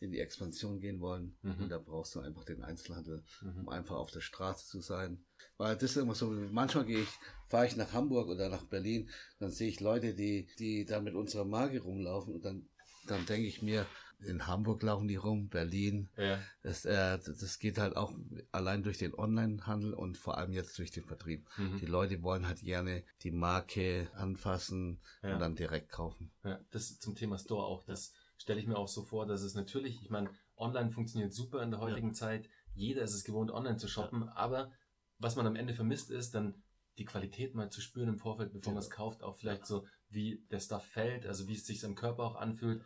in 0.00 0.10
die 0.10 0.20
Expansion 0.20 0.80
gehen 0.80 1.00
wollen. 1.00 1.36
Mhm. 1.42 1.64
Und 1.64 1.68
da 1.70 1.78
brauchst 1.78 2.14
du 2.14 2.20
einfach 2.20 2.44
den 2.44 2.62
Einzelhandel, 2.62 3.24
mhm. 3.42 3.60
um 3.60 3.68
einfach 3.68 3.96
auf 3.96 4.10
der 4.10 4.20
Straße 4.20 4.66
zu 4.66 4.80
sein. 4.80 5.24
Weil 5.56 5.74
das 5.74 5.90
ist 5.90 5.96
immer 5.96 6.14
so, 6.14 6.30
manchmal 6.30 6.84
gehe 6.84 7.00
ich, 7.00 7.18
fahre 7.46 7.66
ich 7.66 7.76
nach 7.76 7.92
Hamburg 7.92 8.28
oder 8.28 8.48
nach 8.48 8.64
Berlin, 8.64 9.08
dann 9.38 9.50
sehe 9.50 9.68
ich 9.68 9.80
Leute, 9.80 10.14
die, 10.14 10.48
die 10.58 10.84
da 10.84 11.00
mit 11.00 11.14
unserer 11.14 11.44
Marke 11.44 11.80
rumlaufen 11.80 12.34
und 12.34 12.44
dann, 12.44 12.68
dann 13.06 13.24
denke 13.26 13.46
ich 13.46 13.62
mir, 13.62 13.86
in 14.20 14.46
Hamburg 14.46 14.82
laufen 14.82 15.08
die 15.08 15.16
rum, 15.16 15.48
Berlin. 15.48 16.08
Ja. 16.16 16.38
Das, 16.62 16.84
äh, 16.84 17.18
das 17.18 17.58
geht 17.58 17.78
halt 17.78 17.96
auch 17.96 18.14
allein 18.52 18.82
durch 18.82 18.98
den 18.98 19.14
Onlinehandel 19.14 19.92
und 19.92 20.16
vor 20.16 20.38
allem 20.38 20.52
jetzt 20.52 20.78
durch 20.78 20.90
den 20.90 21.04
Vertrieb. 21.04 21.46
Mhm. 21.56 21.78
Die 21.78 21.86
Leute 21.86 22.22
wollen 22.22 22.46
halt 22.46 22.60
gerne 22.62 23.04
die 23.22 23.30
Marke 23.30 24.08
anfassen 24.14 25.00
ja. 25.22 25.34
und 25.34 25.40
dann 25.40 25.56
direkt 25.56 25.90
kaufen. 25.90 26.30
Ja, 26.42 26.60
das 26.70 26.98
zum 26.98 27.14
Thema 27.14 27.38
Store 27.38 27.66
auch. 27.66 27.84
Das 27.84 28.12
stelle 28.36 28.60
ich 28.60 28.66
mir 28.66 28.76
auch 28.76 28.88
so 28.88 29.02
vor, 29.02 29.26
dass 29.26 29.42
es 29.42 29.54
natürlich, 29.54 30.02
ich 30.02 30.10
meine, 30.10 30.30
online 30.56 30.90
funktioniert 30.90 31.32
super 31.32 31.62
in 31.62 31.70
der 31.70 31.80
heutigen 31.80 32.08
ja. 32.08 32.14
Zeit. 32.14 32.48
Jeder 32.74 33.02
ist 33.02 33.14
es 33.14 33.24
gewohnt, 33.24 33.50
online 33.50 33.76
zu 33.76 33.88
shoppen, 33.88 34.22
ja. 34.26 34.36
aber 34.36 34.72
was 35.18 35.36
man 35.36 35.46
am 35.46 35.56
Ende 35.56 35.74
vermisst 35.74 36.10
ist, 36.10 36.34
dann 36.34 36.62
die 36.98 37.04
Qualität 37.04 37.54
mal 37.54 37.70
zu 37.70 37.80
spüren 37.80 38.08
im 38.08 38.18
Vorfeld, 38.18 38.52
bevor 38.52 38.72
ja. 38.72 38.74
man 38.74 38.82
es 38.82 38.90
kauft, 38.90 39.22
auch 39.22 39.36
vielleicht 39.36 39.66
so, 39.66 39.86
wie 40.08 40.44
der 40.50 40.60
Stuff 40.60 40.84
fällt, 40.84 41.26
also 41.26 41.48
wie 41.48 41.54
es 41.54 41.66
sich 41.66 41.84
am 41.84 41.94
Körper 41.94 42.22
auch 42.24 42.36
anfühlt. 42.36 42.82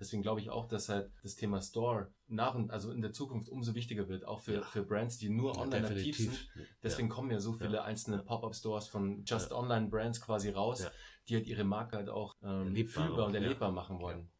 Deswegen 0.00 0.22
glaube 0.22 0.40
ich 0.40 0.50
auch, 0.50 0.66
dass 0.66 0.88
halt 0.88 1.12
das 1.22 1.36
Thema 1.36 1.62
Store 1.62 2.12
nach 2.26 2.56
und 2.56 2.72
also 2.72 2.90
in 2.90 3.02
der 3.02 3.12
Zukunft 3.12 3.48
umso 3.48 3.76
wichtiger 3.76 4.08
wird, 4.08 4.24
auch 4.24 4.40
für, 4.40 4.54
Ja. 4.54 4.62
für 4.62 4.82
Brands, 4.82 5.18
die 5.18 5.28
nur 5.28 5.54
Ja, 5.54 5.60
online 5.60 5.86
aktiv 5.86 6.16
definitiv. 6.16 6.48
sind. 6.54 6.68
Deswegen 6.82 7.08
kommen 7.08 7.30
ja 7.30 7.38
so 7.38 7.52
viele 7.52 7.76
Ja. 7.76 7.84
einzelne 7.84 8.16
Ja. 8.16 8.22
Pop-up-Stores 8.22 8.88
von 8.88 9.22
Just 9.24 9.50
Ja. 9.50 9.56
Online 9.58 9.88
Brands 9.88 10.20
quasi 10.20 10.50
raus, 10.50 10.82
Ja. 10.82 10.90
die 11.28 11.36
halt 11.36 11.46
ihre 11.46 11.62
Marke 11.62 11.96
halt 11.96 12.08
auch 12.08 12.34
ähm, 12.42 12.74
fühlbar 12.74 13.26
und 13.26 13.34
ja. 13.34 13.40
erlebbar 13.40 13.70
machen 13.70 14.00
wollen. 14.00 14.31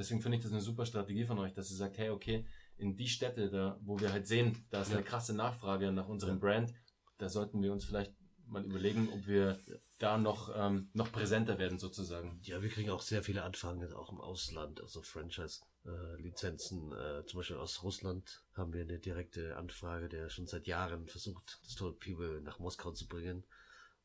Deswegen 0.00 0.22
finde 0.22 0.38
ich 0.38 0.42
das 0.42 0.52
eine 0.52 0.62
super 0.62 0.86
Strategie 0.86 1.26
von 1.26 1.38
euch, 1.38 1.52
dass 1.52 1.70
ihr 1.70 1.76
sagt, 1.76 1.98
hey, 1.98 2.08
okay, 2.08 2.46
in 2.78 2.96
die 2.96 3.06
Städte, 3.06 3.50
da, 3.50 3.78
wo 3.82 4.00
wir 4.00 4.10
halt 4.10 4.26
sehen, 4.26 4.64
da 4.70 4.80
ist 4.80 4.90
eine 4.94 5.02
krasse 5.02 5.34
Nachfrage 5.34 5.92
nach 5.92 6.08
unserem. 6.08 6.40
Brand, 6.40 6.72
da 7.18 7.28
sollten 7.28 7.62
wir 7.62 7.70
uns 7.70 7.84
vielleicht 7.84 8.14
mal 8.46 8.64
überlegen, 8.64 9.10
ob 9.12 9.26
wir 9.26 9.58
da 9.98 10.16
noch, 10.16 10.50
ähm, 10.56 10.88
noch 10.94 11.12
präsenter 11.12 11.58
werden 11.58 11.78
sozusagen. 11.78 12.40
Ja, 12.44 12.62
wir 12.62 12.70
kriegen 12.70 12.88
auch 12.88 13.02
sehr 13.02 13.22
viele 13.22 13.42
Anfragen 13.42 13.82
jetzt 13.82 13.92
auch 13.92 14.10
im 14.10 14.22
Ausland, 14.22 14.80
also 14.80 15.02
Franchise-Lizenzen. 15.02 16.92
Äh, 16.92 17.26
zum 17.26 17.38
Beispiel 17.40 17.56
aus 17.56 17.82
Russland 17.82 18.42
haben 18.54 18.72
wir 18.72 18.80
eine 18.80 18.98
direkte 18.98 19.54
Anfrage, 19.58 20.08
der 20.08 20.30
schon 20.30 20.46
seit 20.46 20.66
Jahren 20.66 21.08
versucht, 21.08 21.60
das 21.62 21.74
Total 21.74 21.92
People 21.92 22.40
nach 22.40 22.58
Moskau 22.58 22.92
zu 22.92 23.06
bringen. 23.06 23.44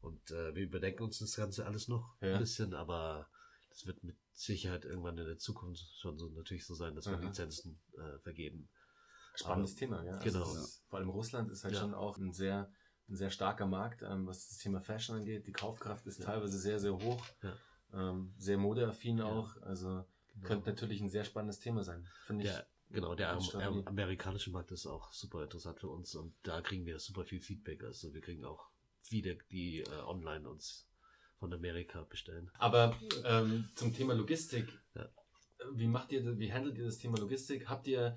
Und 0.02 0.30
äh, 0.32 0.54
wir 0.54 0.64
überdenken 0.64 1.04
uns 1.04 1.20
das 1.20 1.38
Ganze 1.38 1.66
alles 1.66 1.88
noch 1.88 2.16
Ja. 2.22 2.34
ein 2.34 2.40
bisschen, 2.40 2.74
aber 2.74 3.30
das 3.70 3.88
wird 3.88 4.04
mit 4.04 4.18
Sicherheit 4.38 4.86
irgendwann 4.86 5.18
in 5.18 5.26
der 5.26 5.38
Zukunft 5.38 5.82
schon 6.00 6.18
so 6.18 6.30
natürlich 6.30 6.66
so 6.66 6.76
sein, 6.76 6.94
dass 6.96 7.06
wir. 7.08 7.18
Lizenzen 7.18 7.82
äh, 7.98 8.20
vergeben. 8.20 8.70
Spannendes 9.36 9.72
Aber- 9.72 9.80
Thema, 9.80 10.04
ja. 10.06 10.18
Genau. 10.20 10.40
Also 10.44 10.60
es 10.60 10.66
ist, 10.66 10.84
vor 10.88 11.00
allem 11.00 11.10
Russland 11.10 11.50
ist 11.52 11.64
halt 11.64 11.74
Ja. 11.74 11.80
schon 11.82 11.94
auch 11.94 12.18
ein 12.18 12.34
sehr, 12.34 12.72
ein 13.10 13.16
sehr 13.16 13.30
starker 13.30 13.66
Markt, 13.66 14.02
ähm, 14.02 14.28
was 14.28 14.48
das 14.50 14.58
Thema 14.58 14.82
Fashion 14.82 15.16
angeht. 15.18 15.48
Die 15.48 15.52
Kaufkraft 15.52 16.06
ist 16.06 16.20
Ja. 16.20 16.26
teilweise 16.26 16.58
sehr, 16.58 16.80
sehr 16.80 16.94
hoch. 16.94 17.26
Ja. 17.42 17.58
Ähm, 17.94 18.34
sehr 18.38 18.58
modeaffin 18.58 19.20
Ja. 19.20 19.26
auch. 19.26 19.56
Also 19.62 20.06
Genau. 20.36 20.48
könnte 20.48 20.70
natürlich 20.70 21.02
ein 21.02 21.10
sehr 21.10 21.24
spannendes 21.24 21.60
Thema 21.60 21.84
sein. 21.84 22.06
Finde 22.26 22.44
ich. 22.46 22.50
Der, 22.52 22.68
genau, 22.90 23.16
der 23.16 23.32
amerikanische 23.86 24.52
Markt 24.52 24.72
ist 24.72 24.86
auch 24.86 25.12
super 25.14 25.44
interessant 25.44 25.80
für 25.80 25.90
uns 25.90 26.14
und 26.16 26.36
da 26.44 26.62
kriegen 26.62 26.86
wir 26.86 27.00
super 27.00 27.24
viel 27.26 27.40
Feedback. 27.42 27.84
Also 27.84 28.14
wir 28.14 28.22
kriegen 28.22 28.44
auch 28.44 28.70
viele, 29.02 29.38
die 29.52 29.80
äh, 29.82 30.00
online 30.06 30.50
uns 30.50 30.90
von 31.40 31.54
Amerika 31.54 32.04
bestellen. 32.04 32.50
Aber 32.60 32.96
ähm, 33.26 33.70
zum 33.76 33.94
Thema 33.94 34.14
Logistik, 34.14 34.68
Ja. 34.96 35.10
wie 35.74 35.88
macht 35.88 36.12
ihr, 36.12 36.38
wie 36.40 36.52
handelt 36.54 36.78
ihr 36.78 36.86
das 36.86 36.98
Thema 36.98 37.18
Logistik? 37.18 37.68
Habt 37.70 37.88
ihr, 37.88 38.16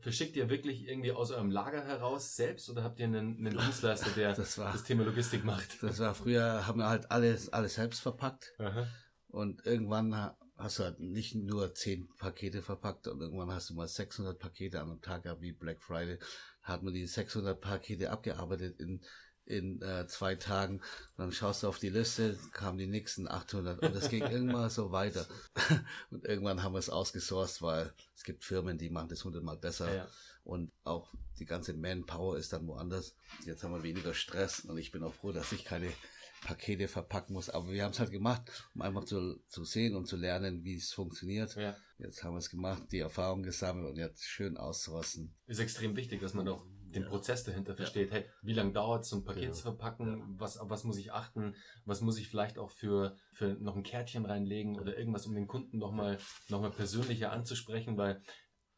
verschickt 0.00 0.36
ihr 0.36 0.48
wirklich 0.50 0.86
irgendwie 0.88 1.12
aus 1.12 1.30
eurem 1.30 1.50
Lager 1.50 1.84
heraus 1.84 2.36
selbst 2.36 2.68
oder 2.70 2.82
habt 2.84 2.98
ihr 3.00 3.06
einen, 3.06 3.38
einen 3.38 3.56
Dienstleister, 3.58 4.10
der 4.10 4.28
das, 4.30 4.56
Das 4.56 4.58
war, 4.58 4.84
Thema 4.84 5.04
Logistik 5.04 5.44
macht? 5.44 5.82
das 5.82 5.98
war 5.98 6.14
früher, 6.14 6.66
haben 6.66 6.78
wir 6.80 6.88
halt 6.88 7.10
alles, 7.10 7.52
alles 7.52 7.74
selbst 7.74 8.00
verpackt. 8.00 8.52
Aha. 8.58 8.86
Und 9.28 9.66
irgendwann 9.66 10.14
ha- 10.14 10.38
hast 10.56 10.78
du 10.78 10.84
halt 10.84 11.00
nicht 11.00 11.34
nur 11.34 11.74
10 11.74 12.08
Pakete 12.18 12.62
verpackt 12.62 13.08
und 13.08 13.20
irgendwann 13.20 13.50
hast 13.50 13.70
du 13.70 13.74
mal 13.74 13.88
600 13.88 14.38
Pakete 14.38 14.80
an 14.80 14.90
einem 14.90 15.00
Tag 15.00 15.24
gehabt, 15.24 15.40
wie 15.42 15.52
Black 15.52 15.82
Friday. 15.82 16.18
Da 16.62 16.68
hat 16.74 16.82
man 16.84 16.94
die 16.94 17.06
600 17.06 17.60
Pakete 17.60 18.10
abgearbeitet 18.12 18.78
in, 18.80 19.02
in 19.46 19.82
äh, 19.82 20.06
zwei 20.06 20.34
Tagen. 20.34 20.80
Dann 21.16 21.32
schaust 21.32 21.62
du 21.62 21.68
auf 21.68 21.78
die 21.78 21.90
Liste, 21.90 22.38
kamen 22.52 22.78
die 22.78 22.86
nächsten 22.86 23.28
800 23.28 23.80
und 23.80 23.94
es 23.96 24.08
ging 24.08 24.22
irgendwann 24.22 24.70
so 24.70 24.92
weiter. 24.92 25.26
Und 26.10 26.24
irgendwann 26.24 26.62
haben 26.62 26.74
wir 26.74 26.78
es 26.78 26.90
ausgesourced, 26.90 27.62
weil 27.62 27.92
es 28.14 28.24
gibt 28.24 28.44
Firmen, 28.44 28.78
die 28.78 28.90
machen 28.90 29.08
das 29.08 29.24
hundertmal 29.24 29.56
besser. 29.56 29.88
Ja, 29.88 29.94
ja. 29.96 30.08
Und 30.44 30.72
auch 30.84 31.12
die 31.38 31.46
ganze 31.46 31.72
Manpower 31.74 32.36
ist 32.36 32.52
dann 32.52 32.66
woanders. 32.66 33.16
Jetzt 33.46 33.64
haben 33.64 33.72
wir 33.72 33.82
weniger 33.82 34.14
Stress 34.14 34.60
und 34.60 34.76
ich 34.78 34.92
bin 34.92 35.02
auch 35.02 35.14
froh, 35.14 35.32
dass 35.32 35.52
ich 35.52 35.64
keine 35.64 35.90
Pakete 36.44 36.86
verpacken 36.86 37.32
muss. 37.32 37.50
Aber 37.50 37.70
wir 37.70 37.82
haben 37.82 37.92
es 37.92 37.98
halt 37.98 38.10
gemacht, 38.10 38.68
um 38.74 38.82
einfach 38.82 39.04
zu, 39.04 39.40
zu 39.48 39.64
sehen 39.64 39.96
und 39.96 40.06
zu 40.06 40.16
lernen, 40.16 40.62
wie 40.64 40.76
es 40.76 40.92
funktioniert. 40.92 41.56
ja. 41.56 41.76
Jetzt 41.98 42.22
haben 42.22 42.34
wir 42.34 42.38
es 42.38 42.50
gemacht, 42.50 42.82
die 42.90 42.98
Erfahrung 42.98 43.42
gesammelt 43.42 43.88
und 43.88 43.96
jetzt 43.96 44.24
schön 44.24 44.56
ausrosten. 44.56 45.32
Ist 45.46 45.60
extrem 45.60 45.96
wichtig, 45.96 46.20
dass 46.20 46.34
man 46.34 46.48
auch 46.48 46.64
den 46.94 47.02
Ja. 47.04 47.08
Prozess 47.08 47.44
dahinter 47.44 47.74
versteht. 47.74 48.10
Hey, 48.12 48.24
wie 48.42 48.52
lange 48.52 48.72
dauert 48.72 49.02
es, 49.02 49.08
so 49.10 49.16
ein 49.16 49.24
Paket 49.24 49.42
Genau. 49.42 49.54
zu 49.54 49.62
verpacken? 49.62 50.38
Was, 50.38 50.56
auf 50.58 50.70
was 50.70 50.84
muss 50.84 50.96
ich 50.98 51.12
achten? 51.12 51.54
Was 51.84 52.00
muss 52.00 52.18
ich 52.18 52.28
vielleicht 52.28 52.58
auch 52.58 52.70
für, 52.70 53.16
für 53.32 53.54
noch 53.54 53.76
ein 53.76 53.82
Kärtchen 53.82 54.24
reinlegen 54.26 54.78
oder 54.78 54.96
irgendwas, 54.96 55.26
um 55.26 55.34
den 55.34 55.46
Kunden 55.46 55.78
nochmal 55.78 56.18
noch 56.48 56.60
mal 56.60 56.70
persönlicher 56.70 57.32
anzusprechen? 57.32 57.96
Weil 57.96 58.22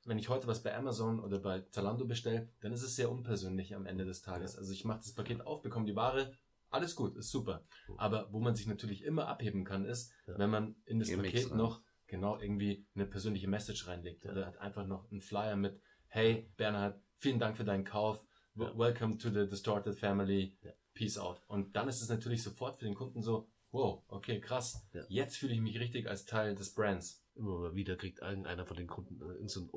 wenn 0.04 0.18
ich 0.18 0.28
heute 0.28 0.46
was 0.46 0.62
bei 0.62 0.74
Amazon 0.76 1.20
oder 1.20 1.40
bei 1.40 1.62
Zalando 1.70 2.06
bestelle, 2.06 2.48
dann 2.60 2.72
ist 2.72 2.82
es 2.82 2.94
sehr 2.96 3.10
unpersönlich 3.10 3.74
am 3.74 3.86
Ende 3.86 4.04
des 4.04 4.22
Tages. 4.22 4.56
Also 4.56 4.72
ich 4.72 4.84
mache 4.84 4.98
das 4.98 5.12
Paket 5.14 5.40
auf, 5.46 5.62
bekomme 5.62 5.86
die 5.86 5.96
Ware, 5.96 6.32
alles 6.70 6.94
gut, 6.96 7.16
ist 7.16 7.30
super. 7.30 7.64
Aber 7.96 8.32
wo 8.32 8.40
man 8.40 8.54
sich 8.54 8.66
natürlich 8.66 9.02
immer 9.02 9.28
abheben 9.28 9.64
kann, 9.64 9.84
ist, 9.84 10.12
Ja. 10.26 10.38
wenn 10.38 10.50
man 10.50 10.76
in 10.84 10.98
das 10.98 11.08
Gimmicks 11.08 11.42
Paket 11.44 11.54
noch 11.56 11.82
genau 12.08 12.38
irgendwie 12.38 12.86
eine 12.94 13.06
persönliche 13.06 13.48
Message 13.48 13.86
reinlegt 13.88 14.24
oder 14.26 14.46
hat 14.46 14.58
einfach 14.58 14.86
noch 14.86 15.10
einen 15.10 15.20
Flyer 15.20 15.56
mit, 15.56 15.80
hey 16.06 16.48
Bernhard, 16.56 17.00
vielen 17.18 17.38
Dank 17.38 17.56
für 17.56 17.64
deinen 17.64 17.84
Kauf, 17.84 18.24
Ja. 18.54 18.76
welcome 18.78 19.18
to 19.18 19.28
the 19.30 19.46
Distorted 19.48 19.98
Family, 19.98 20.56
Ja. 20.62 20.72
peace 20.94 21.18
out. 21.18 21.42
Und 21.46 21.76
dann 21.76 21.88
ist 21.88 22.00
es 22.00 22.08
natürlich 22.08 22.42
sofort 22.42 22.78
für 22.78 22.84
den 22.86 22.94
Kunden 22.94 23.22
so, 23.22 23.48
wow, 23.70 24.02
okay, 24.08 24.40
krass, 24.40 24.86
Ja. 24.92 25.02
jetzt 25.08 25.36
fühle 25.36 25.52
ich 25.54 25.60
mich 25.60 25.78
richtig 25.78 26.08
als 26.08 26.24
Teil 26.24 26.54
des 26.54 26.72
Brands. 26.74 27.22
Immer 27.34 27.58
mal 27.58 27.74
wieder 27.74 27.96
kriegt 27.96 28.20
irgendeiner 28.20 28.64
von 28.64 28.76
den 28.78 28.86
Kunden 28.86 29.20
äh, 29.20 29.34
irgend 29.34 29.50
so 29.50 29.60
ein 29.60 29.68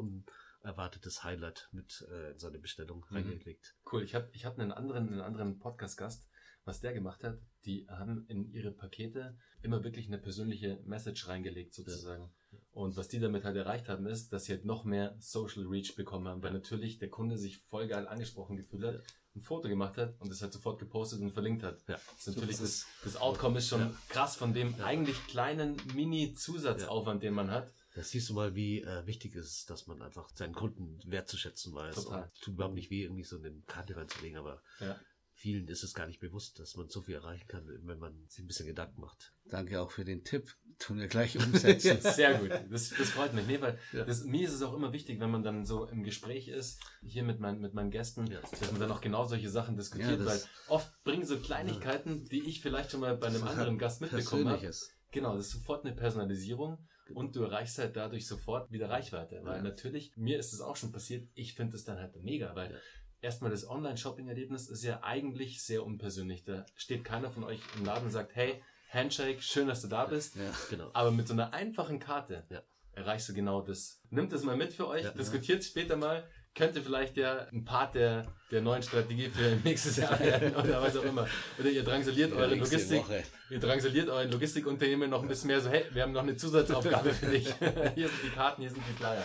unerwartetes 0.63 1.23
Highlight 1.25 1.67
mit 1.73 2.08
äh, 2.10 2.32
in 2.32 2.39
seine 2.39 2.60
Bestellung 2.60 3.06
Mhm. 3.10 3.15
reingelegt. 3.17 3.75
Cool, 3.91 4.04
ich 4.04 4.15
habe 4.15 4.30
ich 4.32 4.45
hab 4.45 4.58
einen 4.58 4.71
anderen, 4.71 5.10
einen 5.10 5.21
anderen 5.21 5.60
Podcast-Gast, 5.60 6.29
was 6.70 6.80
der 6.80 6.94
gemacht 6.94 7.24
hat, 7.24 7.38
die 7.66 7.86
haben 7.90 8.26
in 8.28 8.52
ihre 8.54 8.72
Pakete 8.72 9.36
immer 9.62 9.84
wirklich 9.84 10.08
eine 10.08 10.18
persönliche 10.20 10.80
Message 10.86 11.28
reingelegt 11.28 11.74
sozusagen. 11.74 12.30
Und 12.72 12.96
was 12.96 13.08
die 13.10 13.20
damit 13.20 13.44
halt 13.44 13.58
erreicht 13.58 13.90
haben, 13.90 14.06
ist, 14.06 14.32
dass 14.32 14.46
sie 14.46 14.54
halt 14.54 14.66
noch 14.66 14.86
mehr 14.86 15.16
Social 15.20 15.66
Reach 15.66 15.96
bekommen 15.96 16.28
haben, 16.28 16.42
weil 16.42 16.54
natürlich 16.54 16.98
der 17.00 17.10
Kunde 17.10 17.38
sich 17.38 17.58
voll 17.58 17.88
geil 17.88 18.08
angesprochen 18.08 18.56
gefühlt 18.56 18.84
hat, 18.84 18.94
Ja. 18.96 19.02
ein 19.36 19.42
Foto 19.42 19.68
gemacht 19.68 19.98
hat 19.98 20.16
und 20.20 20.32
es 20.32 20.42
halt 20.42 20.54
sofort 20.54 20.80
gepostet 20.80 21.20
und 21.22 21.32
verlinkt 21.32 21.64
hat. 21.64 21.78
Ja. 21.88 21.96
Das, 22.16 22.28
ist 22.28 22.36
natürlich 22.36 22.58
So 22.58 22.64
das, 22.64 22.86
das 23.04 23.16
Outcome 23.18 23.58
ist 23.60 23.68
schon 23.68 23.82
Ja. 23.82 23.92
krass 24.10 24.36
von 24.36 24.54
dem 24.54 24.76
Ja. 24.78 24.86
eigentlich 24.86 25.18
kleinen 25.28 25.76
Mini-Zusatzaufwand, 25.94 27.24
den 27.24 27.34
man 27.34 27.52
hat. 27.52 27.72
Da 27.96 28.04
siehst 28.04 28.30
du 28.30 28.34
mal, 28.34 28.56
wie 28.56 28.82
äh, 28.82 29.06
wichtig 29.08 29.36
es 29.36 29.48
ist, 29.58 29.70
dass 29.70 29.88
man 29.88 30.02
einfach 30.02 30.30
seinen 30.36 30.54
Kunden 30.54 31.00
wertzuschätzen 31.06 31.74
weiß. 31.74 31.96
Total. 31.96 32.24
Und 32.24 32.42
tut 32.42 32.54
überhaupt 32.54 32.76
nicht 32.76 32.92
weh, 32.92 33.04
irgendwie 33.04 33.24
so 33.24 33.38
eine 33.38 33.52
Karte 33.68 33.96
reinzulegen, 33.96 34.38
aber 34.38 34.62
Ja. 34.80 34.98
Vielen 35.39 35.67
ist 35.69 35.84
es 35.84 35.93
gar 35.93 36.06
nicht 36.06 36.19
bewusst, 36.19 36.60
dass 36.60 36.75
man 36.75 36.89
so 36.89 37.02
viel 37.02 37.15
erreichen 37.15 37.47
kann, 37.47 37.65
wenn 37.84 37.97
man 37.97 38.25
sich 38.28 38.43
ein 38.43 38.47
bisschen 38.47 38.67
Gedanken 38.67 38.99
macht. 38.99 39.32
Danke 39.45 39.80
auch 39.82 39.89
für 39.91 40.04
den 40.04 40.23
Tipp. 40.25 40.54
Tun 40.80 40.99
wir 40.99 41.08
gleich 41.08 41.36
umsetzen. 41.43 41.99
Sehr 42.02 42.38
gut. 42.39 42.52
Das, 42.69 42.89
das 42.89 43.10
freut 43.12 43.34
mich. 43.34 43.47
Nee, 43.47 43.60
weil 43.62 43.80
Ja. 43.93 44.04
das, 44.06 44.23
mir 44.25 44.45
ist 44.45 44.54
es 44.54 44.62
auch 44.62 44.73
immer 44.73 44.91
wichtig, 44.93 45.19
wenn 45.21 45.30
man 45.32 45.41
dann 45.43 45.65
so 45.65 45.86
im 45.88 46.04
Gespräch 46.04 46.49
ist, 46.49 46.82
hier 47.02 47.23
mit, 47.23 47.39
mein, 47.39 47.60
mit 47.62 47.73
meinen 47.73 47.89
Gästen, 47.91 48.28
Ja. 48.28 48.39
dass 48.41 48.71
man 48.71 48.82
dann 48.82 48.91
auch 48.91 49.02
genau 49.02 49.23
solche 49.25 49.49
Sachen 49.49 49.78
diskutiert, 49.78 50.19
Ja, 50.19 50.25
weil 50.25 50.41
oft 50.67 50.91
bringen 51.06 51.25
so 51.25 51.38
Kleinigkeiten, 51.39 52.25
die 52.25 52.41
ich 52.43 52.62
vielleicht 52.62 52.91
schon 52.91 52.99
mal 52.99 53.15
bei 53.17 53.28
einem 53.28 53.43
anderen 53.43 53.69
halt 53.71 53.80
Gast 53.80 54.02
mitbekommen 54.02 54.49
habe. 54.49 54.71
Genau, 55.12 55.36
das 55.38 55.47
ist 55.47 55.52
sofort 55.54 55.86
eine 55.86 55.95
Personalisierung 55.95 56.78
und 57.13 57.36
du 57.36 57.41
erreichst 57.43 57.78
halt 57.80 57.95
dadurch 57.95 58.28
sofort 58.28 58.71
wieder 58.71 58.89
Reichweite. 58.89 59.39
Weil 59.43 59.58
Ja. 59.58 59.63
natürlich, 59.63 60.12
mir 60.15 60.38
ist 60.38 60.54
es 60.54 60.62
auch 60.62 60.75
schon 60.75 60.91
passiert, 60.91 61.28
ich 61.34 61.56
finde 61.56 61.75
es 61.75 61.84
dann 61.84 61.97
halt 61.97 62.15
mega, 62.23 62.56
weil 62.56 62.71
Ja. 62.73 62.78
Erstmal 63.22 63.52
das 63.52 63.68
Online-Shopping-Erlebnis 63.70 64.68
ist 64.70 64.84
ja 64.84 65.02
eigentlich 65.04 65.64
sehr 65.64 65.86
unpersönlich. 65.86 66.44
Da 66.44 66.66
steht 66.76 67.04
keiner 67.04 67.32
von 67.32 67.44
euch 67.44 67.60
im 67.78 67.86
Laden 67.86 68.06
und 68.06 68.12
sagt, 68.12 68.36
hey, 68.36 68.62
Handshake, 68.90 69.42
schön, 69.42 69.68
dass 69.68 69.82
du 69.82 69.88
da 69.88 70.06
bist. 70.06 70.36
Ja. 70.36 70.52
Genau. 70.70 70.90
Aber 70.94 71.12
mit 71.12 71.28
so 71.28 71.34
einer 71.34 71.54
einfachen 71.54 72.00
Karte 72.00 72.44
Ja. 72.50 72.62
erreichst 72.94 73.30
du 73.30 73.34
genau 73.34 73.62
das. 73.62 74.02
Nimmt 74.10 74.32
das 74.32 74.44
mal 74.44 74.58
mit 74.58 74.74
für 74.74 74.88
euch, 74.88 75.04
Ja. 75.04 75.12
diskutiert 75.12 75.64
später 75.64 75.96
mal. 75.96 76.28
Könnte 76.56 76.82
vielleicht 76.82 77.16
ja 77.16 77.48
ein 77.52 77.64
Part 77.64 77.94
der, 77.94 78.26
der 78.50 78.62
neuen 78.62 78.82
Strategie 78.82 79.30
für 79.30 79.56
nächstes 79.64 79.98
Jahr 79.98 80.20
werden 80.20 80.56
oder 80.56 80.82
was 80.82 80.98
auch 80.98 81.04
immer. 81.04 81.28
Oder 81.60 81.70
ihr 81.70 81.84
drangsaliert 81.84 82.34
eure 82.34 82.56
Logistik, 82.56 83.04
ihr 83.52 83.60
drangsaliert 83.60 84.10
euer 84.10 84.26
Logistikunternehmen 84.26 85.10
noch 85.12 85.22
ein 85.22 85.28
bisschen 85.28 85.48
mehr 85.48 85.62
so, 85.62 85.70
hey, 85.70 85.86
wir 85.92 86.02
haben 86.02 86.12
noch 86.12 86.24
eine 86.24 86.36
Zusatzaufgabe 86.36 87.14
für 87.14 87.28
dich. 87.28 87.54
hier 87.96 88.08
sind 88.08 88.24
die 88.24 88.30
Karten, 88.34 88.62
hier 88.64 88.72
sind 88.72 88.84
die 88.90 88.94
Flyer. 88.94 89.24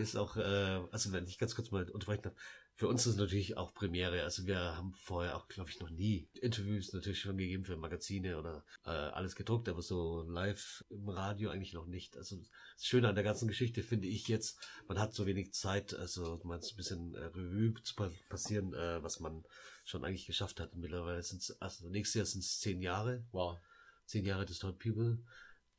Ist 0.00 0.16
auch, 0.16 0.36
äh, 0.36 0.80
also 0.92 1.12
wenn 1.12 1.26
ich 1.26 1.38
ganz 1.38 1.54
kurz 1.56 1.70
mal 1.72 1.88
unterbrechen 1.90 2.22
darf, 2.22 2.34
für 2.78 2.88
uns 2.88 3.06
ist 3.06 3.14
es 3.14 3.18
natürlich 3.18 3.56
auch 3.56 3.72
Premiere. 3.72 4.22
Also 4.22 4.46
wir 4.46 4.58
haben 4.76 4.92
vorher 4.94 5.36
auch, 5.36 5.48
glaube 5.48 5.70
ich, 5.70 5.80
noch 5.80 5.88
nie 5.90 6.28
Interviews 6.42 6.92
natürlich 6.92 7.20
schon 7.20 7.38
gegeben 7.38 7.64
für 7.64 7.76
Magazine 7.76 8.38
oder 8.38 8.64
äh, 8.84 8.90
alles 8.90 9.34
gedruckt, 9.34 9.68
aber 9.68 9.80
so 9.80 10.22
live 10.28 10.84
im 10.90 11.08
Radio 11.08 11.48
eigentlich 11.50 11.72
noch 11.72 11.86
nicht. 11.86 12.16
Also 12.18 12.36
das 12.36 12.84
Schöne 12.86 13.08
an 13.08 13.14
der 13.14 13.24
ganzen 13.24 13.48
Geschichte 13.48 13.82
finde 13.82 14.08
ich 14.08 14.28
jetzt, 14.28 14.58
man 14.88 14.98
hat 14.98 15.14
so 15.14 15.26
wenig 15.26 15.54
Zeit, 15.54 15.94
also 15.94 16.38
mal 16.44 16.60
so 16.60 16.74
ein 16.74 16.76
bisschen 16.76 17.14
äh, 17.14 17.24
Revue 17.24 17.82
zu 17.82 17.94
pa- 17.94 18.12
passieren, 18.28 18.74
äh, 18.74 19.02
was 19.02 19.20
man 19.20 19.42
schon 19.84 20.04
eigentlich 20.04 20.26
geschafft 20.26 20.60
hat. 20.60 20.74
Mittlerweile 20.76 21.22
sind 21.22 21.40
es, 21.42 21.60
also 21.62 21.88
nächstes 21.88 22.14
Jahr 22.14 22.26
sind 22.26 22.40
es 22.44 22.60
zehn 22.60 22.82
Jahre, 22.82 23.24
Wow. 23.32 23.58
zehn 24.04 24.24
Jahre 24.26 24.44
des 24.44 24.58
Todd 24.58 24.78
People. 24.78 25.18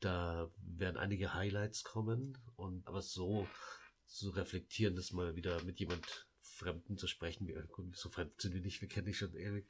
Da 0.00 0.50
werden 0.58 0.96
einige 0.96 1.34
Highlights 1.34 1.84
kommen 1.84 2.38
und 2.56 2.86
aber 2.86 3.02
so 3.02 3.46
so 4.10 4.30
reflektieren, 4.30 4.96
das 4.96 5.12
mal 5.12 5.36
wieder 5.36 5.62
mit 5.64 5.80
jemand 5.80 6.27
Fremden 6.58 6.98
zu 6.98 7.06
sprechen. 7.06 7.46
Wir, 7.46 7.62
gut, 7.62 7.96
so 7.96 8.08
fremd 8.10 8.40
sind 8.40 8.54
wir 8.54 8.60
nicht, 8.60 8.80
wir 8.80 8.88
kennen 8.88 9.06
dich 9.06 9.18
schon 9.18 9.34
ewig. 9.34 9.66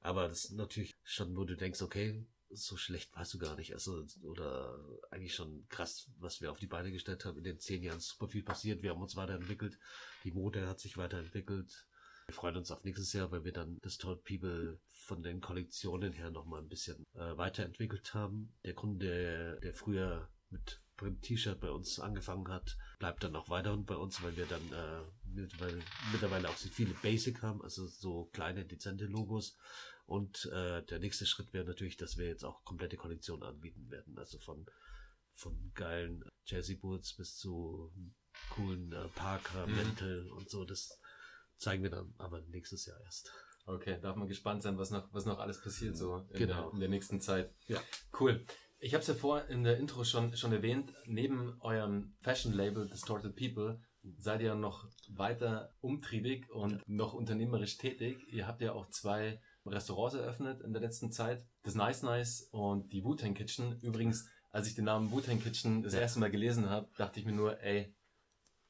Aber 0.00 0.28
das 0.28 0.44
ist 0.44 0.52
natürlich 0.52 0.96
schon, 1.02 1.36
wo 1.36 1.44
du 1.44 1.56
denkst, 1.56 1.82
okay, 1.82 2.24
so 2.50 2.76
schlecht 2.76 3.14
warst 3.14 3.34
du 3.34 3.38
gar 3.38 3.56
nicht. 3.56 3.74
Also, 3.74 4.04
oder 4.22 4.78
eigentlich 5.10 5.34
schon 5.34 5.66
krass, 5.68 6.10
was 6.18 6.40
wir 6.40 6.50
auf 6.50 6.58
die 6.58 6.66
Beine 6.66 6.92
gestellt 6.92 7.24
haben. 7.24 7.38
In 7.38 7.44
den 7.44 7.60
zehn 7.60 7.82
Jahren 7.82 7.98
ist 7.98 8.08
super 8.08 8.28
viel 8.28 8.42
passiert. 8.42 8.82
Wir 8.82 8.90
haben 8.90 9.02
uns 9.02 9.16
weiterentwickelt. 9.16 9.78
Die 10.24 10.32
Mode 10.32 10.66
hat 10.66 10.80
sich 10.80 10.96
weiterentwickelt. 10.96 11.86
Wir 12.26 12.34
freuen 12.34 12.56
uns 12.56 12.70
auf 12.70 12.84
nächstes 12.84 13.12
Jahr, 13.12 13.30
weil 13.30 13.44
wir 13.44 13.52
dann 13.52 13.78
das 13.82 13.98
Told 13.98 14.22
People 14.24 14.78
von 14.86 15.22
den 15.22 15.40
Kollektionen 15.40 16.12
her 16.12 16.30
nochmal 16.30 16.60
ein 16.60 16.68
bisschen 16.68 17.06
äh, 17.14 17.36
weiterentwickelt 17.36 18.12
haben. 18.14 18.52
Der 18.64 18.74
Kunde, 18.74 19.58
der 19.62 19.74
früher 19.74 20.28
mit 20.50 20.80
Print-T-Shirt 20.98 21.58
bei 21.60 21.70
uns 21.70 21.98
angefangen 21.98 22.48
hat, 22.48 22.76
bleibt 22.98 23.24
dann 23.24 23.34
auch 23.36 23.48
weiterhin 23.48 23.86
bei 23.86 23.96
uns, 23.96 24.22
weil 24.22 24.36
wir 24.36 24.44
dann 24.46 24.72
äh, 24.72 25.02
mit, 25.32 25.58
weil 25.60 25.78
mittlerweile 26.12 26.50
auch 26.50 26.56
so 26.56 26.68
viele 26.68 26.92
Basic 26.94 27.40
haben, 27.40 27.62
also 27.62 27.86
so 27.86 28.26
kleine, 28.34 28.66
dezente 28.66 29.06
Logos. 29.06 29.56
Und 30.04 30.46
äh, 30.52 30.82
der 30.84 30.98
nächste 30.98 31.24
Schritt 31.26 31.52
wäre 31.54 31.64
natürlich, 31.64 31.96
dass 31.96 32.18
wir 32.18 32.26
jetzt 32.26 32.44
auch 32.44 32.64
komplette 32.64 32.96
Kollektionen 32.96 33.42
anbieten 33.44 33.90
werden. 33.90 34.18
Also 34.18 34.38
von, 34.38 34.66
von 35.34 35.70
geilen 35.74 36.24
Jazzy 36.46 36.74
Boots 36.76 37.14
bis 37.14 37.36
zu 37.36 37.92
coolen 38.50 38.92
äh, 38.92 39.08
Parker, 39.14 39.66
Mhm. 39.66 39.76
Mäntel 39.76 40.30
und 40.32 40.50
so. 40.50 40.64
Das 40.64 40.98
zeigen 41.58 41.82
wir 41.82 41.90
dann 41.90 42.14
aber 42.18 42.40
nächstes 42.42 42.86
Jahr 42.86 43.00
erst. 43.00 43.30
Okay, 43.66 44.00
darf 44.00 44.16
man 44.16 44.28
gespannt 44.28 44.62
sein, 44.62 44.78
was 44.78 44.90
noch, 44.90 45.12
was 45.12 45.26
noch 45.26 45.38
alles 45.38 45.60
passiert 45.60 45.94
so 45.96 46.26
in, 46.30 46.38
Genau. 46.38 46.62
der, 46.64 46.72
in 46.72 46.80
der 46.80 46.88
nächsten 46.88 47.20
Zeit. 47.20 47.54
Ja. 47.66 47.80
Cool. 48.18 48.44
Ich 48.80 48.94
habe 48.94 49.02
es 49.02 49.08
ja 49.08 49.14
vor 49.14 49.44
in 49.46 49.64
der 49.64 49.78
Intro 49.78 50.04
schon, 50.04 50.36
schon 50.36 50.52
erwähnt, 50.52 50.92
neben 51.06 51.60
eurem 51.60 52.14
Fashion-Label 52.20 52.88
Distorted 52.88 53.34
People 53.34 53.80
seid 54.18 54.40
ihr 54.40 54.54
noch 54.54 54.86
weiter 55.08 55.74
umtriebig 55.80 56.48
und 56.50 56.82
noch 56.88 57.12
unternehmerisch 57.12 57.76
tätig. 57.78 58.16
Ihr 58.32 58.46
habt 58.46 58.62
ja 58.62 58.72
auch 58.72 58.88
zwei 58.90 59.40
Restaurants 59.66 60.14
eröffnet 60.14 60.60
in 60.60 60.72
der 60.72 60.80
letzten 60.80 61.10
Zeit. 61.10 61.44
Das 61.62 61.74
Nice 61.74 62.02
Nice 62.02 62.48
und 62.52 62.92
die 62.92 63.04
Wu-Tang 63.04 63.34
Kitchen. 63.34 63.78
Übrigens, 63.80 64.28
als 64.50 64.68
ich 64.68 64.74
den 64.74 64.84
Namen 64.84 65.10
Wu-Tang 65.10 65.42
Kitchen 65.42 65.82
das 65.82 65.94
Ja. 65.94 66.00
erste 66.00 66.20
Mal 66.20 66.30
gelesen 66.30 66.70
habe, 66.70 66.88
dachte 66.96 67.18
ich 67.20 67.26
mir 67.26 67.32
nur, 67.32 67.60
ey, 67.60 67.92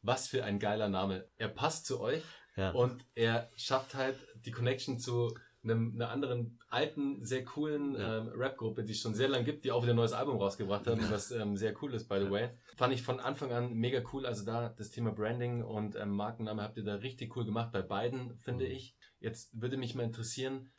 was 0.03 0.27
für 0.27 0.43
ein 0.45 0.59
geiler 0.59 0.89
Name. 0.89 1.29
Er 1.37 1.49
passt 1.49 1.87
zu 1.87 2.01
euch. 2.01 2.23
Ja. 2.57 2.71
Und 2.73 3.05
er 3.15 3.51
schafft 3.57 3.95
halt 3.95 4.17
die 4.45 4.51
Connection 4.51 4.99
zu 4.99 5.33
einem, 5.71 5.95
einer 5.95 6.11
anderen 6.11 6.59
alten, 6.69 7.25
sehr 7.25 7.45
coolen 7.45 7.95
Ja. 7.95 8.19
ähm, 8.19 8.29
Rap-Gruppe, 8.35 8.85
die 8.85 8.93
es 8.93 9.01
schon 9.01 9.15
sehr 9.15 9.29
lange 9.29 9.45
gibt, 9.45 9.65
die 9.65 9.73
auch 9.73 9.83
wieder 9.83 9.93
ein 9.95 9.97
neues 9.97 10.13
Album 10.13 10.37
rausgebracht 10.39 10.87
haben, 10.87 11.01
was 11.11 11.31
ähm, 11.31 11.57
sehr 11.57 11.75
cool 11.83 11.95
ist, 11.95 12.09
by 12.09 12.19
the 12.21 12.31
way. 12.31 12.51
Fand 12.77 12.93
ich 12.95 13.03
von 13.03 13.21
Anfang 13.21 13.53
an 13.53 13.75
mega 13.75 14.03
cool. 14.13 14.27
Also 14.27 14.45
da 14.45 14.69
das 14.71 14.91
Thema 14.91 15.13
Branding 15.13 15.63
und 15.63 15.97
ähm, 15.97 16.11
Markenname 16.11 16.63
habt 16.63 16.77
ihr 16.77 16.85
da 16.85 16.97
richtig 16.97 17.37
cool 17.37 17.45
gemacht, 17.45 17.73
bei 17.73 17.83
beiden, 17.83 18.37
finde 18.39 18.65
Mhm. 18.67 18.71
ich. 18.73 18.97
Jetzt 19.21 19.51
würde 19.61 19.77
mich 19.77 19.95
mal 19.95 20.05
interessieren, 20.05 20.71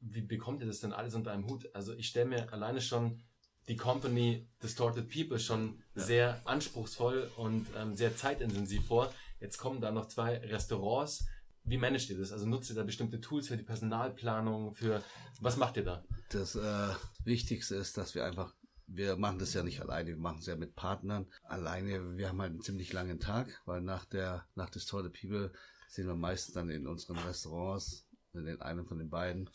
wie 0.00 0.22
bekommt 0.22 0.60
ihr 0.60 0.66
das 0.66 0.80
denn 0.80 0.92
alles 0.92 1.14
unter 1.14 1.30
einem 1.32 1.46
Hut? 1.48 1.68
Also 1.74 1.92
ich 1.94 2.08
stelle 2.08 2.26
mir 2.28 2.52
alleine 2.52 2.80
schon 2.80 3.22
die 3.68 3.76
Company 3.76 4.48
Distorted 4.62 5.08
People 5.08 5.38
schon 5.38 5.80
Ja. 5.94 6.02
sehr 6.02 6.40
anspruchsvoll 6.44 7.30
und 7.36 7.66
ähm, 7.76 7.94
sehr 7.94 8.16
zeitintensiv 8.16 8.86
vor. 8.86 9.12
Jetzt 9.40 9.58
kommen 9.58 9.80
da 9.80 9.90
noch 9.92 10.06
zwei 10.06 10.38
Restaurants. 10.38 11.26
Wie 11.64 11.78
managt 11.78 12.10
ihr 12.10 12.18
das? 12.18 12.32
Also 12.32 12.46
nutzt 12.46 12.70
ihr 12.70 12.76
da 12.76 12.82
bestimmte 12.82 13.20
Tools 13.20 13.48
für 13.48 13.56
die 13.56 13.62
Personalplanung? 13.62 14.74
Für 14.74 15.02
was 15.40 15.56
macht 15.56 15.76
ihr 15.76 15.84
da? 15.84 16.04
Das 16.30 16.54
äh, 16.56 16.88
Wichtigste 17.24 17.76
ist, 17.76 17.96
dass 17.96 18.14
wir 18.14 18.24
einfach, 18.24 18.54
wir 18.86 19.16
machen 19.16 19.38
das 19.38 19.54
ja 19.54 19.62
nicht 19.62 19.80
alleine, 19.80 20.08
wir 20.10 20.16
machen 20.16 20.38
es 20.40 20.46
ja 20.46 20.56
mit 20.56 20.74
Partnern. 20.74 21.26
Alleine, 21.44 22.16
wir 22.16 22.28
haben 22.28 22.40
halt 22.40 22.50
einen 22.52 22.62
ziemlich 22.62 22.92
langen 22.92 23.20
Tag, 23.20 23.62
weil 23.64 23.80
nach 23.80 24.04
der, 24.04 24.46
nach 24.54 24.70
des 24.70 24.86
Tour 24.86 25.02
de 25.02 25.12
People 25.12 25.52
sind 25.88 26.06
wir 26.06 26.16
meistens 26.16 26.54
dann 26.54 26.68
in 26.70 26.86
unseren 26.86 27.18
Restaurants, 27.18 28.06
in 28.32 28.44
den 28.44 28.60
einen 28.60 28.84
von 28.86 28.98
den 28.98 29.10
beiden. 29.10 29.48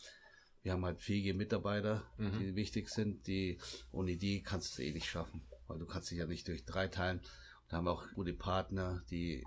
Wir 0.62 0.72
haben 0.72 0.84
halt 0.84 1.00
fähige 1.00 1.34
Mitarbeiter, 1.34 2.02
Mhm. 2.16 2.38
die 2.38 2.56
wichtig 2.56 2.88
sind, 2.88 3.26
die, 3.26 3.58
ohne 3.92 4.16
die 4.16 4.42
kannst 4.42 4.78
du 4.78 4.82
es 4.82 4.88
eh 4.88 4.92
nicht 4.92 5.08
schaffen, 5.08 5.42
weil 5.66 5.78
du 5.78 5.86
kannst 5.86 6.10
dich 6.10 6.18
ja 6.18 6.26
nicht 6.26 6.48
durch 6.48 6.64
drei 6.64 6.88
teilen. 6.88 7.20
Und 7.64 7.72
haben 7.76 7.88
auch 7.88 8.04
gute 8.14 8.32
Partner, 8.32 9.02
die 9.10 9.44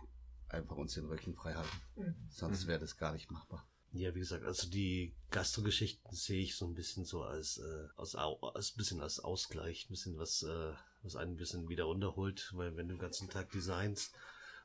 einfach 0.51 0.75
uns 0.77 0.93
den 0.93 1.05
Rücken 1.05 1.33
frei 1.35 1.53
halten. 1.53 1.81
Sonst 2.29 2.63
Mhm. 2.65 2.67
wäre 2.67 2.79
das 2.79 2.97
gar 2.97 3.13
nicht 3.13 3.31
machbar. 3.31 3.67
Ja, 3.93 4.15
wie 4.15 4.19
gesagt, 4.19 4.45
also 4.45 4.69
die 4.69 5.13
Gastro-Geschichten 5.31 6.15
sehe 6.15 6.41
ich 6.41 6.55
so 6.55 6.65
ein 6.65 6.73
bisschen 6.73 7.03
so 7.03 7.23
als, 7.23 7.57
äh, 7.57 7.87
als, 7.97 8.15
als 8.15 8.71
bisschen 8.71 9.01
als 9.01 9.19
Ausgleich, 9.19 9.85
ein 9.85 9.89
bisschen 9.89 10.17
was, 10.17 10.43
äh, 10.43 10.73
was 11.03 11.17
einen 11.17 11.31
ein 11.33 11.37
bisschen 11.37 11.67
wieder 11.67 11.83
runterholt, 11.85 12.51
weil 12.55 12.77
wenn 12.77 12.87
du 12.87 12.93
den 12.95 13.01
ganzen 13.01 13.29
Tag 13.29 13.51
designst 13.51 14.15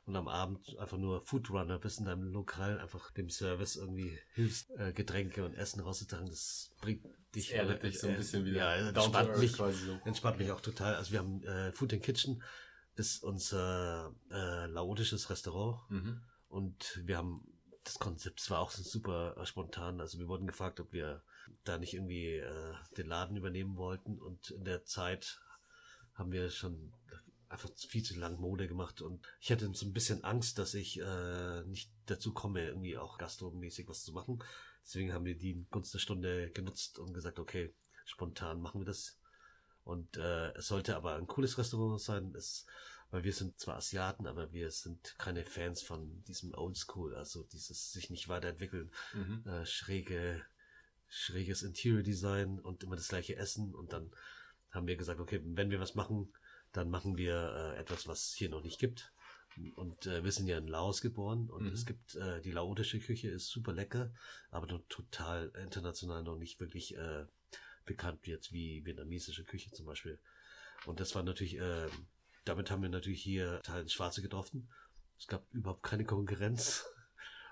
und 0.05 0.15
am 0.15 0.29
Abend 0.29 0.77
einfach 0.79 0.97
nur 0.97 1.25
Foodrunner 1.25 1.77
bist 1.77 1.99
in 1.99 2.05
deinem 2.05 2.23
Lokal, 2.31 2.79
einfach 2.79 3.11
dem 3.11 3.29
Service 3.29 3.75
irgendwie 3.75 4.17
hilfst, 4.33 4.69
äh, 4.77 4.93
Getränke 4.93 5.43
und 5.43 5.55
Essen 5.55 5.81
rauszutragen, 5.81 6.29
das 6.29 6.71
bringt 6.79 7.03
dich, 7.35 7.47
Das 7.49 7.55
erdet 7.57 7.83
dich 7.83 7.99
so 7.99 8.07
ein 8.07 8.13
äh, 8.13 8.17
bisschen 8.17 8.45
wieder 8.45 8.59
Ja, 8.59 8.75
entspannt 8.89 9.37
mich, 9.39 9.53
quasi 9.53 9.85
so. 9.85 9.99
entspannt 10.05 10.37
mich 10.37 10.51
auch 10.51 10.61
total. 10.61 10.95
Also 10.95 11.11
wir 11.11 11.19
haben 11.19 11.43
äh, 11.43 11.73
Food 11.73 11.91
in 11.91 12.01
Kitchen 12.01 12.41
ist 12.97 13.23
unser 13.23 14.13
äh, 14.29 14.65
laotisches 14.67 15.29
Restaurant. 15.29 15.79
Mhm. 15.89 16.21
Und 16.49 17.01
wir 17.05 17.17
haben 17.17 17.45
das 17.87 17.99
Konzept 17.99 18.49
war 18.49 18.59
auch 18.59 18.71
super 18.71 19.33
spontan. 19.45 20.01
Also 20.01 20.19
wir 20.19 20.27
wurden 20.27 20.45
gefragt, 20.45 20.81
ob 20.81 20.91
wir 20.91 21.23
da 21.63 21.77
nicht 21.77 21.93
irgendwie 21.93 22.35
äh, 22.35 22.73
den 22.97 23.07
Laden 23.07 23.37
übernehmen 23.37 23.77
wollten. 23.77 24.19
Und 24.19 24.49
in 24.51 24.65
der 24.65 24.83
Zeit 24.83 25.39
haben 26.13 26.33
wir 26.33 26.49
schon 26.49 26.91
einfach 27.47 27.69
viel 27.77 28.03
zu 28.03 28.19
lang 28.19 28.39
Mode 28.39 28.67
gemacht. 28.67 29.01
Und 29.01 29.25
ich 29.39 29.51
hatte 29.51 29.73
so 29.73 29.85
ein 29.85 29.93
bisschen 29.93 30.23
Angst, 30.25 30.57
dass 30.59 30.73
ich 30.73 30.99
äh, 30.99 31.63
nicht 31.63 31.89
dazu 32.07 32.33
komme, 32.33 32.65
irgendwie 32.65 32.97
auch 32.97 33.17
gastromäßig 33.17 33.87
was 33.87 34.03
zu 34.03 34.11
machen. 34.11 34.43
Deswegen 34.83 35.13
haben 35.13 35.25
wir 35.25 35.37
die 35.37 35.65
Gunst 35.71 35.93
der 35.93 35.99
Stunde 35.99 36.51
genutzt 36.51 36.99
und 36.99 37.13
gesagt, 37.13 37.39
okay, 37.39 37.73
spontan 38.05 38.61
machen 38.61 38.81
wir 38.81 38.85
das. 38.85 39.17
Und 39.87 40.17
äh, 40.17 40.51
es 40.57 40.67
sollte 40.67 40.95
aber 40.97 41.15
ein 41.15 41.27
cooles 41.27 41.57
Restaurant 41.57 42.01
sein. 42.01 42.33
Es, 42.35 42.65
weil 43.09 43.23
wir 43.23 43.31
sind 43.31 43.57
zwar 43.57 43.77
Asiaten, 43.77 44.27
aber 44.27 44.51
wir 44.51 44.69
sind 44.69 45.15
keine 45.17 45.45
Fans 45.45 45.81
von 45.81 46.23
diesem 46.25 46.53
Oldschool, 46.53 47.15
also 47.15 47.43
dieses 47.43 47.93
sich 47.93 48.09
nicht 48.09 48.27
weiterentwickeln, 48.27 48.91
Mhm. 49.13 49.43
äh, 49.47 49.65
schräge, 49.65 50.41
schräges 51.07 51.63
Interior 51.63 52.03
Design 52.03 52.59
und 52.59 52.83
immer 52.83 52.97
das 52.97 53.07
gleiche 53.07 53.37
Essen. 53.37 53.73
Und 53.73 53.93
dann 53.93 54.11
haben 54.71 54.87
wir 54.87 54.97
gesagt, 54.97 55.21
okay, 55.21 55.39
wenn 55.43 55.69
wir 55.71 55.79
was 55.79 55.95
machen, 55.95 56.33
dann 56.73 56.89
machen 56.89 57.15
wir 57.15 57.35
äh, 57.75 57.79
etwas, 57.79 58.07
was 58.07 58.33
hier 58.33 58.49
noch 58.49 58.63
nicht 58.63 58.79
gibt. 58.79 59.13
Und 59.75 60.05
äh, 60.05 60.23
wir 60.23 60.31
sind 60.33 60.47
ja 60.47 60.57
in 60.57 60.67
Laos 60.67 61.01
geboren 61.01 61.49
und 61.49 61.63
Mhm. 61.63 61.73
es 61.73 61.85
gibt 61.85 62.15
äh, 62.15 62.41
die 62.41 62.51
laotische 62.51 62.99
Küche 62.99 63.29
ist 63.29 63.47
super 63.47 63.71
lecker, 63.73 64.11
aber 64.51 64.67
total 64.89 65.51
international 65.63 66.23
noch 66.23 66.37
nicht 66.37 66.59
wirklich 66.59 66.95
äh, 66.95 67.25
bekannt 67.87 68.27
jetzt 68.27 68.51
wie 68.53 68.85
vietnamesische 68.85 69.43
Küche 69.43 69.71
zum 69.71 69.87
Beispiel. 69.87 70.19
Und 70.85 70.99
das 70.99 71.15
war 71.15 71.23
natürlich, 71.23 71.57
äh, 71.57 71.87
damit 72.45 72.69
haben 72.69 72.83
wir 72.83 72.89
natürlich 72.89 73.23
hier 73.23 73.61
ins 73.79 73.93
Schwarze 73.93 74.21
getroffen. 74.21 74.69
Es 75.17 75.25
gab 75.27 75.51
überhaupt 75.51 75.81
keine 75.83 76.05
Konkurrenz. 76.05 76.85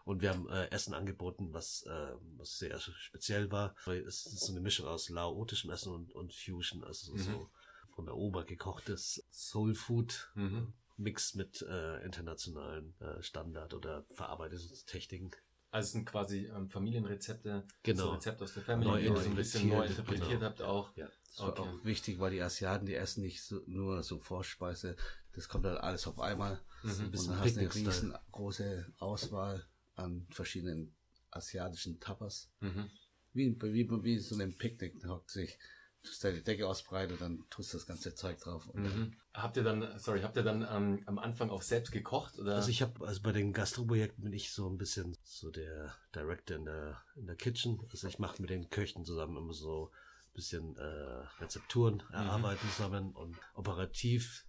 Und 0.06 0.22
wir 0.22 0.30
haben 0.30 0.48
äh, 0.50 0.70
Essen 0.70 0.94
angeboten, 0.94 1.52
was, 1.52 1.82
äh, 1.88 2.12
was 2.38 2.60
sehr 2.60 2.80
speziell 2.80 3.52
war. 3.52 3.76
Es 3.88 4.28
ist 4.28 4.40
so 4.46 4.52
eine 4.52 4.62
Mischung 4.62 4.86
aus 4.86 5.10
laotischem 5.10 5.72
Essen 5.72 5.92
und, 5.92 6.12
und 6.12 6.32
Fusion, 6.32 6.84
also 6.84 7.14
Mhm. 7.14 7.18
so 7.18 7.50
von 7.96 8.06
der 8.06 8.16
Oma 8.16 8.44
gekochtes 8.44 9.26
Soul 9.32 9.74
Food. 9.74 10.30
Mhm. 10.36 10.74
Mix 10.98 11.34
mit 11.34 11.62
äh, 11.64 12.04
internationalen 12.06 12.96
äh, 13.00 13.22
Standard- 13.24 13.74
oder 13.74 14.06
Verarbeitungstechniken. 14.12 15.32
Also 15.76 15.88
es 15.88 15.92
sind 15.92 16.06
quasi 16.06 16.46
ähm, 16.56 16.70
Familienrezepte, 16.70 17.66
Genau. 17.84 18.04
so 18.06 18.12
Rezepte 18.12 18.46
aus 18.46 18.54
der 18.54 18.64
Family, 18.64 18.88
Neu 18.90 19.00
die 19.02 19.08
ihr 19.08 19.18
so 19.18 19.30
ein 19.30 19.36
bisschen 19.36 19.68
neu 19.68 19.86
interpretiert, 19.86 20.00
interpretiert 20.00 20.30
genau. 20.40 20.46
habt 20.46 20.62
auch. 20.62 20.96
Ja. 20.96 21.10
Das 21.28 21.40
war 21.40 21.50
Okay. 21.50 21.62
auch 21.64 21.84
wichtig, 21.84 22.18
weil 22.22 22.32
die 22.32 22.42
Asiaten, 22.42 22.86
die 22.86 22.96
essen 22.96 23.22
nicht 23.24 23.44
so, 23.44 23.60
nur 23.68 24.02
so 24.02 24.18
Vorspeise. 24.18 24.96
Das 25.34 25.50
kommt 25.50 25.66
dann 25.66 25.76
alles 25.76 26.08
auf 26.08 26.18
einmal. 26.22 26.62
Mhm. 26.84 26.90
Ein 26.92 27.06
Und 27.08 27.28
dann 27.28 27.40
hast 27.42 27.56
du 27.58 27.60
eine 27.60 27.76
riesengroße 27.76 28.94
Auswahl 29.00 29.66
an 29.96 30.26
verschiedenen 30.30 30.96
asiatischen 31.32 32.00
Tapas. 32.00 32.50
Mhm. 32.62 32.90
Wie, 33.34 33.62
wie, 33.62 33.90
wie 34.04 34.20
so 34.20 34.40
ein 34.40 34.58
Picknick. 34.58 34.98
Da 35.02 35.10
hockt 35.10 35.30
sich, 35.30 35.60
tust 36.06 36.24
deine 36.24 36.42
Decke 36.42 36.68
ausbreitet, 36.68 37.22
dann 37.22 37.44
tust 37.50 37.74
du 37.74 37.78
das 37.78 37.86
ganze 37.86 38.16
Zeug 38.16 38.40
drauf. 38.40 38.74
Mhm. 38.74 39.14
Habt 39.34 39.58
ihr 39.58 39.64
dann, 39.64 39.98
sorry, 40.00 40.22
habt 40.22 40.38
ihr 40.38 40.44
dann 40.44 40.66
ähm, 40.70 41.04
am 41.06 41.20
Anfang 41.20 41.50
auch 41.50 41.62
selbst 41.62 41.92
gekocht 41.92 42.40
oder? 42.40 42.56
Also 42.56 42.70
ich 42.70 42.82
habe, 42.82 43.06
also 43.06 43.22
bei 43.22 43.32
den 43.32 43.52
Gastroprojekten 43.52 44.24
bin 44.24 44.34
ich 44.34 44.52
so 44.52 44.70
ein 44.70 44.78
bisschen 44.78 45.18
so 45.24 45.52
der 45.52 45.94
Director 46.16 46.58
in 46.58 46.66
der, 46.66 47.02
in 47.16 47.28
der 47.28 47.36
Kitchen. 47.36 47.80
Also 47.92 48.08
ich 48.08 48.20
mache 48.20 48.42
mit 48.42 48.50
den 48.50 48.70
Köchen 48.70 49.04
zusammen 49.04 49.38
immer 49.38 49.54
so 49.54 49.92
ein 49.92 50.34
bisschen 50.34 50.78
äh, 50.78 51.42
Rezepturen 51.42 52.04
erarbeiten 52.12 52.70
zusammen 52.70 53.12
und 53.12 53.36
operativ 53.54 54.46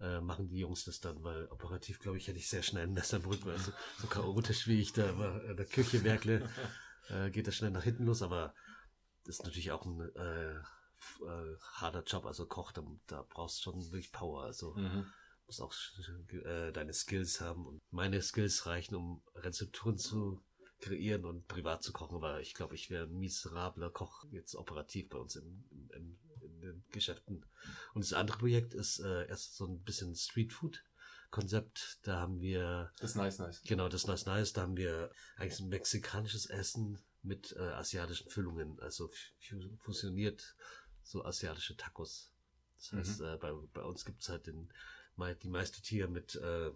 äh, 0.00 0.20
machen 0.20 0.48
die 0.48 0.58
Jungs 0.58 0.84
das 0.84 1.00
dann, 1.00 1.22
weil 1.22 1.46
operativ, 1.48 1.98
glaube 1.98 2.16
ich, 2.16 2.26
hätte 2.26 2.38
ich 2.38 2.48
sehr 2.48 2.62
schnell 2.62 2.84
in 2.84 2.92
Nesselbrück, 2.92 3.44
weil 3.44 3.58
so, 3.58 3.72
so 4.00 4.06
chaotisch 4.06 4.66
wie 4.66 4.80
ich 4.80 4.92
da 4.92 5.10
immer 5.10 5.44
in 5.44 5.56
der 5.56 5.66
Küche 5.66 6.02
werkle, 6.04 6.48
äh, 7.10 7.30
geht 7.30 7.46
das 7.46 7.56
schnell 7.56 7.70
nach 7.70 7.84
hinten 7.84 8.06
los, 8.06 8.22
aber 8.22 8.54
das 9.24 9.36
ist 9.36 9.44
natürlich 9.44 9.72
auch 9.72 9.84
ein 9.84 10.00
äh, 10.00 10.54
äh, 11.22 11.56
harter 11.74 12.02
Job, 12.04 12.26
also 12.26 12.46
Koch, 12.46 12.72
da, 12.72 12.82
da 13.06 13.26
brauchst 13.28 13.58
du 13.58 13.70
schon 13.70 13.84
wirklich 13.92 14.12
Power, 14.12 14.44
also 14.44 14.74
mhm. 14.74 15.06
musst 15.46 15.60
auch 15.60 15.74
äh, 16.32 16.72
deine 16.72 16.92
Skills 16.92 17.40
haben 17.40 17.66
und 17.66 17.80
meine 17.90 18.20
Skills 18.22 18.66
reichen, 18.66 18.94
um 18.94 19.22
Rezepturen 19.34 19.98
zu 19.98 20.42
kreieren 20.80 21.24
und 21.24 21.46
privat 21.46 21.82
zu 21.82 21.92
kochen, 21.92 22.16
aber 22.16 22.40
ich 22.40 22.54
glaube, 22.54 22.74
ich 22.74 22.90
wäre 22.90 23.04
ein 23.04 23.16
miserabler 23.16 23.90
Koch 23.90 24.24
jetzt 24.30 24.54
operativ 24.54 25.08
bei 25.10 25.18
uns 25.18 25.36
im, 25.36 25.64
im, 25.94 26.18
in 26.40 26.60
den 26.60 26.84
Geschäften. 26.90 27.44
Und 27.94 28.04
das 28.04 28.12
andere 28.12 28.38
Projekt 28.38 28.74
ist 28.74 28.98
äh, 29.00 29.26
erst 29.28 29.56
so 29.56 29.66
ein 29.66 29.82
bisschen 29.82 30.14
Streetfood. 30.14 30.82
Konzept, 31.30 32.00
da 32.02 32.18
haben 32.18 32.40
wir. 32.40 32.90
Das 32.98 33.14
nice, 33.14 33.38
nice. 33.38 33.62
Genau, 33.62 33.88
das 33.88 34.06
nice, 34.06 34.26
nice. 34.26 34.52
Da 34.52 34.62
haben 34.62 34.76
wir 34.76 35.12
eigentlich 35.36 35.60
ein 35.60 35.68
mexikanisches 35.68 36.46
Essen 36.46 36.98
mit 37.22 37.54
äh, 37.56 37.60
asiatischen 37.60 38.30
Füllungen, 38.30 38.80
also 38.80 39.10
fusioniert 39.78 40.56
so 41.02 41.24
asiatische 41.24 41.76
Tacos. 41.76 42.30
Das 42.76 42.92
heißt, 42.92 43.20
mhm. 43.20 43.26
äh, 43.26 43.36
bei, 43.36 43.52
bei 43.74 43.82
uns 43.82 44.04
gibt's 44.04 44.28
halt 44.28 44.46
den, 44.46 44.68
die 45.42 45.48
meiste 45.48 45.82
Tier 45.82 46.08
mit 46.08 46.34
äh, 46.36 46.70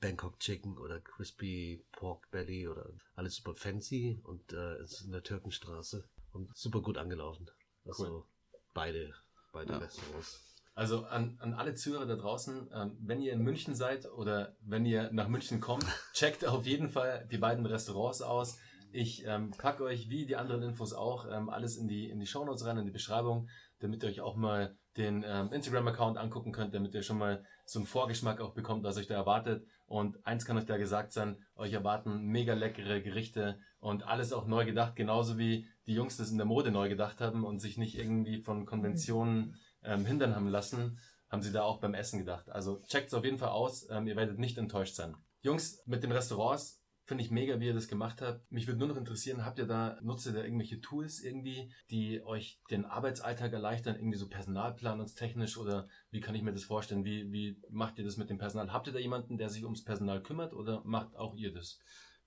Bangkok 0.00 0.38
Chicken 0.38 0.78
oder 0.78 1.00
Crispy 1.00 1.84
Pork 1.92 2.30
Belly 2.30 2.68
oder 2.68 2.90
alles 3.16 3.36
super 3.36 3.54
fancy 3.54 4.20
und 4.22 4.52
äh, 4.52 4.82
ist 4.82 5.02
in 5.02 5.12
der 5.12 5.22
Türkenstraße 5.22 6.08
und 6.32 6.56
super 6.56 6.80
gut 6.80 6.96
angelaufen. 6.96 7.50
Also 7.84 8.04
cool. 8.04 8.24
beide, 8.72 9.14
beide 9.52 9.72
ja. 9.72 9.78
Restaurants. 9.78 10.40
Also 10.74 11.04
an, 11.06 11.36
an 11.40 11.52
alle 11.54 11.74
Zuhörer 11.74 12.06
da 12.06 12.16
draußen, 12.16 12.70
ähm, 12.72 12.96
wenn 13.00 13.20
ihr 13.20 13.32
in 13.32 13.42
München 13.42 13.74
seid 13.74 14.10
oder 14.10 14.56
wenn 14.60 14.86
ihr 14.86 15.12
nach 15.12 15.28
München 15.28 15.60
kommt, 15.60 15.84
checkt 16.14 16.44
auf 16.46 16.64
jeden 16.64 16.88
Fall 16.88 17.26
die 17.30 17.38
beiden 17.38 17.66
Restaurants 17.66 18.22
aus. 18.22 18.58
Ich 18.92 19.24
ähm, 19.24 19.52
packe 19.52 19.84
euch, 19.84 20.10
wie 20.10 20.26
die 20.26 20.36
anderen 20.36 20.62
Infos 20.62 20.92
auch, 20.92 21.26
ähm, 21.30 21.48
alles 21.48 21.76
in 21.76 21.86
die, 21.86 22.08
in 22.08 22.18
die 22.18 22.26
Shownotes 22.26 22.64
rein, 22.66 22.78
in 22.78 22.86
die 22.86 22.90
Beschreibung, 22.90 23.48
damit 23.78 24.02
ihr 24.02 24.08
euch 24.08 24.20
auch 24.20 24.36
mal 24.36 24.76
den 24.96 25.24
ähm, 25.26 25.52
Instagram-Account 25.52 26.18
angucken 26.18 26.52
könnt, 26.52 26.74
damit 26.74 26.94
ihr 26.94 27.02
schon 27.02 27.18
mal 27.18 27.44
so 27.64 27.78
einen 27.78 27.86
Vorgeschmack 27.86 28.40
auch 28.40 28.52
bekommt, 28.52 28.82
was 28.82 28.96
euch 28.96 29.06
da 29.06 29.14
erwartet. 29.14 29.64
Und 29.86 30.24
eins 30.26 30.44
kann 30.44 30.56
euch 30.56 30.66
da 30.66 30.76
gesagt 30.76 31.12
sein, 31.12 31.44
euch 31.54 31.72
erwarten 31.72 32.26
mega 32.26 32.54
leckere 32.54 33.00
Gerichte 33.00 33.58
und 33.78 34.06
alles 34.06 34.32
auch 34.32 34.46
neu 34.46 34.64
gedacht, 34.64 34.96
genauso 34.96 35.38
wie 35.38 35.66
die 35.86 35.94
Jungs 35.94 36.16
das 36.16 36.30
in 36.30 36.36
der 36.36 36.46
Mode 36.46 36.70
neu 36.70 36.88
gedacht 36.88 37.20
haben 37.20 37.44
und 37.44 37.60
sich 37.60 37.78
nicht 37.78 37.96
irgendwie 37.96 38.42
von 38.42 38.66
Konventionen 38.66 39.56
ähm, 39.82 40.04
hindern 40.04 40.34
haben 40.34 40.48
lassen, 40.48 40.98
haben 41.28 41.42
sie 41.42 41.52
da 41.52 41.62
auch 41.62 41.80
beim 41.80 41.94
Essen 41.94 42.18
gedacht. 42.18 42.50
Also 42.50 42.82
checkt 42.88 43.08
es 43.08 43.14
auf 43.14 43.24
jeden 43.24 43.38
Fall 43.38 43.50
aus, 43.50 43.88
ähm, 43.90 44.06
ihr 44.06 44.16
werdet 44.16 44.38
nicht 44.38 44.58
enttäuscht 44.58 44.94
sein. 44.94 45.16
Jungs, 45.42 45.82
mit 45.86 46.02
den 46.02 46.12
Restaurants 46.12 46.79
Finde 47.10 47.24
ich 47.24 47.32
mega, 47.32 47.58
wie 47.58 47.66
ihr 47.66 47.74
das 47.74 47.88
gemacht 47.88 48.22
habt. 48.22 48.52
Mich 48.52 48.68
würde 48.68 48.78
nur 48.78 48.86
noch 48.86 48.96
interessieren, 48.96 49.44
habt 49.44 49.58
ihr 49.58 49.66
da, 49.66 49.98
nutzt 50.00 50.26
ihr 50.26 50.32
da 50.32 50.44
irgendwelche 50.44 50.80
Tools 50.80 51.18
irgendwie, 51.18 51.72
die 51.90 52.22
euch 52.22 52.60
den 52.70 52.84
Arbeitsalltag 52.84 53.52
erleichtern, 53.52 53.96
irgendwie 53.96 54.16
so 54.16 54.28
personalplanungstechnisch 54.28 55.58
oder 55.58 55.88
wie 56.12 56.20
kann 56.20 56.36
ich 56.36 56.42
mir 56.42 56.52
das 56.52 56.62
vorstellen? 56.62 57.04
Wie, 57.04 57.32
wie 57.32 57.60
macht 57.68 57.98
ihr 57.98 58.04
das 58.04 58.16
mit 58.16 58.30
dem 58.30 58.38
Personal? 58.38 58.72
Habt 58.72 58.86
ihr 58.86 58.92
da 58.92 59.00
jemanden, 59.00 59.38
der 59.38 59.48
sich 59.48 59.64
ums 59.64 59.82
Personal 59.82 60.22
kümmert 60.22 60.54
oder 60.54 60.84
macht 60.84 61.16
auch 61.16 61.34
ihr 61.34 61.52
das? 61.52 61.80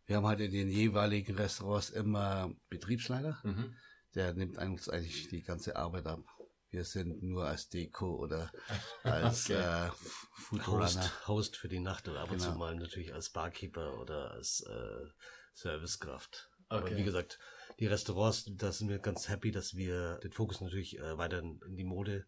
Wir 0.05 0.17
haben 0.17 0.27
halt 0.27 0.41
in 0.41 0.51
den 0.51 0.67
jeweiligen 0.67 1.37
Restaurants 1.37 1.89
immer 1.89 2.51
Betriebsleiter. 2.69 3.39
Mhm. 3.43 3.75
Der 4.15 4.33
nimmt 4.33 4.59
eigentlich 4.59 5.29
die 5.29 5.43
ganze 5.43 5.77
Arbeit 5.77 6.07
ab. 6.07 6.25
Wir 6.73 6.85
sind 6.85 7.21
nur 7.21 7.45
als 7.45 7.69
Deko 7.69 8.15
oder 8.15 8.51
als 9.03 9.45
okay. 9.45 9.61
äh, 9.61 10.61
Host, 10.65 11.27
Host 11.27 11.55
für 11.55 11.69
die 11.69 11.79
Nacht 11.79 12.07
oder 12.07 12.21
ab 12.21 12.31
und 12.31 12.39
genau. 12.39 12.51
zu 12.51 12.57
mal 12.57 12.75
natürlich 12.75 13.13
als 13.13 13.29
Barkeeper 13.29 13.99
oder 13.99 14.31
als 14.31 14.61
äh, 14.61 15.05
Servicekraft. 15.53 16.49
Okay. 16.69 16.77
Aber 16.79 16.97
wie 16.97 17.03
gesagt, 17.03 17.37
die 17.79 17.85
Restaurants, 17.85 18.45
da 18.47 18.71
sind 18.71 18.89
wir 18.89 18.97
ganz 18.97 19.29
happy, 19.29 19.51
dass 19.51 19.75
wir 19.75 20.17
den 20.23 20.31
Fokus 20.31 20.61
natürlich 20.61 20.97
äh, 20.97 21.15
weiter 21.15 21.39
in 21.39 21.75
die 21.75 21.83
Mode 21.83 22.25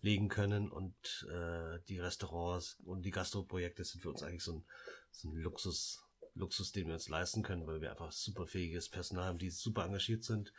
legen 0.00 0.28
können 0.28 0.70
und 0.70 1.26
äh, 1.28 1.80
die 1.88 1.98
Restaurants 1.98 2.78
und 2.84 3.02
die 3.02 3.10
Gastroprojekte 3.10 3.82
sind 3.82 4.00
für 4.00 4.10
uns 4.10 4.22
eigentlich 4.22 4.44
so 4.44 4.52
ein, 4.52 4.64
so 5.10 5.28
ein 5.28 5.34
Luxus, 5.34 6.04
Luxus, 6.34 6.70
den 6.70 6.86
wir 6.86 6.94
uns 6.94 7.08
leisten 7.08 7.42
können, 7.42 7.66
weil 7.66 7.80
wir 7.80 7.90
einfach 7.90 8.12
super 8.12 8.46
fähiges 8.46 8.88
Personal 8.88 9.24
haben, 9.24 9.38
die 9.38 9.50
super 9.50 9.84
engagiert 9.84 10.22
sind 10.22 10.52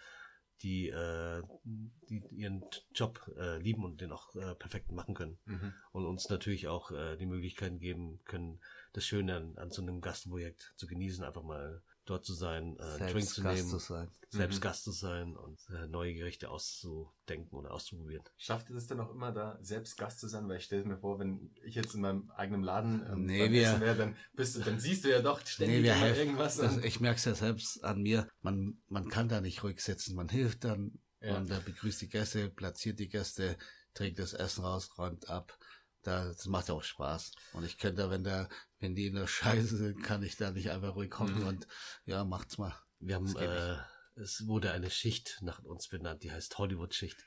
die, 0.62 0.90
äh, 0.90 1.42
die 1.64 2.24
ihren 2.32 2.64
Job 2.94 3.32
äh, 3.38 3.58
lieben 3.60 3.84
und 3.84 4.02
den 4.02 4.12
auch 4.12 4.36
äh, 4.36 4.56
perfekt 4.56 4.92
machen 4.92 5.16
können. 5.16 5.38
Mhm. 5.46 5.74
Und 5.92 6.06
uns 6.06 6.30
natürlich 6.30 6.68
auch 6.68 6.92
äh, 6.92 7.18
die 7.18 7.26
Möglichkeiten 7.26 7.80
geben 7.80 8.20
können, 8.26 8.60
das 8.94 9.06
Schöne 9.06 9.36
an, 9.36 9.58
an 9.58 9.72
so 9.72 9.82
einem 9.82 10.02
Gastprojekt 10.02 10.74
zu 10.76 10.88
genießen, 10.88 11.24
einfach 11.24 11.44
mal 11.44 11.82
dort 12.10 12.26
zu 12.26 12.34
sein, 12.34 12.78
äh, 12.78 12.98
selbst 12.98 13.14
Drink 13.14 13.28
zu 13.28 13.44
Gast 13.44 13.58
nehmen, 13.58 13.70
zu 13.70 13.78
sein. 13.80 14.12
selbst 14.30 14.56
mhm. 14.58 14.62
Gast 14.62 14.84
zu 14.84 14.92
sein 14.92 15.36
und 15.36 15.60
äh, 15.70 15.88
neue 15.88 16.14
Gerichte 16.14 16.50
auszudenken 16.50 17.58
oder 17.58 17.72
auszuprobieren. 17.72 18.24
Schafft 18.38 18.70
ihr 18.70 18.76
es 18.76 18.88
dann 18.88 19.00
auch 19.00 19.12
immer 19.12 19.32
da, 19.32 19.58
selbst 19.62 19.98
Gast 19.98 20.20
zu 20.20 20.28
sein? 20.28 20.48
Weil 20.48 20.58
ich 20.58 20.66
stelle 20.66 20.86
mir 20.86 20.98
vor, 20.98 21.20
wenn 21.20 21.52
ich 21.64 21.76
jetzt 21.76 21.94
in 21.94 22.02
meinem 22.02 22.32
eigenen 22.32 22.64
Laden 22.64 23.06
ähm, 23.12 23.26
nee, 23.26 23.52
wir, 23.52 23.80
wäre, 23.80 23.96
dann 23.96 24.16
bist 24.34 24.56
du, 24.56 24.62
dann 24.62 24.80
siehst 24.80 25.06
du 25.06 25.10
ja 25.10 25.22
doch 25.22 25.46
ständig 25.46 25.78
nee, 25.78 25.84
wir 25.84 25.96
helfen, 25.96 26.20
irgendwas. 26.20 26.58
Das, 26.58 26.78
ich 26.78 27.00
merke 27.00 27.18
es 27.18 27.26
ja 27.26 27.36
selbst 27.36 27.84
an 27.84 28.02
mir. 28.02 28.28
Man, 28.42 28.82
man 28.88 29.10
kann 29.10 29.30
da 29.30 29.42
nicht 29.42 29.64
ruhig 29.64 29.82
sitzen. 29.82 30.16
Man 30.16 30.30
hilft 30.30 30.64
dann, 30.64 31.00
ja. 31.22 31.34
man 31.34 31.48
da 31.48 31.60
begrüßt 31.60 32.02
die 32.02 32.10
Gäste, 32.10 32.50
platziert 32.50 33.00
die 33.00 33.10
Gäste, 33.10 33.58
trägt 33.94 34.20
das 34.20 34.34
Essen 34.34 34.64
raus, 34.64 34.98
räumt 34.98 35.30
ab 35.30 35.58
das 36.04 36.46
macht 36.46 36.70
auch 36.70 36.84
Spaß. 36.84 37.32
Und 37.54 37.66
ich 37.66 37.78
könnte, 37.78 38.10
wenn 38.10 38.24
der, 38.24 38.50
wenn 38.80 38.96
die 38.96 39.08
in 39.08 39.16
der 39.16 39.28
Scheiße 39.28 39.78
sind, 39.78 40.04
kann 40.04 40.24
ich 40.24 40.38
da 40.38 40.52
nicht 40.52 40.72
einfach 40.72 40.96
ruhig 40.96 41.10
kommen 41.10 41.42
mhm. 41.42 41.48
und 41.48 41.68
ja, 42.06 42.24
macht's 42.24 42.58
mal. 42.58 42.74
Wir 43.00 43.16
haben, 43.16 43.36
äh, 43.38 43.78
es 44.16 44.48
wurde 44.48 44.72
eine 44.72 44.90
Schicht 44.90 45.40
nach 45.42 45.64
uns 45.64 45.88
benannt, 45.88 46.24
die 46.24 46.32
heißt 46.32 46.58
Hollywood-Schicht. 46.58 47.18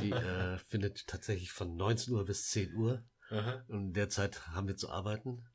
Die 0.00 0.10
äh, 0.12 0.58
findet 0.58 1.06
tatsächlich 1.06 1.52
von 1.52 1.76
19 1.76 2.14
Uhr 2.14 2.24
bis 2.24 2.48
10 2.50 2.74
Uhr. 2.74 3.04
Aha. 3.30 3.64
Und 3.68 3.94
derzeit 3.94 4.46
haben 4.48 4.68
wir 4.68 4.76
zu 4.76 4.90
arbeiten 4.90 5.46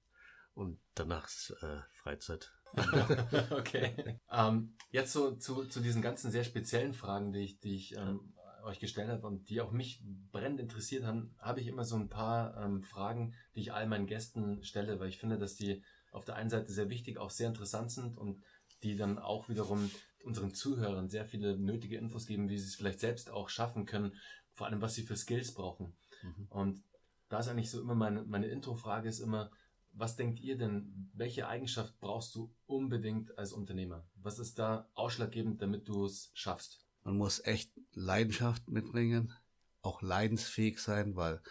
und 0.54 0.80
danach 0.96 1.28
ist 1.28 1.56
äh, 1.62 1.82
Freizeit. 2.02 2.52
okay. 3.52 4.20
Ähm, 4.32 4.76
jetzt 4.92 5.12
so 5.12 5.36
zu, 5.38 5.66
zu 5.66 5.80
diesen 5.80 6.04
ganzen 6.04 6.30
sehr 6.30 6.44
speziellen 6.44 6.94
Fragen, 6.94 7.34
die 7.34 7.40
ich, 7.40 7.60
die 7.60 7.76
ich 7.76 7.96
ähm, 7.96 8.32
euch 8.64 8.80
gestellt 8.80 9.10
habe 9.10 9.26
und 9.26 9.50
die 9.50 9.62
auch 9.62 9.72
mich 9.72 10.04
brennend 10.32 10.60
interessiert 10.60 11.04
haben, 11.04 11.36
habe 11.40 11.62
ich 11.62 11.68
immer 11.68 11.84
so 11.84 11.96
ein 11.96 12.10
paar 12.10 12.58
ähm, 12.58 12.82
Fragen, 12.82 13.34
die 13.56 13.62
ich 13.62 13.74
all 13.74 13.88
meinen 13.88 14.08
Gästen 14.08 14.64
stelle, 14.64 15.00
weil 15.00 15.10
ich 15.10 15.18
finde, 15.18 15.38
dass 15.38 15.56
die 15.56 15.84
auf 16.12 16.26
der 16.26 16.36
einen 16.36 16.50
Seite 16.50 16.72
sehr 16.72 16.90
wichtig, 16.90 17.18
auch 17.18 17.30
sehr 17.30 17.48
interessant 17.48 17.92
sind 17.92 18.18
und 18.18 18.44
die 18.84 18.96
dann 18.96 19.20
auch 19.20 19.50
wiederum 19.50 19.92
unseren 20.24 20.54
Zuhörern 20.54 21.10
sehr 21.10 21.26
viele 21.26 21.58
nötige 21.58 21.98
Infos 21.98 22.26
geben, 22.26 22.50
wie 22.50 22.58
sie 22.58 22.68
es 22.68 22.76
vielleicht 22.76 23.00
selbst 23.00 23.30
auch 23.30 23.50
schaffen 23.50 23.86
können, 23.86 24.16
vor 24.54 24.68
allem 24.68 24.82
was 24.82 24.96
sie 24.96 25.04
für 25.04 25.16
Skills 25.16 25.54
brauchen. 25.54 25.96
Mhm. 26.22 26.48
Und 26.50 26.84
da 27.30 27.40
ist 27.40 27.48
eigentlich 27.48 27.70
so 27.70 27.80
immer 27.80 27.96
meine, 27.96 28.24
meine 28.24 28.48
Intro-Frage 28.48 29.08
ist 29.08 29.20
immer, 29.20 29.52
was 29.92 30.16
denkt 30.16 30.40
ihr 30.40 30.58
denn, 30.58 31.10
welche 31.14 31.48
Eigenschaft 31.48 32.00
brauchst 32.00 32.36
du 32.36 32.54
unbedingt 32.66 33.38
als 33.38 33.54
Unternehmer? 33.54 34.08
Was 34.16 34.40
ist 34.40 34.60
da 34.60 34.90
ausschlaggebend, 34.94 35.62
damit 35.62 35.88
du 35.88 36.06
es 36.06 36.32
schaffst? 36.34 36.86
Man 37.04 37.18
muss 37.18 37.44
echt 37.46 37.72
Leidenschaft 37.94 38.70
mitbringen, 38.70 39.34
auch 39.82 40.02
leidensfähig 40.02 40.80
sein, 40.80 41.16
weil 41.16 41.42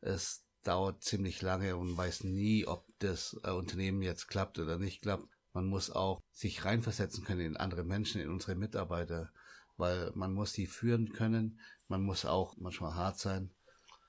es 0.00 0.44
dauert 0.62 1.02
ziemlich 1.02 1.42
lange 1.42 1.76
und 1.76 1.96
weiß 1.96 2.24
nie, 2.24 2.66
ob 2.66 2.86
das 2.98 3.38
äh, 3.44 3.50
Unternehmen 3.50 4.02
jetzt 4.02 4.26
klappt 4.26 4.58
oder 4.58 4.78
nicht 4.78 5.02
klappt. 5.02 5.28
Man 5.52 5.66
muss 5.66 5.90
auch 5.90 6.22
sich 6.32 6.64
reinversetzen 6.64 7.24
können 7.24 7.40
in 7.40 7.56
andere 7.56 7.84
Menschen, 7.84 8.20
in 8.20 8.30
unsere 8.30 8.56
Mitarbeiter, 8.56 9.30
weil 9.76 10.10
man 10.14 10.32
muss 10.32 10.52
sie 10.52 10.66
führen 10.66 11.12
können. 11.12 11.60
Man 11.88 12.02
muss 12.02 12.24
auch 12.24 12.56
manchmal 12.56 12.94
hart 12.94 13.18
sein. 13.18 13.50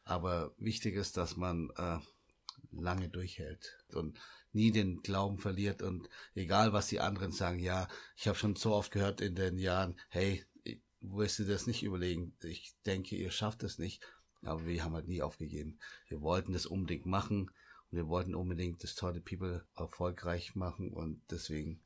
Aber 0.03 0.53
wichtig 0.57 0.95
ist, 0.95 1.17
dass 1.17 1.37
man 1.37 1.69
äh, 1.77 1.99
lange 2.71 3.09
durchhält 3.09 3.77
und 3.93 4.19
nie 4.51 4.71
den 4.71 5.01
Glauben 5.01 5.37
verliert 5.37 5.81
und 5.81 6.09
egal 6.33 6.73
was 6.73 6.87
die 6.87 6.99
anderen 6.99 7.31
sagen, 7.31 7.59
ja, 7.59 7.87
ich 8.15 8.27
habe 8.27 8.37
schon 8.37 8.55
so 8.55 8.73
oft 8.73 8.91
gehört 8.91 9.21
in 9.21 9.35
den 9.35 9.57
Jahren, 9.57 9.99
hey, 10.09 10.43
wirst 11.11 11.39
du 11.39 11.45
das 11.45 11.67
nicht 11.67 11.83
überlegen. 11.83 12.35
Ich 12.43 12.75
denke, 12.85 13.15
ihr 13.15 13.31
schafft 13.31 13.63
es 13.63 13.77
nicht. 13.77 14.03
Aber 14.43 14.65
wir 14.65 14.83
haben 14.83 14.93
halt 14.93 15.07
nie 15.07 15.21
aufgegeben. 15.21 15.79
Wir 16.07 16.21
wollten 16.21 16.53
das 16.53 16.65
unbedingt 16.65 17.05
machen 17.05 17.49
und 17.89 17.97
wir 17.97 18.07
wollten 18.07 18.35
unbedingt 18.35 18.83
das 18.83 18.95
Tolle 18.95 19.21
People 19.21 19.65
erfolgreich 19.75 20.55
machen 20.55 20.93
und 20.93 21.21
deswegen 21.31 21.81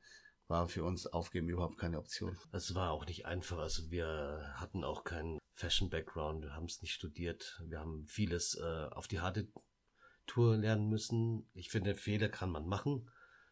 war 0.48 0.68
für 0.68 0.84
uns 0.84 1.08
Aufgeben 1.08 1.48
überhaupt 1.48 1.78
keine 1.78 1.98
Option. 1.98 2.38
Es 2.52 2.76
war 2.76 2.92
auch 2.92 3.06
nicht 3.06 3.26
einfach. 3.26 3.60
Also 3.60 3.90
wir 3.90 4.54
hatten 4.56 4.84
auch 4.84 5.06
keinen 5.06 5.40
Fashion-Background, 5.54 6.44
wir 6.44 6.54
haben 6.54 6.66
es 6.66 6.82
nicht 6.82 6.94
studiert. 6.94 7.62
Wir 7.66 7.80
haben 7.80 8.06
vieles 8.08 8.56
äh, 8.56 8.88
auf 8.92 9.08
die 9.08 9.22
harte 9.22 9.48
Tour 10.28 10.58
lernen 10.58 10.90
müssen. 10.90 11.48
Ich 11.54 11.70
finde, 11.70 11.96
Fehler 11.96 12.30
kann 12.30 12.52
man 12.52 12.68
machen. 12.68 13.10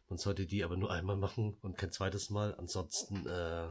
Man 0.09 0.17
sollte 0.17 0.45
die 0.45 0.63
aber 0.63 0.76
nur 0.76 0.91
einmal 0.91 1.17
machen 1.17 1.57
und 1.61 1.78
kein 1.78 1.91
zweites 1.91 2.30
Mal. 2.30 2.55
Ansonsten 2.55 3.26
äh, 3.28 3.70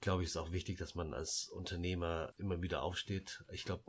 glaube 0.00 0.22
ich, 0.22 0.30
ist 0.30 0.36
auch 0.36 0.52
wichtig, 0.52 0.78
dass 0.78 0.94
man 0.94 1.14
als 1.14 1.48
Unternehmer 1.48 2.34
immer 2.38 2.62
wieder 2.62 2.82
aufsteht. 2.82 3.44
Ich 3.52 3.64
glaube, 3.64 3.84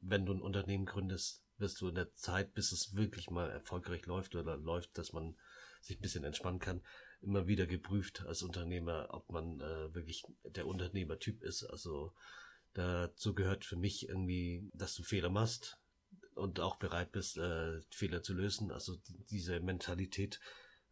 wenn 0.00 0.26
du 0.26 0.32
ein 0.32 0.42
Unternehmen 0.42 0.86
gründest, 0.86 1.42
wirst 1.58 1.80
du 1.80 1.88
in 1.88 1.96
der 1.96 2.14
Zeit, 2.14 2.54
bis 2.54 2.72
es 2.72 2.94
wirklich 2.94 3.30
mal 3.30 3.50
erfolgreich 3.50 4.06
läuft 4.06 4.34
oder 4.36 4.56
läuft, 4.56 4.96
dass 4.96 5.12
man 5.12 5.36
sich 5.80 5.98
ein 5.98 6.02
bisschen 6.02 6.24
entspannen 6.24 6.60
kann, 6.60 6.82
immer 7.20 7.46
wieder 7.46 7.66
geprüft 7.66 8.24
als 8.26 8.42
Unternehmer, 8.42 9.08
ob 9.10 9.30
man 9.30 9.60
äh, 9.60 9.94
wirklich 9.94 10.24
der 10.44 10.66
Unternehmertyp 10.66 11.42
ist. 11.42 11.64
Also 11.64 12.12
dazu 12.74 13.34
gehört 13.34 13.64
für 13.64 13.76
mich 13.76 14.08
irgendwie, 14.08 14.70
dass 14.74 14.94
du 14.94 15.02
Fehler 15.02 15.30
machst 15.30 15.78
und 16.34 16.60
auch 16.60 16.76
bereit 16.76 17.10
bist, 17.10 17.36
äh, 17.38 17.80
Fehler 17.90 18.22
zu 18.22 18.34
lösen. 18.34 18.70
Also 18.70 18.96
diese 19.30 19.60
Mentalität 19.60 20.38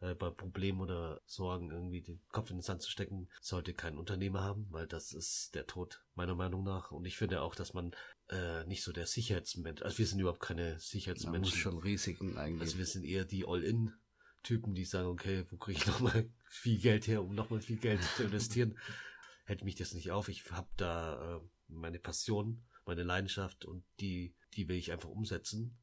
äh, 0.01 0.15
bei 0.15 0.31
Problemen 0.31 0.81
oder 0.81 1.21
Sorgen 1.25 1.71
irgendwie 1.71 2.03
den 2.03 2.21
Kopf 2.31 2.51
in 2.51 2.57
den 2.57 2.63
Sand 2.63 2.83
zu 2.83 2.91
stecken, 2.91 3.29
sollte 3.41 3.73
kein 3.73 3.97
Unternehmer 3.97 4.43
haben, 4.43 4.67
weil 4.71 4.87
das 4.87 5.13
ist 5.13 5.55
der 5.55 5.67
Tod 5.67 6.05
meiner 6.15 6.35
Meinung 6.35 6.65
nach. 6.65 6.91
Und 6.91 7.07
ich 7.07 7.17
finde 7.17 7.41
auch, 7.41 7.55
dass 7.55 7.73
man 7.73 7.95
äh, 8.29 8.65
nicht 8.65 8.83
so 8.83 8.93
der 8.93 9.07
Sicherheitsmensch, 9.07 9.83
also 9.83 9.99
wir 9.99 10.07
sind 10.07 10.21
überhaupt 10.21 10.41
keine 10.41 10.79
Sicherheitsmenschen. 10.79 11.33
Man 11.33 11.41
muss 11.41 11.55
schon 11.55 11.79
Risiken 11.79 12.37
eigentlich. 12.37 12.61
Also 12.61 12.79
wir 12.79 12.87
sind 12.87 13.05
eher 13.05 13.25
die 13.25 13.47
All-In-Typen, 13.47 14.75
die 14.75 14.85
sagen, 14.85 15.09
okay, 15.09 15.47
wo 15.51 15.57
kriege 15.57 15.79
ich 15.79 15.87
nochmal 15.87 16.31
viel 16.51 16.79
Geld 16.79 17.07
her, 17.07 17.23
um 17.23 17.35
nochmal 17.35 17.61
viel 17.61 17.79
Geld 17.79 18.03
zu 18.17 18.25
investieren. 18.25 18.79
Hält 19.45 19.65
mich 19.65 19.77
das 19.77 19.95
nicht 19.95 20.11
auf. 20.11 20.29
Ich 20.29 20.51
habe 20.51 20.69
da 20.77 21.37
äh, 21.37 21.41
meine 21.69 22.01
Passion, 22.01 22.65
meine 22.85 23.03
Leidenschaft 23.03 23.65
und 23.65 23.85
die, 24.01 24.35
die 24.55 24.69
will 24.69 24.77
ich 24.77 24.93
einfach 24.93 25.09
umsetzen. 25.09 25.79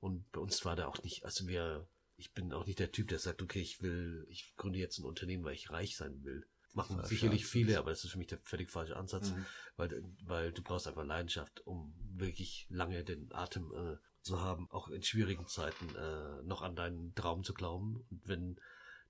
Und 0.00 0.30
bei 0.32 0.40
uns 0.40 0.64
war 0.66 0.76
da 0.76 0.86
auch 0.86 1.02
nicht, 1.02 1.24
also 1.24 1.46
wir 1.48 1.88
ich 2.16 2.32
bin 2.32 2.52
auch 2.52 2.66
nicht 2.66 2.78
der 2.78 2.92
Typ, 2.92 3.08
der 3.08 3.18
sagt, 3.18 3.42
okay, 3.42 3.60
ich 3.60 3.82
will, 3.82 4.26
ich 4.28 4.54
gründe 4.56 4.78
jetzt 4.78 4.98
ein 4.98 5.04
Unternehmen, 5.04 5.44
weil 5.44 5.54
ich 5.54 5.70
reich 5.70 5.96
sein 5.96 6.22
will. 6.24 6.46
Machen 6.72 7.04
sicherlich 7.04 7.42
Ansatz. 7.42 7.52
viele, 7.52 7.78
aber 7.78 7.90
das 7.90 8.04
ist 8.04 8.10
für 8.10 8.18
mich 8.18 8.26
der 8.26 8.40
völlig 8.40 8.68
falsche 8.70 8.96
Ansatz, 8.96 9.30
mhm. 9.30 9.46
weil, 9.76 10.02
weil 10.24 10.52
du 10.52 10.62
brauchst 10.62 10.88
einfach 10.88 11.04
Leidenschaft, 11.04 11.64
um 11.66 11.94
wirklich 12.16 12.66
lange 12.68 13.04
den 13.04 13.32
Atem 13.32 13.72
äh, 13.72 13.96
zu 14.22 14.40
haben, 14.40 14.68
auch 14.70 14.88
in 14.88 15.02
schwierigen 15.02 15.46
Zeiten 15.46 15.94
äh, 15.94 16.42
noch 16.42 16.62
an 16.62 16.74
deinen 16.74 17.14
Traum 17.14 17.44
zu 17.44 17.54
glauben. 17.54 18.04
Und 18.10 18.26
wenn 18.26 18.60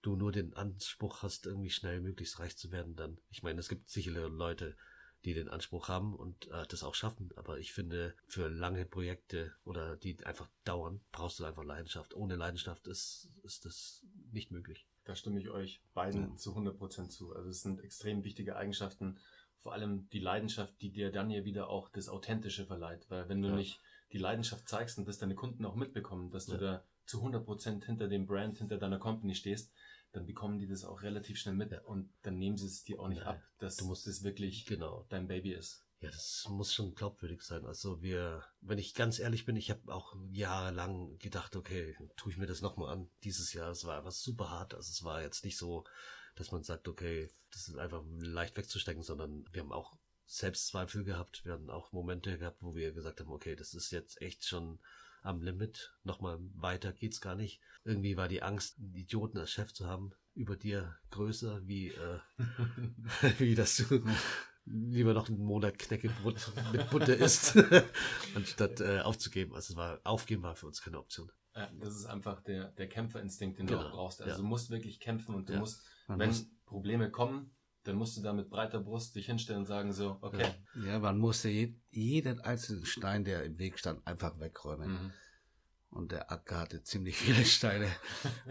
du 0.03 0.15
nur 0.17 0.31
den 0.31 0.53
Anspruch 0.55 1.23
hast, 1.23 1.47
irgendwie 1.47 1.71
schnell 1.71 2.01
möglichst 2.01 2.39
reich 2.39 2.57
zu 2.57 2.71
werden, 2.71 2.97
dann, 2.97 3.19
ich 3.31 3.43
meine, 3.43 3.61
es 3.61 3.69
gibt 3.69 3.89
sicherlich 3.89 4.31
Leute, 4.31 4.77
die 5.25 5.35
den 5.35 5.49
Anspruch 5.49 5.89
haben 5.89 6.15
und 6.15 6.51
äh, 6.51 6.67
das 6.69 6.83
auch 6.83 6.95
schaffen. 6.95 7.31
Aber 7.37 7.59
ich 7.59 7.73
finde, 7.73 8.15
für 8.27 8.49
lange 8.49 8.85
Projekte 8.85 9.55
oder 9.65 9.97
die 9.97 10.25
einfach 10.25 10.49
dauern, 10.65 11.01
brauchst 11.13 11.41
du 11.41 11.45
einfach 11.45 11.65
Leidenschaft. 11.65 12.15
Ohne 12.15 12.37
Leidenschaft 12.37 12.87
ist, 12.87 13.31
ist 13.43 13.65
das 13.65 14.03
nicht 14.33 14.51
möglich. 14.51 14.87
Da 15.05 15.15
stimme 15.15 15.41
ich 15.41 15.51
euch 15.51 15.83
beiden 15.93 16.31
ja. 16.31 16.37
zu 16.37 16.51
100 16.51 16.77
Prozent 16.77 17.13
zu. 17.13 17.35
Also 17.35 17.49
es 17.49 17.63
sind 17.63 17.81
extrem 17.81 18.25
wichtige 18.25 18.57
Eigenschaften. 18.57 19.19
Vor 19.59 19.73
allem 19.73 20.09
die 20.11 20.19
Leidenschaft, 20.19 20.81
die 20.83 20.91
dir 20.91 21.11
dann 21.11 21.31
ja 21.31 21.45
wieder 21.45 21.69
auch 21.69 21.89
das 21.89 22.09
Authentische 22.09 22.67
verleiht. 22.67 23.07
Weil 23.11 23.29
wenn 23.29 23.41
du 23.41 23.49
ja. 23.49 23.55
nicht 23.55 23.81
die 24.13 24.19
Leidenschaft 24.19 24.69
zeigst 24.69 24.99
und 24.99 25.09
das 25.09 25.19
deine 25.19 25.35
Kunden 25.35 25.65
auch 25.65 25.75
mitbekommen, 25.75 26.31
dass 26.31 26.47
du 26.47 26.57
da 26.57 26.85
zu 27.07 27.19
100 27.19 27.45
Prozent 27.45 27.85
hinter 27.85 28.09
dem 28.09 28.27
Brand, 28.27 28.59
hinter 28.59 28.79
deiner 28.79 28.99
Company 28.99 29.35
stehst, 29.35 29.73
dann 30.15 30.27
bekommen 30.27 30.59
die 30.59 30.69
das 30.69 30.85
auch 30.85 31.03
relativ 31.03 31.39
schnell 31.39 31.55
mit 31.55 31.73
ja. 31.73 31.81
und 31.83 32.09
dann 32.23 32.39
nehmen 32.39 32.57
sie 32.57 32.67
es 32.67 32.85
dir 32.85 33.01
auch 33.01 33.09
nicht 33.09 33.25
Nein, 33.25 33.37
ab, 33.37 33.43
dass 33.59 33.77
du 33.77 33.87
musst, 33.87 34.07
das 34.07 34.23
wirklich 34.23 34.65
genau. 34.65 35.07
dein 35.09 35.27
Baby 35.27 35.53
ist. 35.53 35.85
Ja, 36.01 36.11
das 36.11 36.47
muss 36.49 36.73
schon 36.73 36.95
glaubwürdig 36.95 37.43
sein. 37.43 37.65
Also 37.65 38.03
wir, 38.03 38.45
wenn 38.61 38.79
ich 38.79 38.95
ganz 38.95 39.19
ehrlich 39.19 39.45
bin, 39.45 39.57
ich 39.57 39.71
habe 39.71 39.93
auch 39.93 40.15
jahrelang 40.31 41.19
gedacht, 41.19 41.57
okay, 41.57 41.97
tue 42.17 42.31
ich 42.31 42.39
mir 42.39 42.47
das 42.47 42.61
nochmal 42.61 42.93
an. 42.93 43.11
Dieses 43.25 43.55
Jahr, 43.55 43.71
es 43.71 43.85
war 43.85 43.97
einfach 43.97 44.13
super 44.13 44.51
hart. 44.51 44.75
Also 44.75 44.91
es 44.91 45.03
war 45.03 45.23
jetzt 45.23 45.45
nicht 45.45 45.57
so, 45.57 45.85
dass 46.37 46.53
man 46.53 46.63
sagt, 46.63 46.89
okay, 46.89 47.31
das 47.51 47.69
ist 47.69 47.77
einfach 47.77 48.05
leicht 48.19 48.57
wegzustecken, 48.57 49.03
sondern 49.03 49.47
wir 49.51 49.63
haben 49.63 49.73
auch 49.73 49.97
Selbstzweifel 50.27 51.05
gehabt. 51.05 51.45
Wir 51.45 51.55
hatten 51.55 51.71
auch 51.71 51.93
Momente 51.93 52.39
gehabt, 52.39 52.63
wo 52.63 52.75
wir 52.75 52.93
gesagt 52.93 53.21
haben, 53.21 53.31
okay, 53.31 53.57
das 53.57 53.73
ist 53.73 53.91
jetzt 53.91 54.21
echt 54.21 54.45
schon 54.45 54.79
am 55.25 55.43
Limit. 55.43 55.95
Nochmal 56.05 56.39
weiter 56.55 56.93
geht's 56.93 57.21
gar 57.21 57.35
nicht. 57.35 57.61
Irgendwie 57.85 58.17
war 58.17 58.29
die 58.29 58.43
Angst, 58.43 58.79
einen 58.79 58.95
Idioten 58.95 59.39
als 59.39 59.51
Chef 59.51 59.73
zu 59.73 59.87
haben, 59.87 60.13
über 60.35 60.57
dir 60.57 60.97
größer, 61.11 61.67
wie, 61.67 61.89
äh, 61.89 62.21
wie 63.39 63.55
das 63.55 63.77
du 63.77 64.05
lieber 64.67 65.13
noch 65.13 65.29
einen 65.29 65.45
Monat 65.45 65.79
Knäckebrot 65.79 66.53
mit 66.73 66.89
Butter 66.91 67.17
isst, 67.17 67.57
anstatt 68.35 68.81
äh, 68.81 69.01
aufzugeben. 69.01 69.55
Also 69.55 69.73
es 69.73 69.77
war, 69.77 70.01
aufgeben 70.05 70.43
war 70.43 70.57
für 70.57 70.67
uns 70.67 70.81
keine 70.83 70.99
Option. 70.99 71.31
Ja, 71.55 71.71
das 71.81 71.97
ist 71.97 72.07
einfach 72.07 72.41
der, 72.41 72.71
der 72.73 72.89
Kämpferinstinkt, 72.89 73.59
den 73.59 73.67
genau. 73.67 73.83
du 73.83 73.87
auch 73.89 73.93
brauchst. 73.93 74.21
Also 74.23 74.33
ja. 74.33 74.37
du 74.39 74.45
musst 74.45 74.71
wirklich 74.71 75.01
kämpfen 75.01 75.35
und 75.35 75.49
du 75.49 75.55
ja. 75.55 75.59
musst, 75.61 75.85
Man 76.09 76.19
wenn 76.19 76.29
muss 76.29 76.51
Probleme 76.65 77.11
kommen, 77.11 77.55
dann 77.85 77.97
musst 77.97 78.17
du 78.17 78.23
da 78.23 78.33
mit 78.33 78.51
breiter 78.51 78.81
Brust 78.81 79.15
dich 79.15 79.27
hinstellen 79.27 79.61
und 79.61 79.67
sagen 79.67 79.93
so, 79.93 80.19
okay. 80.23 80.49
Ja, 80.87 80.99
man 80.99 81.19
musste 81.19 81.49
jeden 81.49 82.41
einzelnen 82.41 82.87
Stein, 82.87 83.25
der 83.25 83.45
im 83.45 83.59
Weg 83.59 83.79
stand, 83.79 84.07
einfach 84.07 84.41
wegräumen. 84.41 84.93
Mhm. 84.93 85.13
Und 85.91 86.11
der 86.11 86.33
Acker 86.33 86.61
hatte 86.61 86.83
ziemlich 86.83 87.17
viele 87.17 87.45
Steine. 87.45 87.89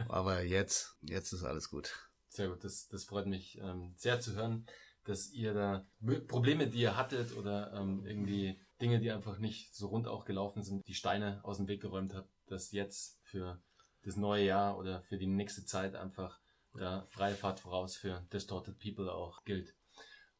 Aber 0.08 0.44
jetzt, 0.44 0.96
jetzt 1.02 1.34
ist 1.34 1.44
alles 1.44 1.70
gut. 1.70 1.92
Sehr 2.30 2.48
gut, 2.48 2.64
das, 2.64 2.88
das 2.88 3.04
freut 3.04 3.28
mich 3.28 3.60
ähm, 3.60 3.94
sehr 3.98 4.20
zu 4.20 4.34
hören, 4.34 4.66
dass 5.04 5.32
ihr 5.32 5.54
da 5.54 5.86
Probleme, 6.28 6.68
die 6.68 6.80
ihr 6.80 6.96
hattet 6.96 7.36
oder 7.36 7.74
ähm, 7.74 8.06
irgendwie 8.06 8.60
Dinge, 8.82 9.00
die 9.00 9.12
einfach 9.12 9.40
nicht 9.40 9.76
so 9.76 9.88
rund 9.88 10.08
auch 10.08 10.26
gelaufen 10.26 10.64
sind, 10.64 10.88
die 10.88 10.94
Steine 10.94 11.44
aus 11.44 11.58
dem 11.58 11.68
Weg 11.68 11.82
geräumt 11.82 12.14
habt, 12.14 12.30
dass 12.48 12.72
jetzt 12.72 13.20
für 13.24 13.62
das 14.04 14.16
neue 14.16 14.46
Jahr 14.46 14.78
oder 14.78 15.02
für 15.02 15.18
die 15.18 15.28
nächste 15.28 15.66
Zeit 15.66 15.96
einfach 15.96 16.40
da 16.74 17.06
freie 17.10 17.36
Fahrt 17.36 17.60
voraus 17.60 17.96
für 17.96 18.26
Distorted 18.32 18.80
People 18.80 19.12
auch 19.12 19.44
gilt. 19.46 19.76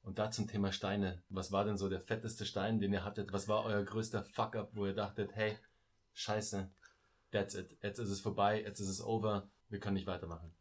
Und 0.02 0.20
da 0.20 0.32
zum 0.32 0.48
Thema 0.48 0.72
Steine. 0.72 1.24
Was 1.30 1.52
war 1.52 1.64
denn 1.64 1.78
so 1.78 1.90
der 1.90 2.02
fetteste 2.02 2.46
Stein, 2.46 2.80
den 2.80 2.92
ihr 2.92 3.06
hattet? 3.06 3.32
Was 3.32 3.48
war 3.48 3.64
euer 3.64 3.84
größter 3.84 4.24
Fuck-up, 4.24 4.72
wo 4.74 4.86
ihr 4.86 4.94
dachtet, 4.94 5.34
hey, 5.36 5.58
scheiße, 6.14 6.70
that's 7.32 7.56
it. 7.56 7.78
Jetzt 7.82 8.00
ist 8.00 8.10
es 8.10 8.20
vorbei, 8.20 8.62
jetzt 8.62 8.80
ist 8.80 8.90
es 8.90 9.02
over, 9.02 9.50
wir 9.70 9.80
können 9.80 9.96
nicht 9.96 10.08
weitermachen. 10.08 10.54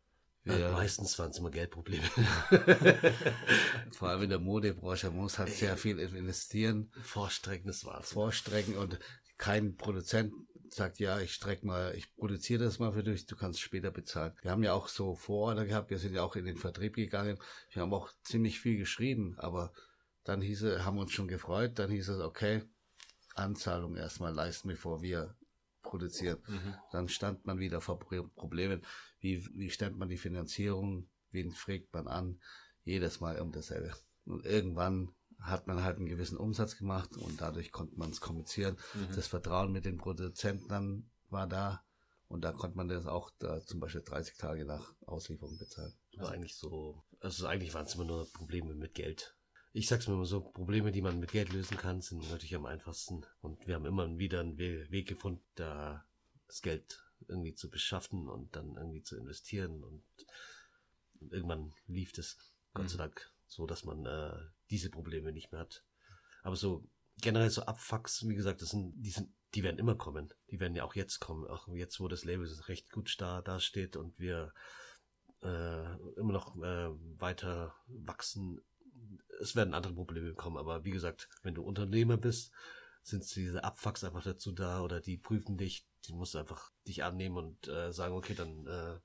Ja, 0.45 0.57
ja. 0.57 0.73
meistens 0.73 1.16
waren 1.20 1.31
es 1.31 1.39
immer 1.39 1.51
Geldprobleme. 1.51 2.03
Vor 3.93 4.09
allem 4.09 4.23
in 4.23 4.31
der 4.31 4.41
Modebranche 4.41 5.11
muss 5.11 5.39
halt 5.39 5.53
sehr 5.53 5.77
viel 5.77 6.01
investieren. 6.01 6.91
Vorstrecken, 7.01 7.68
das 7.68 7.85
war's. 7.85 8.12
Vorstrecken 8.12 8.77
und 8.77 8.99
kein 9.43 9.74
Produzent 9.74 10.32
sagt, 10.68 11.01
ja, 11.01 11.18
ich 11.18 11.34
streck 11.34 11.64
mal, 11.64 11.97
ich 11.97 12.14
produziere 12.14 12.62
das 12.62 12.78
mal 12.78 12.93
für 12.93 13.03
dich, 13.03 13.26
du 13.26 13.34
kannst 13.34 13.61
später 13.61 13.90
bezahlen. 13.90 14.32
Wir 14.40 14.53
haben 14.53 14.62
ja 14.62 14.72
auch 14.72 14.86
so 14.86 15.16
Vororder 15.16 15.66
gehabt, 15.66 15.90
wir 15.90 15.99
sind 15.99 16.14
ja 16.14 16.22
auch 16.22 16.36
in 16.36 16.45
den 16.45 16.59
Vertrieb 16.59 16.95
gegangen, 16.95 17.36
wir 17.72 17.82
haben 17.82 17.93
auch 17.93 18.12
ziemlich 18.22 18.61
viel 18.61 18.78
geschrieben, 18.78 19.34
aber 19.38 19.72
dann 20.22 20.43
hieß 20.43 20.62
es, 20.62 20.84
haben 20.84 20.99
uns 20.99 21.11
schon 21.11 21.26
gefreut, 21.26 21.80
dann 21.80 21.90
hieß 21.90 22.11
es, 22.11 22.20
okay, 22.20 22.62
Anzahlung 23.34 23.97
erstmal 23.97 24.32
leisten, 24.32 24.68
bevor 24.68 25.03
wir 25.03 25.34
produzieren. 25.82 26.38
Mhm. 26.47 26.74
Dann 26.93 27.09
stand 27.09 27.45
man 27.45 27.59
wieder 27.59 27.80
vor 27.80 27.99
Problemen, 27.99 28.86
wie, 29.18 29.45
wie 29.57 29.70
stellt 29.70 29.97
man 29.97 30.09
die 30.09 30.18
Finanzierung, 30.18 31.09
wen 31.32 31.51
fragt 31.51 31.93
man 31.93 32.07
an, 32.07 32.40
jedes 32.84 33.18
Mal 33.18 33.40
um 33.40 33.51
dasselbe. 33.51 33.93
Und 34.24 34.47
irgendwann 34.47 35.12
hat 35.43 35.66
man 35.66 35.82
halt 35.82 35.97
einen 35.97 36.07
gewissen 36.09 36.38
Umsatz 36.38 36.76
gemacht 36.76 37.16
und 37.16 37.40
dadurch 37.40 37.72
konnte 37.72 37.99
man 37.99 38.11
es 38.11 38.20
kommunizieren. 38.20 38.76
Mhm. 38.95 39.14
Das 39.14 39.26
Vertrauen 39.26 39.72
mit 39.72 39.84
den 39.84 39.99
Produzenten 39.99 41.11
war 41.30 41.47
da 41.47 41.84
und 42.28 42.43
da 42.43 42.53
konnte 42.53 42.78
man 42.78 42.88
das 42.88 43.07
auch 43.07 43.30
da 43.38 43.61
zum 43.61 43.78
Beispiel 43.78 44.03
30 44.03 44.38
Tage 44.38 44.64
nach 44.64 44.95
Auslieferung 45.05 45.59
bezahlen. 45.59 45.93
Das 46.12 46.24
war 46.24 46.32
eigentlich 46.32 46.57
so, 46.57 47.05
also 47.20 47.47
eigentlich 47.47 47.74
waren 47.74 47.84
es 47.84 47.95
immer 47.95 48.05
nur 48.05 48.30
Probleme 48.32 48.74
mit 48.74 48.95
Geld. 48.95 49.36
Ich 49.74 49.88
sag's 49.88 50.07
mir 50.07 50.14
immer 50.14 50.24
so, 50.24 50.40
Probleme, 50.40 50.93
die 50.93 51.03
man 51.03 51.18
mit 51.18 51.32
Geld 51.32 51.53
lösen 51.53 51.76
kann, 51.76 52.01
sind 52.01 52.22
natürlich 52.30 52.55
am 52.55 52.66
einfachsten. 52.66 53.24
Und 53.40 53.66
wir 53.66 53.74
haben 53.74 53.86
immer 53.86 54.18
wieder 54.18 54.40
einen 54.40 54.59
Weg 54.59 55.09
gefunden, 55.09 55.45
da 55.55 56.07
das 56.47 56.62
Geld 56.62 57.03
irgendwie 57.28 57.55
zu 57.55 57.70
beschaffen 57.70 58.28
und 58.28 58.55
dann 58.55 58.76
irgendwie 58.76 59.03
zu 59.03 59.16
investieren. 59.16 59.82
Und 59.82 60.03
irgendwann 61.30 61.72
lief 61.86 62.16
es, 62.18 62.36
Gott 62.74 62.90
sei 62.90 62.97
mhm. 62.97 62.99
Dank, 62.99 63.32
so 63.55 63.66
dass 63.66 63.84
man 63.84 64.07
äh, 64.07 64.36
diese 64.70 64.90
Probleme 64.90 65.32
nicht 65.32 65.53
mehr 65.53 65.61
hat. 65.61 65.84
Aber 66.42 66.57
so 66.57 66.88
generell 67.20 67.50
so 67.50 67.62
Abfucks, 67.62 68.26
wie 68.26 68.34
gesagt, 68.34 68.62
das 68.62 68.70
sind, 68.70 68.94
die 68.96 69.11
sind, 69.11 69.32
die 69.55 69.62
werden 69.62 69.78
immer 69.78 69.94
kommen. 69.94 70.32
Die 70.50 70.59
werden 70.61 70.74
ja 70.74 70.84
auch 70.84 70.94
jetzt 70.94 71.20
kommen. 71.20 71.46
Auch 71.46 71.68
jetzt, 71.68 72.00
wo 72.00 72.09
das 72.09 72.24
Label 72.24 72.48
recht 72.68 72.90
gut 72.90 73.14
da, 73.18 73.42
da 73.42 73.61
steht 73.61 73.96
und 73.96 74.18
wir 74.18 74.53
äh, 75.42 75.94
immer 76.16 76.32
noch 76.32 76.57
äh, 76.57 76.88
weiter 77.20 77.74
wachsen. 77.86 78.61
Es 79.40 79.55
werden 79.55 79.74
andere 79.74 79.94
Probleme 79.94 80.34
kommen, 80.34 80.57
aber 80.57 80.84
wie 80.84 80.90
gesagt, 80.90 81.28
wenn 81.42 81.55
du 81.55 81.62
Unternehmer 81.62 82.16
bist, 82.16 82.53
sind 83.03 83.24
diese 83.34 83.64
Abfucks 83.64 84.05
einfach 84.05 84.22
dazu 84.22 84.53
da 84.53 84.80
oder 84.80 85.00
die 85.00 85.16
prüfen 85.16 85.59
dich, 85.59 85.86
die 86.07 86.12
musst 86.12 86.34
du 86.34 86.38
einfach 86.38 86.70
dich 86.86 87.03
annehmen 87.03 87.36
und 87.36 87.68
äh, 87.68 87.92
sagen, 87.92 88.14
okay, 88.14 88.34
dann 88.34 88.66
äh, 88.66 89.00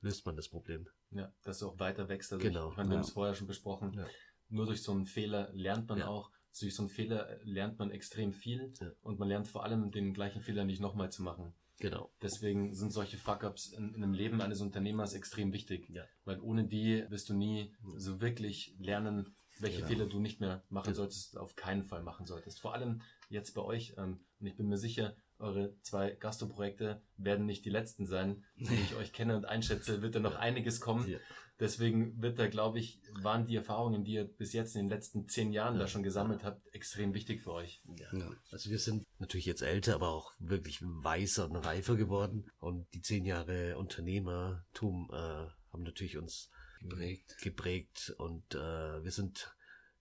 löst 0.00 0.24
man 0.24 0.36
das 0.36 0.48
Problem. 0.48 0.88
Ja, 1.12 1.32
dass 1.42 1.58
du 1.58 1.68
auch 1.68 1.78
weiter 1.78 2.08
wächst. 2.08 2.32
Also 2.32 2.42
genau. 2.42 2.70
Ich, 2.70 2.76
meine, 2.76 2.90
wir 2.90 2.96
haben 2.96 3.04
es 3.04 3.10
vorher 3.10 3.34
schon 3.34 3.46
besprochen. 3.46 3.94
Ja 3.94 4.06
nur 4.50 4.66
durch 4.66 4.82
so 4.82 4.92
einen 4.92 5.06
Fehler 5.06 5.50
lernt 5.52 5.88
man 5.88 5.98
ja. 5.98 6.08
auch. 6.08 6.30
Durch 6.58 6.74
so 6.74 6.82
einen 6.82 6.90
Fehler 6.90 7.38
lernt 7.44 7.78
man 7.78 7.90
extrem 7.90 8.32
viel 8.32 8.72
ja. 8.80 8.90
und 9.02 9.18
man 9.18 9.28
lernt 9.28 9.48
vor 9.48 9.64
allem 9.64 9.92
den 9.92 10.12
gleichen 10.12 10.42
Fehler 10.42 10.64
nicht 10.64 10.80
nochmal 10.80 11.10
zu 11.10 11.22
machen. 11.22 11.54
Genau. 11.78 12.12
Deswegen 12.20 12.74
sind 12.74 12.92
solche 12.92 13.16
Fuck-ups 13.16 13.72
in, 13.72 13.94
in, 13.94 14.02
einem 14.02 14.12
Leben 14.12 14.40
eines 14.42 14.60
Unternehmers 14.60 15.14
extrem 15.14 15.52
wichtig. 15.52 15.88
Ja. 15.88 16.04
Weil 16.24 16.40
ohne 16.40 16.66
die 16.66 17.06
wirst 17.08 17.30
du 17.30 17.34
nie 17.34 17.72
so 17.96 18.20
wirklich 18.20 18.74
lernen, 18.78 19.34
welche 19.60 19.78
Genau. 19.78 19.88
Fehler 19.88 20.06
du 20.06 20.20
nicht 20.20 20.40
mehr 20.40 20.64
machen 20.68 20.92
solltest, 20.92 21.38
auf 21.38 21.54
keinen 21.54 21.84
Fall 21.84 22.02
machen 22.02 22.26
solltest. 22.26 22.60
Vor 22.60 22.74
allem 22.74 23.00
jetzt 23.28 23.54
bei 23.54 23.62
euch, 23.62 23.94
ähm, 23.96 24.20
und 24.40 24.46
ich 24.46 24.56
bin 24.56 24.66
mir 24.66 24.76
sicher, 24.76 25.14
eure 25.40 25.74
zwei 25.82 26.10
Gastro-Projekte 26.12 27.02
werden 27.16 27.46
nicht 27.46 27.64
die 27.64 27.70
letzten 27.70 28.06
sein. 28.06 28.44
So 28.58 28.70
wie 28.70 28.80
ich 28.80 28.94
euch 28.94 29.12
kenne 29.12 29.36
und 29.36 29.44
einschätze, 29.44 30.02
wird 30.02 30.14
da 30.14 30.20
noch 30.20 30.36
einiges 30.36 30.80
kommen. 30.80 31.08
Ja. 31.08 31.18
Deswegen 31.60 32.22
wird 32.22 32.38
da, 32.38 32.48
glaube 32.48 32.78
ich, 32.78 33.02
waren 33.20 33.44
die 33.44 33.54
Erfahrungen, 33.54 34.02
die 34.02 34.12
ihr 34.12 34.24
bis 34.24 34.54
jetzt 34.54 34.74
in 34.76 34.82
den 34.82 34.88
letzten 34.88 35.28
zehn 35.28 35.52
Jahren 35.52 35.78
da 35.78 35.86
schon 35.86 36.02
gesammelt 36.02 36.42
habt, 36.42 36.66
extrem 36.74 37.12
wichtig 37.12 37.42
für 37.42 37.52
euch. 37.52 37.82
Ja. 37.98 38.18
Ja. 38.18 38.30
Also 38.50 38.70
wir 38.70 38.78
sind 38.78 39.06
natürlich 39.18 39.44
jetzt 39.44 39.60
älter, 39.60 39.94
aber 39.94 40.08
auch 40.08 40.32
wirklich 40.38 40.78
weiser 40.80 41.50
und 41.50 41.56
reifer 41.56 41.96
geworden. 41.96 42.50
Und 42.60 42.86
die 42.94 43.02
zehn 43.02 43.26
Jahre 43.26 43.76
Unternehmertum 43.76 45.10
äh, 45.12 45.16
haben 45.16 45.82
natürlich 45.82 46.16
uns 46.16 46.50
Geprägt. 46.80 47.36
geprägt 47.42 48.14
und 48.16 48.54
äh, 48.54 49.04
wir 49.04 49.10
sind 49.10 49.54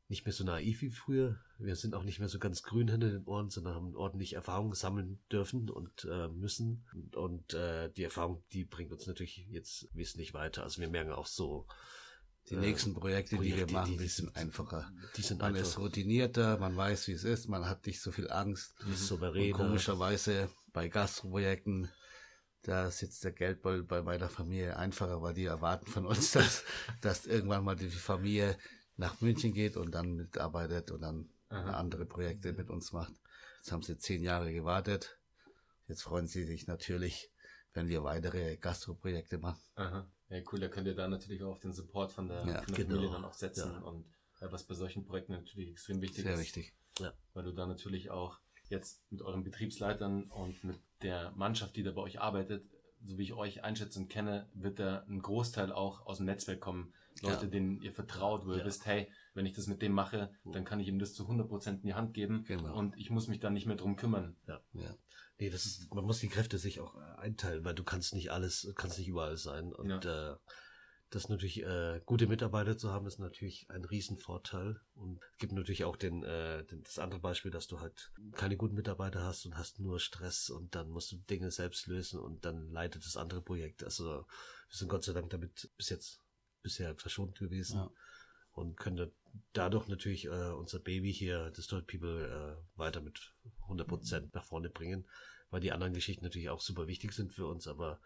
nicht 0.10 0.26
mehr 0.26 0.34
so 0.34 0.43
naiv 0.43 0.82
wie 0.82 0.89
früher. 0.89 1.38
Wir 1.60 1.76
sind 1.76 1.93
auch 1.93 2.03
nicht 2.03 2.20
mehr 2.20 2.28
so 2.30 2.39
ganz 2.39 2.64
grün 2.64 2.88
hinter 2.89 3.10
den 3.10 3.24
Ohren, 3.26 3.49
sondern 3.49 3.76
haben 3.76 3.95
ordentlich 3.95 4.34
Erfahrung 4.34 4.74
sammeln 4.74 5.20
dürfen 5.32 5.70
und 5.70 6.05
äh, 6.10 6.28
müssen. 6.30 6.84
Und, 6.93 7.16
und 7.16 7.53
äh, 7.53 7.89
die 7.91 8.03
Erfahrung, 8.03 8.43
die 8.51 8.66
bringt 8.66 8.91
uns 8.91 9.05
natürlich 9.07 9.45
jetzt 9.51 9.88
wesentlich 9.93 10.34
weiter. 10.34 10.64
Also 10.64 10.82
wir 10.82 10.89
merken 10.89 11.12
auch 11.12 11.28
so, 11.28 11.68
Die 12.49 12.55
äh, 12.55 12.60
nächsten 12.60 12.93
Projekte, 12.95 13.38
die 13.38 13.43
wir 13.43 13.53
Projekte, 13.68 13.74
machen, 13.74 13.91
die- 13.91 13.97
die, 13.99 14.07
sind 14.07 14.36
einfacher. 14.36 14.91
die 15.16 15.22
sind 15.22 15.41
Man 15.41 15.53
einfach 15.55 15.62
ist 15.70 15.78
routinierter, 15.78 16.57
man 16.57 16.76
weiß, 16.76 17.07
wie 17.07 17.12
es 17.14 17.24
ist, 17.24 17.47
man 17.47 17.66
hat 17.70 17.86
nicht 17.86 18.01
so 18.01 18.12
viel 18.12 18.32
Angst. 18.32 18.74
die 18.84 18.91
ist 18.91 19.01
Und 19.01 19.07
souveräner. 19.20 19.55
komischerweise 19.57 20.49
bei 20.74 20.88
Gastroprojekten, 20.88 21.88
da 22.64 22.89
sitzt 22.89 23.24
der 23.24 23.32
Geldbeutel 23.32 23.84
bei 23.84 24.01
meiner 24.01 24.28
Familie 24.28 24.76
einfacher, 24.76 25.22
weil 25.22 25.34
die 25.36 25.45
erwarten 25.45 25.86
von 25.86 26.05
uns, 26.07 26.32
dass, 26.32 26.64
dass 27.01 27.28
irgendwann 27.28 27.64
mal 27.64 27.76
die 27.76 27.89
Familie 27.89 28.57
nach 29.00 29.22
München 29.22 29.54
geht 29.54 29.78
und 29.78 29.91
dann 29.95 30.14
mitarbeitet 30.16 30.91
und 30.91 31.02
dann 31.02 31.30
Aha. 31.50 31.72
andere 31.80 32.06
Projekte 32.06 32.54
mit 32.54 32.70
uns 32.70 32.91
macht. 32.91 33.14
Jetzt 33.58 33.72
haben 33.72 33.82
sie 33.82 33.97
zehn 33.97 34.22
Jahre 34.24 34.54
gewartet. 34.54 35.18
Jetzt 35.88 36.04
freuen 36.04 36.28
sie 36.28 36.43
sich 36.45 36.68
natürlich, 36.68 37.32
wenn 37.74 37.88
wir 37.88 38.04
weitere 38.04 38.58
Gastroprojekte 38.58 39.38
machen. 39.38 39.62
Aha. 39.76 40.06
Ja, 40.30 40.41
cool, 40.52 40.60
da 40.60 40.68
könnt 40.68 40.86
ihr 40.86 40.95
da 40.95 41.08
natürlich 41.08 41.41
auch 41.43 41.52
auf 41.54 41.60
den 41.60 41.74
Support 41.74 42.12
von 42.12 42.28
der, 42.28 42.45
Ja, 42.45 42.62
von 42.62 42.74
der 42.76 42.86
genau. 42.86 42.89
Familie 42.95 43.12
dann 43.12 43.26
auch 43.26 43.34
setzen. 43.34 43.72
Ja. 43.72 43.80
Und 43.80 44.06
äh, 44.41 44.52
was 44.52 44.64
bei 44.66 44.76
solchen 44.76 45.06
Projekten 45.06 45.32
natürlich 45.32 45.72
extrem 45.72 46.02
wichtig 46.02 46.24
Sehr 46.24 46.34
ist. 46.34 46.41
wichtig. 46.41 46.74
weil 47.34 47.43
du 47.45 47.52
da 47.54 47.66
natürlich 47.66 48.12
auch 48.12 48.38
jetzt 48.68 49.02
mit 49.10 49.22
euren 49.22 49.43
Betriebsleitern 49.43 50.26
und 50.26 50.64
mit 50.64 50.78
der 51.02 51.32
Mannschaft, 51.32 51.76
die 51.78 51.84
da 51.84 51.91
bei 51.91 52.02
euch 52.02 52.20
arbeitet, 52.20 52.64
so 53.06 53.18
wie 53.18 53.24
ich 53.24 53.34
euch 53.34 53.64
einschätze 53.64 54.00
und 54.00 54.10
kenne, 54.10 54.47
wird 54.54 54.80
da 54.80 55.04
ein 55.10 55.22
Großteil 55.22 55.72
auch 55.72 56.06
aus 56.06 56.18
dem 56.18 56.26
Netzwerk 56.26 56.60
kommen. 56.60 56.93
Leute, 57.22 57.45
Ja. 57.45 57.52
denen 57.52 57.82
ihr 57.82 57.91
vertraut, 57.93 58.45
wo 58.45 58.52
ihr 58.54 58.60
Ja. 58.60 58.66
wisst, 58.66 58.86
hey, 58.86 59.12
wenn 59.34 59.45
ich 59.45 59.54
das 59.54 59.68
mit 59.68 59.82
dem 59.82 59.91
mache, 59.91 60.32
dann 60.45 60.64
kann 60.64 60.80
ich 60.80 60.88
ihm 60.88 61.00
das 61.00 61.14
zu 61.14 61.28
100% 61.28 61.82
in 61.82 61.88
die 61.88 61.93
Hand 61.93 62.14
geben 62.14 62.45
Genau. 62.45 62.74
und 62.78 62.95
ich 62.97 63.10
muss 63.10 63.28
mich 63.28 63.39
dann 63.39 63.54
nicht 63.54 63.66
mehr 63.66 63.76
drum 63.76 63.95
kümmern. 63.97 64.38
Ja. 64.47 64.62
Nee, 65.38 65.50
das 65.50 65.66
ist, 65.66 65.93
man 65.93 66.06
muss 66.06 66.20
die 66.20 66.28
Kräfte 66.30 66.58
sich 66.58 66.80
auch 66.80 66.95
äh, 66.95 67.00
einteilen, 67.18 67.64
weil 67.66 67.74
du 67.76 67.84
kannst 67.84 68.14
nicht 68.14 68.32
alles, 68.32 68.72
kannst 68.76 68.97
nicht 68.97 69.08
überall 69.08 69.38
sein. 69.38 69.74
Und 69.74 70.06
äh, 70.06 70.36
das 71.10 71.28
natürlich, 71.28 71.64
äh, 71.64 72.01
gute 72.05 72.28
Mitarbeiter 72.28 72.78
zu 72.78 72.91
haben, 72.91 73.07
ist 73.07 73.18
natürlich 73.20 73.66
ein 73.70 73.84
Riesenvorteil. 73.84 74.80
Und 74.93 75.20
es 75.34 75.38
gibt 75.39 75.53
natürlich 75.53 75.84
auch 75.84 75.95
den, 75.95 76.24
äh, 76.24 76.64
den, 76.66 76.84
das 76.84 76.99
andere 76.99 77.20
Beispiel, 77.20 77.49
dass 77.51 77.68
du 77.68 77.80
halt 77.80 78.12
keine 78.34 78.57
guten 78.57 78.76
Mitarbeiter 78.76 79.24
hast 79.24 79.45
und 79.45 79.57
hast 79.57 79.80
nur 79.80 79.99
Stress 79.99 80.49
und 80.49 80.76
dann 80.76 80.89
musst 80.89 81.12
du 81.12 81.18
Dinge 81.18 81.49
selbst 81.51 81.88
lösen 81.88 82.20
und 82.20 82.45
dann 82.45 82.72
leidet 82.72 83.05
das 83.05 83.18
andere 83.18 83.41
Projekt. 83.41 83.84
Also 83.84 84.03
wir 84.03 84.78
sind 84.78 84.89
Gott 84.89 85.03
sei 85.03 85.14
Dank 85.14 85.30
damit 85.32 85.72
bis 85.78 85.89
jetzt 85.89 86.20
bisher 86.62 86.95
verschont 86.95 87.39
gewesen 87.39 87.78
Ja. 87.78 87.91
und 88.51 88.78
können 88.78 88.97
da- 88.97 89.12
dadurch 89.53 89.88
natürlich 89.88 90.26
äh, 90.26 90.51
unser 90.51 90.80
Baby 90.80 91.12
hier, 91.12 91.49
das 91.55 91.66
Total 91.68 91.86
People, 91.86 92.28
äh, 92.57 92.78
weiter 92.78 93.01
mit 93.01 93.34
100% 93.68 94.36
nach 94.36 94.45
vorne 94.45 94.70
bringen, 94.70 95.07
weil 95.49 95.62
die 95.62 95.72
anderen 95.72 95.93
Geschichten 95.93 96.24
natürlich 96.24 96.49
auch 96.49 96.62
super 96.62 96.86
wichtig 96.86 97.14
sind 97.14 97.34
für 97.34 97.47
uns, 97.47 97.68
aber 97.68 97.99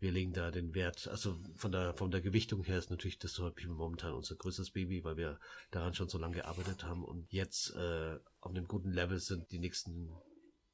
wir 0.00 0.12
legen 0.12 0.32
da 0.32 0.50
den 0.50 0.74
Wert, 0.74 1.08
also 1.08 1.38
von 1.56 1.72
der, 1.72 1.94
von 1.94 2.10
der 2.10 2.20
Gewichtung 2.20 2.62
her 2.64 2.78
ist 2.78 2.90
natürlich 2.90 3.18
das 3.18 3.34
People 3.34 3.68
momentan 3.68 4.12
unser 4.12 4.36
größtes 4.36 4.70
Baby, 4.70 5.02
weil 5.02 5.16
wir 5.16 5.40
daran 5.70 5.94
schon 5.94 6.08
so 6.08 6.18
lange 6.18 6.36
gearbeitet 6.36 6.84
haben 6.84 7.04
und 7.04 7.32
jetzt 7.32 7.74
äh, 7.74 8.18
auf 8.40 8.50
einem 8.50 8.66
guten 8.66 8.92
Level 8.92 9.18
sind, 9.18 9.50
die 9.50 9.58
nächsten 9.58 10.12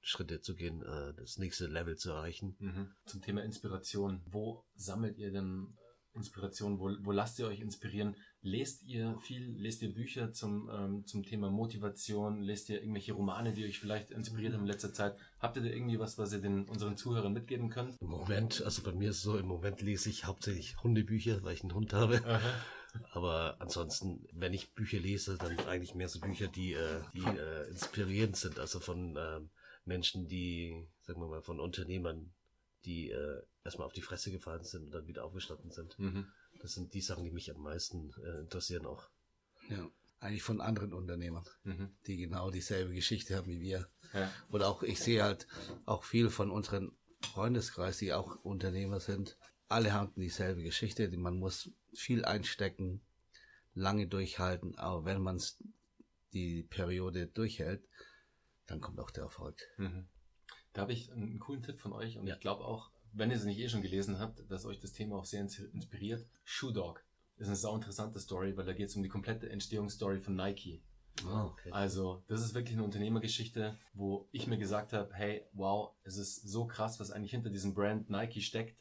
Schritte 0.00 0.40
zu 0.40 0.54
gehen, 0.54 0.82
äh, 0.82 1.14
das 1.14 1.38
nächste 1.38 1.66
Level 1.66 1.96
zu 1.96 2.10
erreichen. 2.10 2.56
Mhm. 2.58 2.94
Zum 3.06 3.22
Thema 3.22 3.42
Inspiration. 3.42 4.22
Wo 4.26 4.64
sammelt 4.74 5.18
ihr 5.18 5.32
denn 5.32 5.74
Inspiration? 6.14 6.78
Wo, 6.78 6.90
wo 7.00 7.12
lasst 7.12 7.38
ihr 7.38 7.46
euch 7.46 7.60
inspirieren? 7.60 8.16
Lest 8.42 8.82
ihr 8.84 9.18
viel? 9.20 9.56
Lest 9.58 9.82
ihr 9.82 9.92
Bücher 9.92 10.32
zum, 10.32 10.70
ähm, 10.72 11.06
zum 11.06 11.22
Thema 11.22 11.50
Motivation? 11.50 12.42
Lest 12.42 12.68
ihr 12.68 12.80
irgendwelche 12.80 13.12
Romane, 13.12 13.52
die 13.52 13.64
euch 13.64 13.78
vielleicht 13.78 14.10
inspiriert 14.10 14.54
haben 14.54 14.62
in 14.62 14.66
letzter 14.66 14.92
Zeit? 14.92 15.16
Habt 15.40 15.56
ihr 15.56 15.62
da 15.62 15.68
irgendwie 15.68 15.98
was, 15.98 16.18
was 16.18 16.32
ihr 16.32 16.40
den, 16.40 16.64
unseren 16.68 16.96
Zuhörern 16.96 17.32
mitgeben 17.32 17.70
könnt? 17.70 17.96
Im 18.00 18.08
Moment, 18.08 18.62
also 18.62 18.82
bei 18.82 18.92
mir 18.92 19.10
ist 19.10 19.16
es 19.16 19.22
so, 19.22 19.38
im 19.38 19.46
Moment 19.46 19.80
lese 19.80 20.10
ich 20.10 20.24
hauptsächlich 20.24 20.82
Hundebücher, 20.82 21.42
weil 21.42 21.54
ich 21.54 21.62
einen 21.62 21.74
Hund 21.74 21.92
habe. 21.92 22.22
Aber 23.12 23.56
ansonsten, 23.60 24.26
wenn 24.32 24.54
ich 24.54 24.72
Bücher 24.74 24.98
lese, 25.00 25.36
dann 25.36 25.58
eigentlich 25.66 25.94
mehr 25.94 26.08
so 26.08 26.20
Bücher, 26.20 26.48
die, 26.48 26.74
äh, 26.74 27.00
die 27.12 27.24
äh, 27.24 27.68
inspirierend 27.70 28.36
sind. 28.36 28.58
Also 28.58 28.78
von 28.78 29.16
ähm, 29.18 29.50
Menschen, 29.84 30.28
die, 30.28 30.86
sagen 31.02 31.20
wir 31.20 31.28
mal, 31.28 31.42
von 31.42 31.60
Unternehmern, 31.60 32.32
die 32.84 33.10
äh, 33.10 33.42
erstmal 33.64 33.86
auf 33.86 33.92
die 33.92 34.02
Fresse 34.02 34.30
gefallen 34.30 34.64
sind 34.64 34.84
und 34.84 34.90
dann 34.90 35.06
wieder 35.06 35.24
aufgestanden 35.24 35.70
sind. 35.70 35.98
Mhm. 35.98 36.26
Das 36.60 36.74
sind 36.74 36.94
die 36.94 37.00
Sachen, 37.00 37.24
die 37.24 37.30
mich 37.30 37.50
am 37.54 37.62
meisten 37.62 38.12
äh, 38.22 38.40
interessieren 38.40 38.86
auch. 38.86 39.08
Ja. 39.68 39.88
Eigentlich 40.20 40.42
von 40.42 40.60
anderen 40.62 40.92
Unternehmern, 40.94 41.44
Mhm. 41.64 41.90
die 42.06 42.16
genau 42.16 42.50
dieselbe 42.50 42.94
Geschichte 42.94 43.36
haben 43.36 43.48
wie 43.48 43.60
wir. 43.60 43.88
Ja. 44.14 44.32
Oder 44.50 44.68
auch, 44.68 44.82
ich 44.82 45.00
sehe 45.00 45.22
halt 45.22 45.46
auch 45.84 46.04
viel 46.04 46.30
von 46.30 46.50
unseren 46.50 46.92
Freundeskreis, 47.32 47.98
die 47.98 48.12
auch 48.12 48.36
Unternehmer 48.44 49.00
sind. 49.00 49.36
Alle 49.68 49.92
haben 49.92 50.12
dieselbe 50.16 50.62
Geschichte. 50.62 51.08
die- 51.10 51.16
Man 51.18 51.38
muss 51.38 51.70
viel 51.94 52.24
einstecken, 52.24 53.00
lange 53.74 54.06
durchhalten. 54.06 54.78
Aber 54.78 55.04
wenn 55.04 55.20
man 55.20 55.42
die 56.32 56.62
Periode 56.62 57.26
durchhält, 57.26 57.86
dann 58.66 58.80
kommt 58.80 58.98
auch 59.00 59.10
der 59.10 59.24
Erfolg. 59.24 59.60
Mhm. 59.78 60.06
Da 60.74 60.82
habe 60.82 60.92
ich 60.92 61.10
einen 61.10 61.38
coolen 61.38 61.62
Tipp 61.62 61.80
von 61.80 61.92
euch 61.92 62.18
und 62.18 62.26
Ja. 62.26 62.34
ich 62.34 62.40
glaube 62.40 62.64
auch, 62.64 62.90
wenn 63.12 63.30
ihr 63.30 63.36
es 63.36 63.44
nicht 63.44 63.58
eh 63.58 63.68
schon 63.68 63.80
gelesen 63.82 64.18
habt, 64.18 64.42
dass 64.50 64.66
euch 64.66 64.78
das 64.80 64.92
Thema 64.92 65.16
auch 65.16 65.24
sehr 65.24 65.40
ins- 65.40 65.58
inspiriert. 65.58 66.26
Shoe 66.44 66.72
Dog 66.72 67.02
ist 67.36 67.46
eine 67.46 67.56
sau 67.56 67.74
interessante 67.74 68.18
Story, 68.20 68.56
weil 68.56 68.66
da 68.66 68.72
geht 68.72 68.88
es 68.88 68.96
um 68.96 69.02
die 69.02 69.08
komplette 69.08 69.48
Entstehungsstory 69.48 70.20
von 70.20 70.34
Nike. 70.36 70.82
Oh, 71.24 71.50
okay. 71.52 71.70
Also, 71.70 72.24
das 72.26 72.42
ist 72.42 72.54
wirklich 72.54 72.74
eine 72.74 72.82
Unternehmergeschichte, 72.84 73.78
wo 73.92 74.28
ich 74.32 74.48
mir 74.48 74.58
gesagt 74.58 74.92
habe, 74.92 75.14
hey, 75.14 75.46
wow, 75.52 75.94
es 76.02 76.16
ist 76.16 76.42
so 76.48 76.66
krass, 76.66 76.98
was 76.98 77.12
eigentlich 77.12 77.30
hinter 77.30 77.50
diesem 77.50 77.72
Brand 77.72 78.10
Nike 78.10 78.40
steckt, 78.42 78.76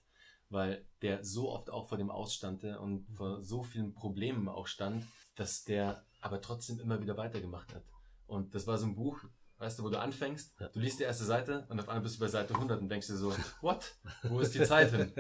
weil 0.50 0.84
der 1.04 1.24
so 1.24 1.52
oft 1.52 1.70
auch 1.70 1.88
vor 1.90 2.00
dem 2.00 2.10
Ausstande 2.10 2.80
und 2.80 3.06
vor 3.16 3.44
so 3.44 3.62
vielen 3.62 3.94
Problemen 3.94 4.50
auch 4.50 4.66
stand, 4.66 5.06
dass 5.36 5.64
der 5.64 6.04
aber 6.22 6.42
trotzdem 6.42 6.80
immer 6.80 7.00
wieder 7.02 7.18
weitergemacht 7.18 7.74
hat. 7.76 7.84
Und 8.26 8.56
das 8.56 8.66
war 8.66 8.80
so 8.80 8.88
ein 8.88 8.96
Buch, 8.96 9.24
weißt 9.64 9.80
du, 9.80 9.84
wo 9.84 9.90
du 9.90 10.00
anfängst, 10.00 10.54
Ja. 10.60 10.68
du 10.68 10.80
liest 10.80 11.00
die 11.00 11.04
erste 11.04 11.24
Seite 11.24 11.66
und 11.70 11.80
auf 11.80 11.88
einmal 11.88 12.04
bist 12.04 12.16
du 12.18 12.20
bei 12.20 12.28
Seite 12.28 12.54
100 12.54 12.82
und 12.82 12.90
denkst 12.90 13.08
dir 13.08 13.16
so, 13.16 13.34
what? 13.62 13.96
Wo 14.24 14.40
ist 14.40 14.54
die 14.54 14.64
Zeit 14.64 14.92
hin? 14.92 15.12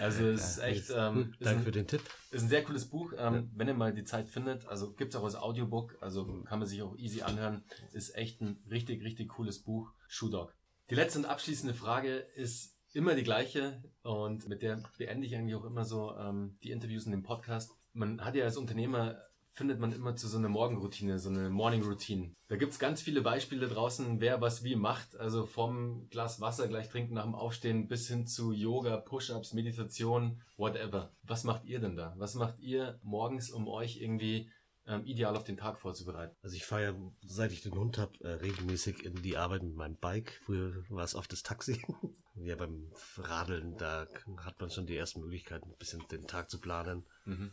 Also, 0.00 0.26
es 0.26 0.56
ist 0.56 0.58
echt, 0.58 0.90
ähm, 0.94 1.32
ist 1.38 1.46
Danke 1.46 1.60
ein- 1.60 1.64
für 1.64 1.70
den 1.72 1.86
Tipp. 1.86 2.02
ist 2.32 2.42
ein 2.42 2.48
sehr 2.48 2.64
cooles 2.64 2.86
Buch, 2.90 3.12
ähm, 3.16 3.50
wenn 3.54 3.68
ihr 3.68 3.74
mal 3.74 3.94
die 3.94 4.04
Zeit 4.04 4.28
findet. 4.28 4.66
Also 4.66 4.92
gibt's 4.92 5.14
auch 5.16 5.24
als 5.24 5.36
Audiobook, 5.36 5.96
also 6.00 6.24
kann 6.42 6.58
man 6.58 6.66
sich 6.68 6.82
auch 6.82 6.96
easy 6.96 7.22
anhören. 7.22 7.64
Ist 7.92 8.14
echt 8.16 8.40
ein 8.40 8.62
richtig, 8.70 9.02
richtig 9.04 9.28
cooles 9.30 9.62
Buch. 9.62 9.92
Shoe 10.08 10.30
Dog. 10.30 10.54
Die 10.90 10.94
letzte 10.96 11.20
und 11.20 11.24
abschließende 11.26 11.74
Frage 11.74 12.16
ist 12.36 12.76
immer 12.92 13.14
die 13.14 13.22
gleiche 13.24 13.82
und 14.02 14.48
mit 14.48 14.62
der 14.62 14.82
beende 14.98 15.26
ich 15.26 15.34
eigentlich 15.34 15.54
auch 15.54 15.64
immer 15.64 15.84
so 15.84 16.14
ähm, 16.16 16.58
die 16.62 16.70
Interviews 16.70 17.06
in 17.06 17.12
dem 17.12 17.22
Podcast. 17.22 17.72
Man 17.92 18.24
hat 18.24 18.34
ja 18.34 18.44
als 18.44 18.56
Unternehmer 18.56 19.16
findet 19.54 19.78
man 19.78 19.92
immer 19.92 20.16
zu 20.16 20.28
so 20.28 20.36
einer 20.36 20.48
Morgenroutine, 20.48 21.18
so 21.18 21.30
eine 21.30 21.48
Morning 21.48 21.82
Routine. 21.82 22.34
Da 22.48 22.56
gibt's 22.56 22.78
ganz 22.78 23.00
viele 23.00 23.22
Beispiele 23.22 23.68
draußen, 23.68 24.20
wer 24.20 24.40
was 24.40 24.64
wie 24.64 24.76
macht. 24.76 25.16
Also 25.16 25.46
vom 25.46 26.08
Glas 26.10 26.40
Wasser 26.40 26.68
gleich 26.68 26.88
trinken 26.88 27.14
nach 27.14 27.24
dem 27.24 27.36
Aufstehen 27.36 27.86
bis 27.86 28.08
hin 28.08 28.26
zu 28.26 28.52
Yoga, 28.52 28.96
Push-ups, 28.96 29.52
Meditation, 29.52 30.42
whatever. 30.56 31.12
Was 31.22 31.44
macht 31.44 31.64
ihr 31.64 31.78
denn 31.78 31.96
da? 31.96 32.14
Was 32.18 32.34
macht 32.34 32.58
ihr 32.58 32.98
morgens, 33.02 33.50
um 33.50 33.68
euch 33.68 34.00
irgendwie 34.00 34.50
ähm, 34.86 35.04
ideal 35.04 35.36
auf 35.36 35.44
den 35.44 35.56
Tag 35.56 35.78
vorzubereiten? 35.78 36.36
Also 36.42 36.56
ich 36.56 36.64
fahre 36.64 36.82
ja, 36.82 36.94
seit 37.26 37.52
ich 37.52 37.62
den 37.62 37.74
Hund 37.74 37.98
habe, 37.98 38.12
äh, 38.20 38.34
regelmäßig 38.34 39.04
in 39.04 39.22
die 39.22 39.36
Arbeit 39.36 39.62
mit 39.62 39.74
meinem 39.74 39.96
Bike. 39.96 40.40
Früher 40.44 40.84
war 40.88 41.04
es 41.04 41.14
oft 41.14 41.32
das 41.32 41.42
Taxi. 41.42 41.82
ja, 42.34 42.56
beim 42.56 42.92
Radeln, 43.16 43.76
da 43.76 44.06
hat 44.38 44.60
man 44.60 44.70
schon 44.70 44.86
die 44.86 44.96
ersten 44.96 45.20
Möglichkeiten, 45.20 45.70
ein 45.70 45.78
bisschen 45.78 46.06
den 46.10 46.26
Tag 46.26 46.50
zu 46.50 46.60
planen. 46.60 47.04
Mhm. 47.24 47.50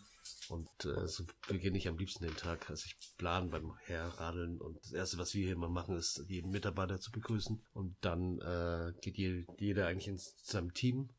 Und 0.50 0.86
äh, 0.86 1.08
so 1.08 1.24
beginne 1.48 1.78
ich 1.78 1.88
am 1.88 1.98
liebsten 1.98 2.26
den 2.26 2.36
Tag. 2.36 2.70
Also 2.70 2.86
ich 2.86 2.96
plane 3.18 3.50
beim 3.50 3.74
Herradeln 3.86 4.60
und 4.60 4.84
das 4.84 4.92
Erste, 4.92 5.18
was 5.18 5.34
wir 5.34 5.46
hier 5.46 5.56
immer 5.56 5.70
machen, 5.70 5.96
ist, 5.96 6.24
jeden 6.28 6.52
Mitarbeiter 6.52 7.00
zu 7.00 7.12
begrüßen. 7.12 7.64
Und 7.74 7.96
dann 8.02 8.40
äh, 8.40 8.94
geht 9.02 9.18
je, 9.18 9.46
jeder 9.58 9.88
eigentlich 9.88 10.08
ins 10.08 10.36
seinem 10.44 10.74
Team 10.74 11.10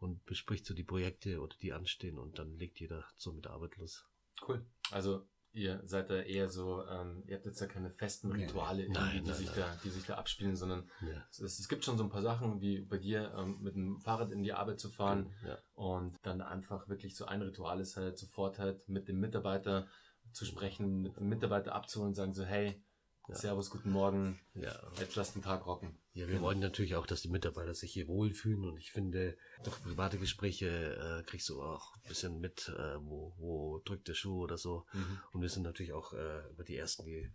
und 0.00 0.24
bespricht 0.26 0.66
so 0.66 0.74
die 0.74 0.82
Projekte 0.82 1.40
oder 1.40 1.54
die 1.62 1.72
anstehen 1.72 2.18
und 2.18 2.38
dann 2.38 2.58
legt 2.58 2.80
jeder 2.80 3.04
so 3.16 3.32
mit 3.32 3.46
Arbeit 3.46 3.76
los. 3.76 4.04
Cool. 4.46 4.66
Also 4.90 5.24
ihr 5.52 5.80
seid 5.84 6.10
da 6.10 6.16
eher 6.16 6.48
so, 6.48 6.84
ähm, 6.86 7.22
ihr 7.26 7.36
habt 7.36 7.46
jetzt 7.46 7.60
ja 7.60 7.66
keine 7.66 7.90
festen. 7.90 8.32
Rituale, 8.32 8.88
Nein, 8.88 8.92
irgendwie, 8.94 9.20
die, 9.20 9.26
nein, 9.30 9.34
sich 9.38 9.46
nein. 9.48 9.56
Da, 9.58 9.76
die 9.84 9.90
sich 9.90 10.04
da 10.06 10.14
abspielen, 10.16 10.56
sondern 10.56 10.88
Ja. 11.00 11.24
es, 11.30 11.40
es 11.40 11.68
gibt 11.68 11.84
schon 11.84 11.98
so 11.98 12.04
ein 12.04 12.10
paar 12.10 12.22
Sachen, 12.22 12.60
wie 12.60 12.80
bei 12.80 12.98
dir, 12.98 13.32
ähm, 13.36 13.58
mit 13.60 13.74
dem 13.74 14.00
Fahrrad 14.00 14.32
in 14.32 14.42
die 14.42 14.52
Arbeit 14.52 14.80
zu 14.80 14.88
fahren 14.90 15.30
Ja. 15.46 15.58
und 15.74 16.18
dann 16.22 16.40
einfach 16.40 16.88
wirklich 16.88 17.16
so 17.16 17.26
ein 17.26 17.42
Ritual 17.42 17.80
ist 17.80 17.96
halt 17.96 18.18
sofort 18.18 18.58
halt 18.58 18.88
mit 18.88 19.08
dem 19.08 19.20
Mitarbeiter 19.20 19.86
zu 20.32 20.44
sprechen, 20.46 21.02
mit 21.02 21.16
dem 21.16 21.28
Mitarbeiter 21.28 21.74
abzuholen 21.74 22.10
und 22.10 22.14
sagen 22.14 22.32
so, 22.32 22.44
hey, 22.44 22.82
Ja. 23.28 23.36
Servus, 23.36 23.70
guten 23.70 23.90
Morgen, 23.92 24.40
ja. 24.54 24.74
jetzt 24.98 25.14
lass 25.14 25.32
den 25.32 25.42
Tag 25.42 25.64
rocken. 25.66 25.96
Ja, 26.12 26.26
wir 26.26 26.40
wollen 26.40 26.58
natürlich 26.58 26.96
auch, 26.96 27.06
dass 27.06 27.22
die 27.22 27.28
Mitarbeiter 27.28 27.72
sich 27.72 27.92
hier 27.92 28.08
wohlfühlen 28.08 28.64
und 28.64 28.76
ich 28.78 28.90
finde, 28.90 29.36
durch 29.62 29.80
private 29.82 30.18
Gespräche 30.18 30.96
äh, 30.96 31.22
kriegst 31.22 31.48
du 31.48 31.62
auch 31.62 31.94
ein 31.96 32.08
bisschen 32.08 32.40
mit, 32.40 32.68
äh, 32.68 32.96
wo, 33.00 33.32
wo 33.38 33.78
drückt 33.84 34.08
der 34.08 34.14
Schuh 34.14 34.42
oder 34.42 34.58
so. 34.58 34.86
Und 35.32 35.40
wir 35.40 35.48
sind 35.48 35.62
natürlich 35.62 35.92
auch 35.92 36.12
äh, 36.12 36.50
über 36.50 36.64
die 36.64 36.76
Ersten, 36.76 37.04
die 37.04 37.32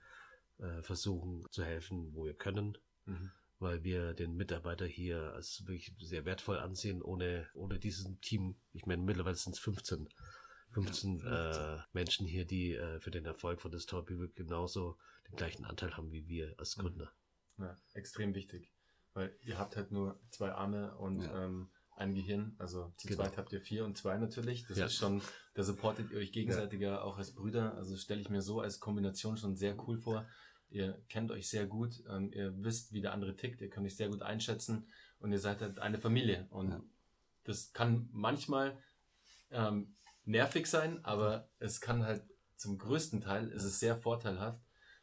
äh, 0.59 0.81
versuchen 0.83 1.45
zu 1.51 1.63
helfen, 1.63 2.13
wo 2.13 2.25
wir 2.25 2.35
können, 2.35 2.77
Mhm. 3.05 3.31
weil 3.59 3.83
wir 3.85 4.13
den 4.13 4.35
Mitarbeiter 4.35 4.85
hier 4.85 5.33
als 5.33 5.65
wirklich 5.65 5.95
sehr 5.99 6.25
wertvoll 6.25 6.59
ansehen, 6.59 7.01
ohne, 7.01 7.47
ohne 7.53 7.79
diesem 7.79 8.19
Team. 8.19 8.57
Ich 8.73 8.85
meine, 8.85 9.01
mittlerweile 9.01 9.37
sind 9.37 9.53
es 9.53 9.59
15. 9.59 10.09
15 10.73 11.21
äh, 11.25 11.77
Menschen 11.93 12.27
hier, 12.27 12.45
die 12.45 12.73
äh, 12.73 12.99
für 12.99 13.11
den 13.11 13.25
Erfolg 13.25 13.61
von 13.61 13.71
People 13.71 14.29
genauso 14.35 14.97
den 15.29 15.35
gleichen 15.35 15.65
Anteil 15.65 15.95
haben 15.95 16.11
wie 16.11 16.27
wir 16.27 16.55
als 16.57 16.75
Gründer. 16.75 17.11
Ja, 17.57 17.75
extrem 17.93 18.33
wichtig. 18.35 18.71
Weil 19.13 19.35
ihr 19.41 19.57
habt 19.57 19.75
halt 19.75 19.91
nur 19.91 20.19
zwei 20.29 20.51
Arme 20.51 20.95
und 20.97 21.21
Ja. 21.21 21.45
ähm, 21.45 21.69
ein 21.95 22.13
Gehirn. 22.13 22.55
Also 22.59 22.93
zu 22.97 23.07
Genau. 23.07 23.23
zweit 23.23 23.37
habt 23.37 23.51
ihr 23.51 23.61
vier 23.61 23.83
und 23.83 23.97
zwei 23.97 24.17
natürlich. 24.17 24.65
Das 24.67 24.77
Ja. 24.77 24.85
ist 24.85 24.95
schon, 24.95 25.21
da 25.55 25.63
supportet 25.63 26.11
ihr 26.11 26.19
euch 26.19 26.31
gegenseitig 26.31 26.79
ja 26.81 27.01
auch 27.01 27.17
als 27.17 27.33
Brüder. 27.33 27.73
Also 27.73 27.97
stelle 27.97 28.21
ich 28.21 28.29
mir 28.29 28.41
so 28.43 28.61
als 28.61 28.79
Kombination 28.79 29.35
schon 29.37 29.55
sehr 29.55 29.75
cool 29.87 29.97
vor. 29.97 30.27
Ihr 30.69 31.01
kennt 31.09 31.31
euch 31.31 31.49
sehr 31.49 31.65
gut, 31.65 32.03
ähm, 32.09 32.31
ihr 32.33 32.53
wisst, 32.63 32.91
wie 32.93 33.01
der 33.01 33.13
andere 33.13 33.35
tickt, 33.35 33.61
ihr 33.61 33.69
könnt 33.69 33.85
euch 33.87 33.95
sehr 33.95 34.09
gut 34.09 34.21
einschätzen 34.21 34.87
und 35.19 35.31
ihr 35.31 35.39
seid 35.39 35.61
halt 35.61 35.79
eine 35.79 35.97
Familie. 35.97 36.45
Und 36.51 36.71
Ja. 36.71 36.83
das 37.45 37.73
kann 37.73 38.09
manchmal 38.11 38.77
ähm, 39.49 39.95
nervig 40.25 40.67
sein, 40.67 41.03
aber 41.05 41.49
es 41.57 41.79
kann 41.79 42.03
halt 42.03 42.21
zum 42.57 42.77
größten 42.77 43.21
Teil 43.21 43.47
ist 43.49 43.63
es 43.63 43.79
sehr 43.79 43.95
vorteilhaft 43.95 44.61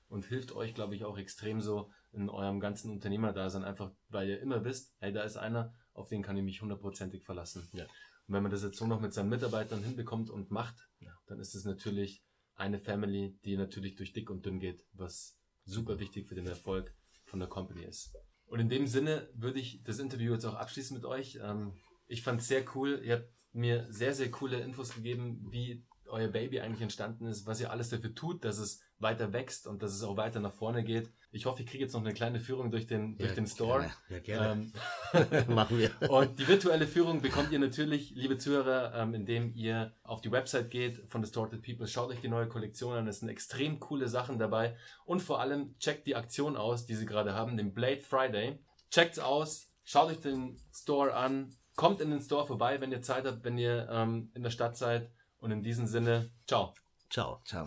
und 0.09 0.27
hilft 0.27 0.53
euch, 0.53 0.75
glaube 0.75 0.95
ich, 0.95 1.05
auch 1.05 1.19
extrem 1.19 1.61
so 1.61 1.91
in 2.13 2.29
eurem 2.29 2.61
ganzen 2.61 2.91
Unternehmerdasein, 2.91 3.65
einfach 3.65 3.93
weil 4.09 4.29
ihr 4.29 4.41
immer 4.41 4.65
wisst, 4.65 4.95
hey, 4.99 5.13
da 5.13 5.23
ist 5.23 5.37
einer, 5.37 5.75
auf 5.93 6.09
den 6.09 6.23
kann 6.23 6.37
ich 6.37 6.45
mich 6.45 6.63
hundertprozentig 6.63 7.25
verlassen. 7.25 7.69
Ja. 7.73 7.85
Und 8.27 8.35
wenn 8.35 8.43
man 8.43 8.53
das 8.53 8.63
jetzt 8.63 8.79
so 8.79 8.87
noch 8.87 9.01
mit 9.01 9.13
seinen 9.13 9.29
Mitarbeitern 9.29 9.83
hinbekommt 9.83 10.31
und 10.31 10.51
macht, 10.51 10.77
Ja. 11.01 11.13
dann 11.27 11.39
ist 11.41 11.55
es 11.55 11.65
natürlich 11.65 12.23
eine 12.55 12.79
Family, 12.79 13.39
die 13.45 13.57
natürlich 13.57 13.97
durch 13.97 14.13
dick 14.13 14.31
und 14.31 14.47
dünn 14.47 14.61
geht, 14.61 14.85
was 14.93 15.39
super 15.65 15.99
wichtig 15.99 16.27
für 16.27 16.35
den 16.35 16.47
Erfolg 16.47 16.95
von 17.25 17.41
der 17.41 17.49
Company 17.49 17.85
ist. 17.85 18.15
Und 18.47 18.61
in 18.61 18.69
dem 18.69 18.87
Sinne 18.87 19.29
würde 19.35 19.59
ich 19.59 19.83
das 19.83 19.99
Interview 19.99 20.33
jetzt 20.35 20.45
auch 20.45 20.55
abschließen 20.55 20.97
mit 20.97 21.05
euch. 21.05 21.39
Ähm, 21.43 21.73
ich 22.07 22.23
fand 22.23 22.41
es 22.41 22.49
sehr 22.49 22.65
cool. 22.75 23.01
Ihr 23.05 23.15
habt 23.17 23.33
mir 23.53 23.87
sehr, 23.91 24.15
sehr 24.15 24.31
coole 24.31 24.61
Infos 24.61 24.95
gegeben, 24.95 25.47
wie 25.51 25.85
euer 26.15 26.29
Baby 26.29 26.61
eigentlich 26.61 26.81
entstanden 26.81 27.27
ist, 27.27 27.47
was 27.47 27.61
ihr 27.61 27.71
alles 27.71 27.91
dafür 27.91 28.15
tut, 28.15 28.45
dass 28.45 28.59
es 28.59 28.81
weiter 28.99 29.33
wächst 29.33 29.67
und 29.67 29.83
dass 29.83 29.93
es 29.93 30.03
auch 30.03 30.17
weiter 30.17 30.41
nach 30.41 30.53
vorne 30.53 30.85
geht. 30.85 31.11
Ich 31.33 31.47
hoffe, 31.47 31.63
ich 31.63 31.69
kriege 31.69 31.83
jetzt 31.83 31.93
noch 31.93 32.01
eine 32.01 32.15
kleine 32.15 32.39
Führung 32.39 32.71
durch 32.71 32.87
den, 32.87 33.19
durch 33.19 33.31
Ja, 33.31 33.35
den 33.35 33.47
Store. 33.47 33.91
Ja, 34.09 34.19
gerne. 34.21 34.73
Ähm, 35.13 35.49
Machen 35.55 35.79
wir. 35.79 35.91
und 36.09 36.39
die 36.39 36.47
virtuelle 36.47 36.87
Führung 36.87 37.21
bekommt 37.21 37.51
ihr 37.51 37.59
natürlich, 37.59 38.13
liebe 38.15 38.39
Zuhörer, 38.39 38.95
ähm, 38.95 39.15
indem 39.15 39.53
ihr 39.55 39.93
auf 40.05 40.21
die 40.21 40.31
Website 40.31 40.71
geht 40.71 41.03
von 41.09 41.23
Distorted 41.23 41.63
People. 41.63 41.87
Schaut 41.89 42.11
euch 42.11 42.21
die 42.21 42.29
neue 42.29 42.49
Kollektion 42.49 42.95
an. 42.95 43.09
Es 43.09 43.19
sind 43.19 43.29
extrem 43.29 43.81
coole 43.81 44.09
Sachen 44.09 44.39
dabei. 44.39 44.77
Und 45.05 45.21
vor 45.21 45.41
allem 45.41 45.77
checkt 45.79 46.07
die 46.07 46.17
Aktion 46.17 46.57
aus, 46.57 46.87
die 46.87 46.95
sie 46.95 47.07
gerade 47.07 47.35
haben, 47.35 47.57
den 47.57 47.75
Blade 47.75 48.01
Friday. 48.01 48.61
Checkt's 48.91 49.19
aus, 49.19 49.73
schaut 49.83 50.11
euch 50.11 50.21
den 50.21 50.57
Store 50.73 51.15
an, 51.15 51.51
kommt 51.75 52.01
in 52.01 52.11
den 52.11 52.21
Store 52.21 52.47
vorbei, 52.47 52.81
wenn 52.81 52.93
ihr 52.93 53.03
Zeit 53.03 53.27
habt, 53.27 53.45
wenn 53.45 53.59
ihr 53.59 53.89
ähm, 53.91 54.31
in 54.35 54.43
der 54.43 54.51
Stadt 54.51 54.77
seid. 54.77 55.11
Und 55.45 55.51
in 55.51 55.63
diesem 55.63 55.87
Sinne, 55.87 56.31
ciao. 56.47 56.73
Ciao. 57.11 57.43
Ciao. 57.45 57.67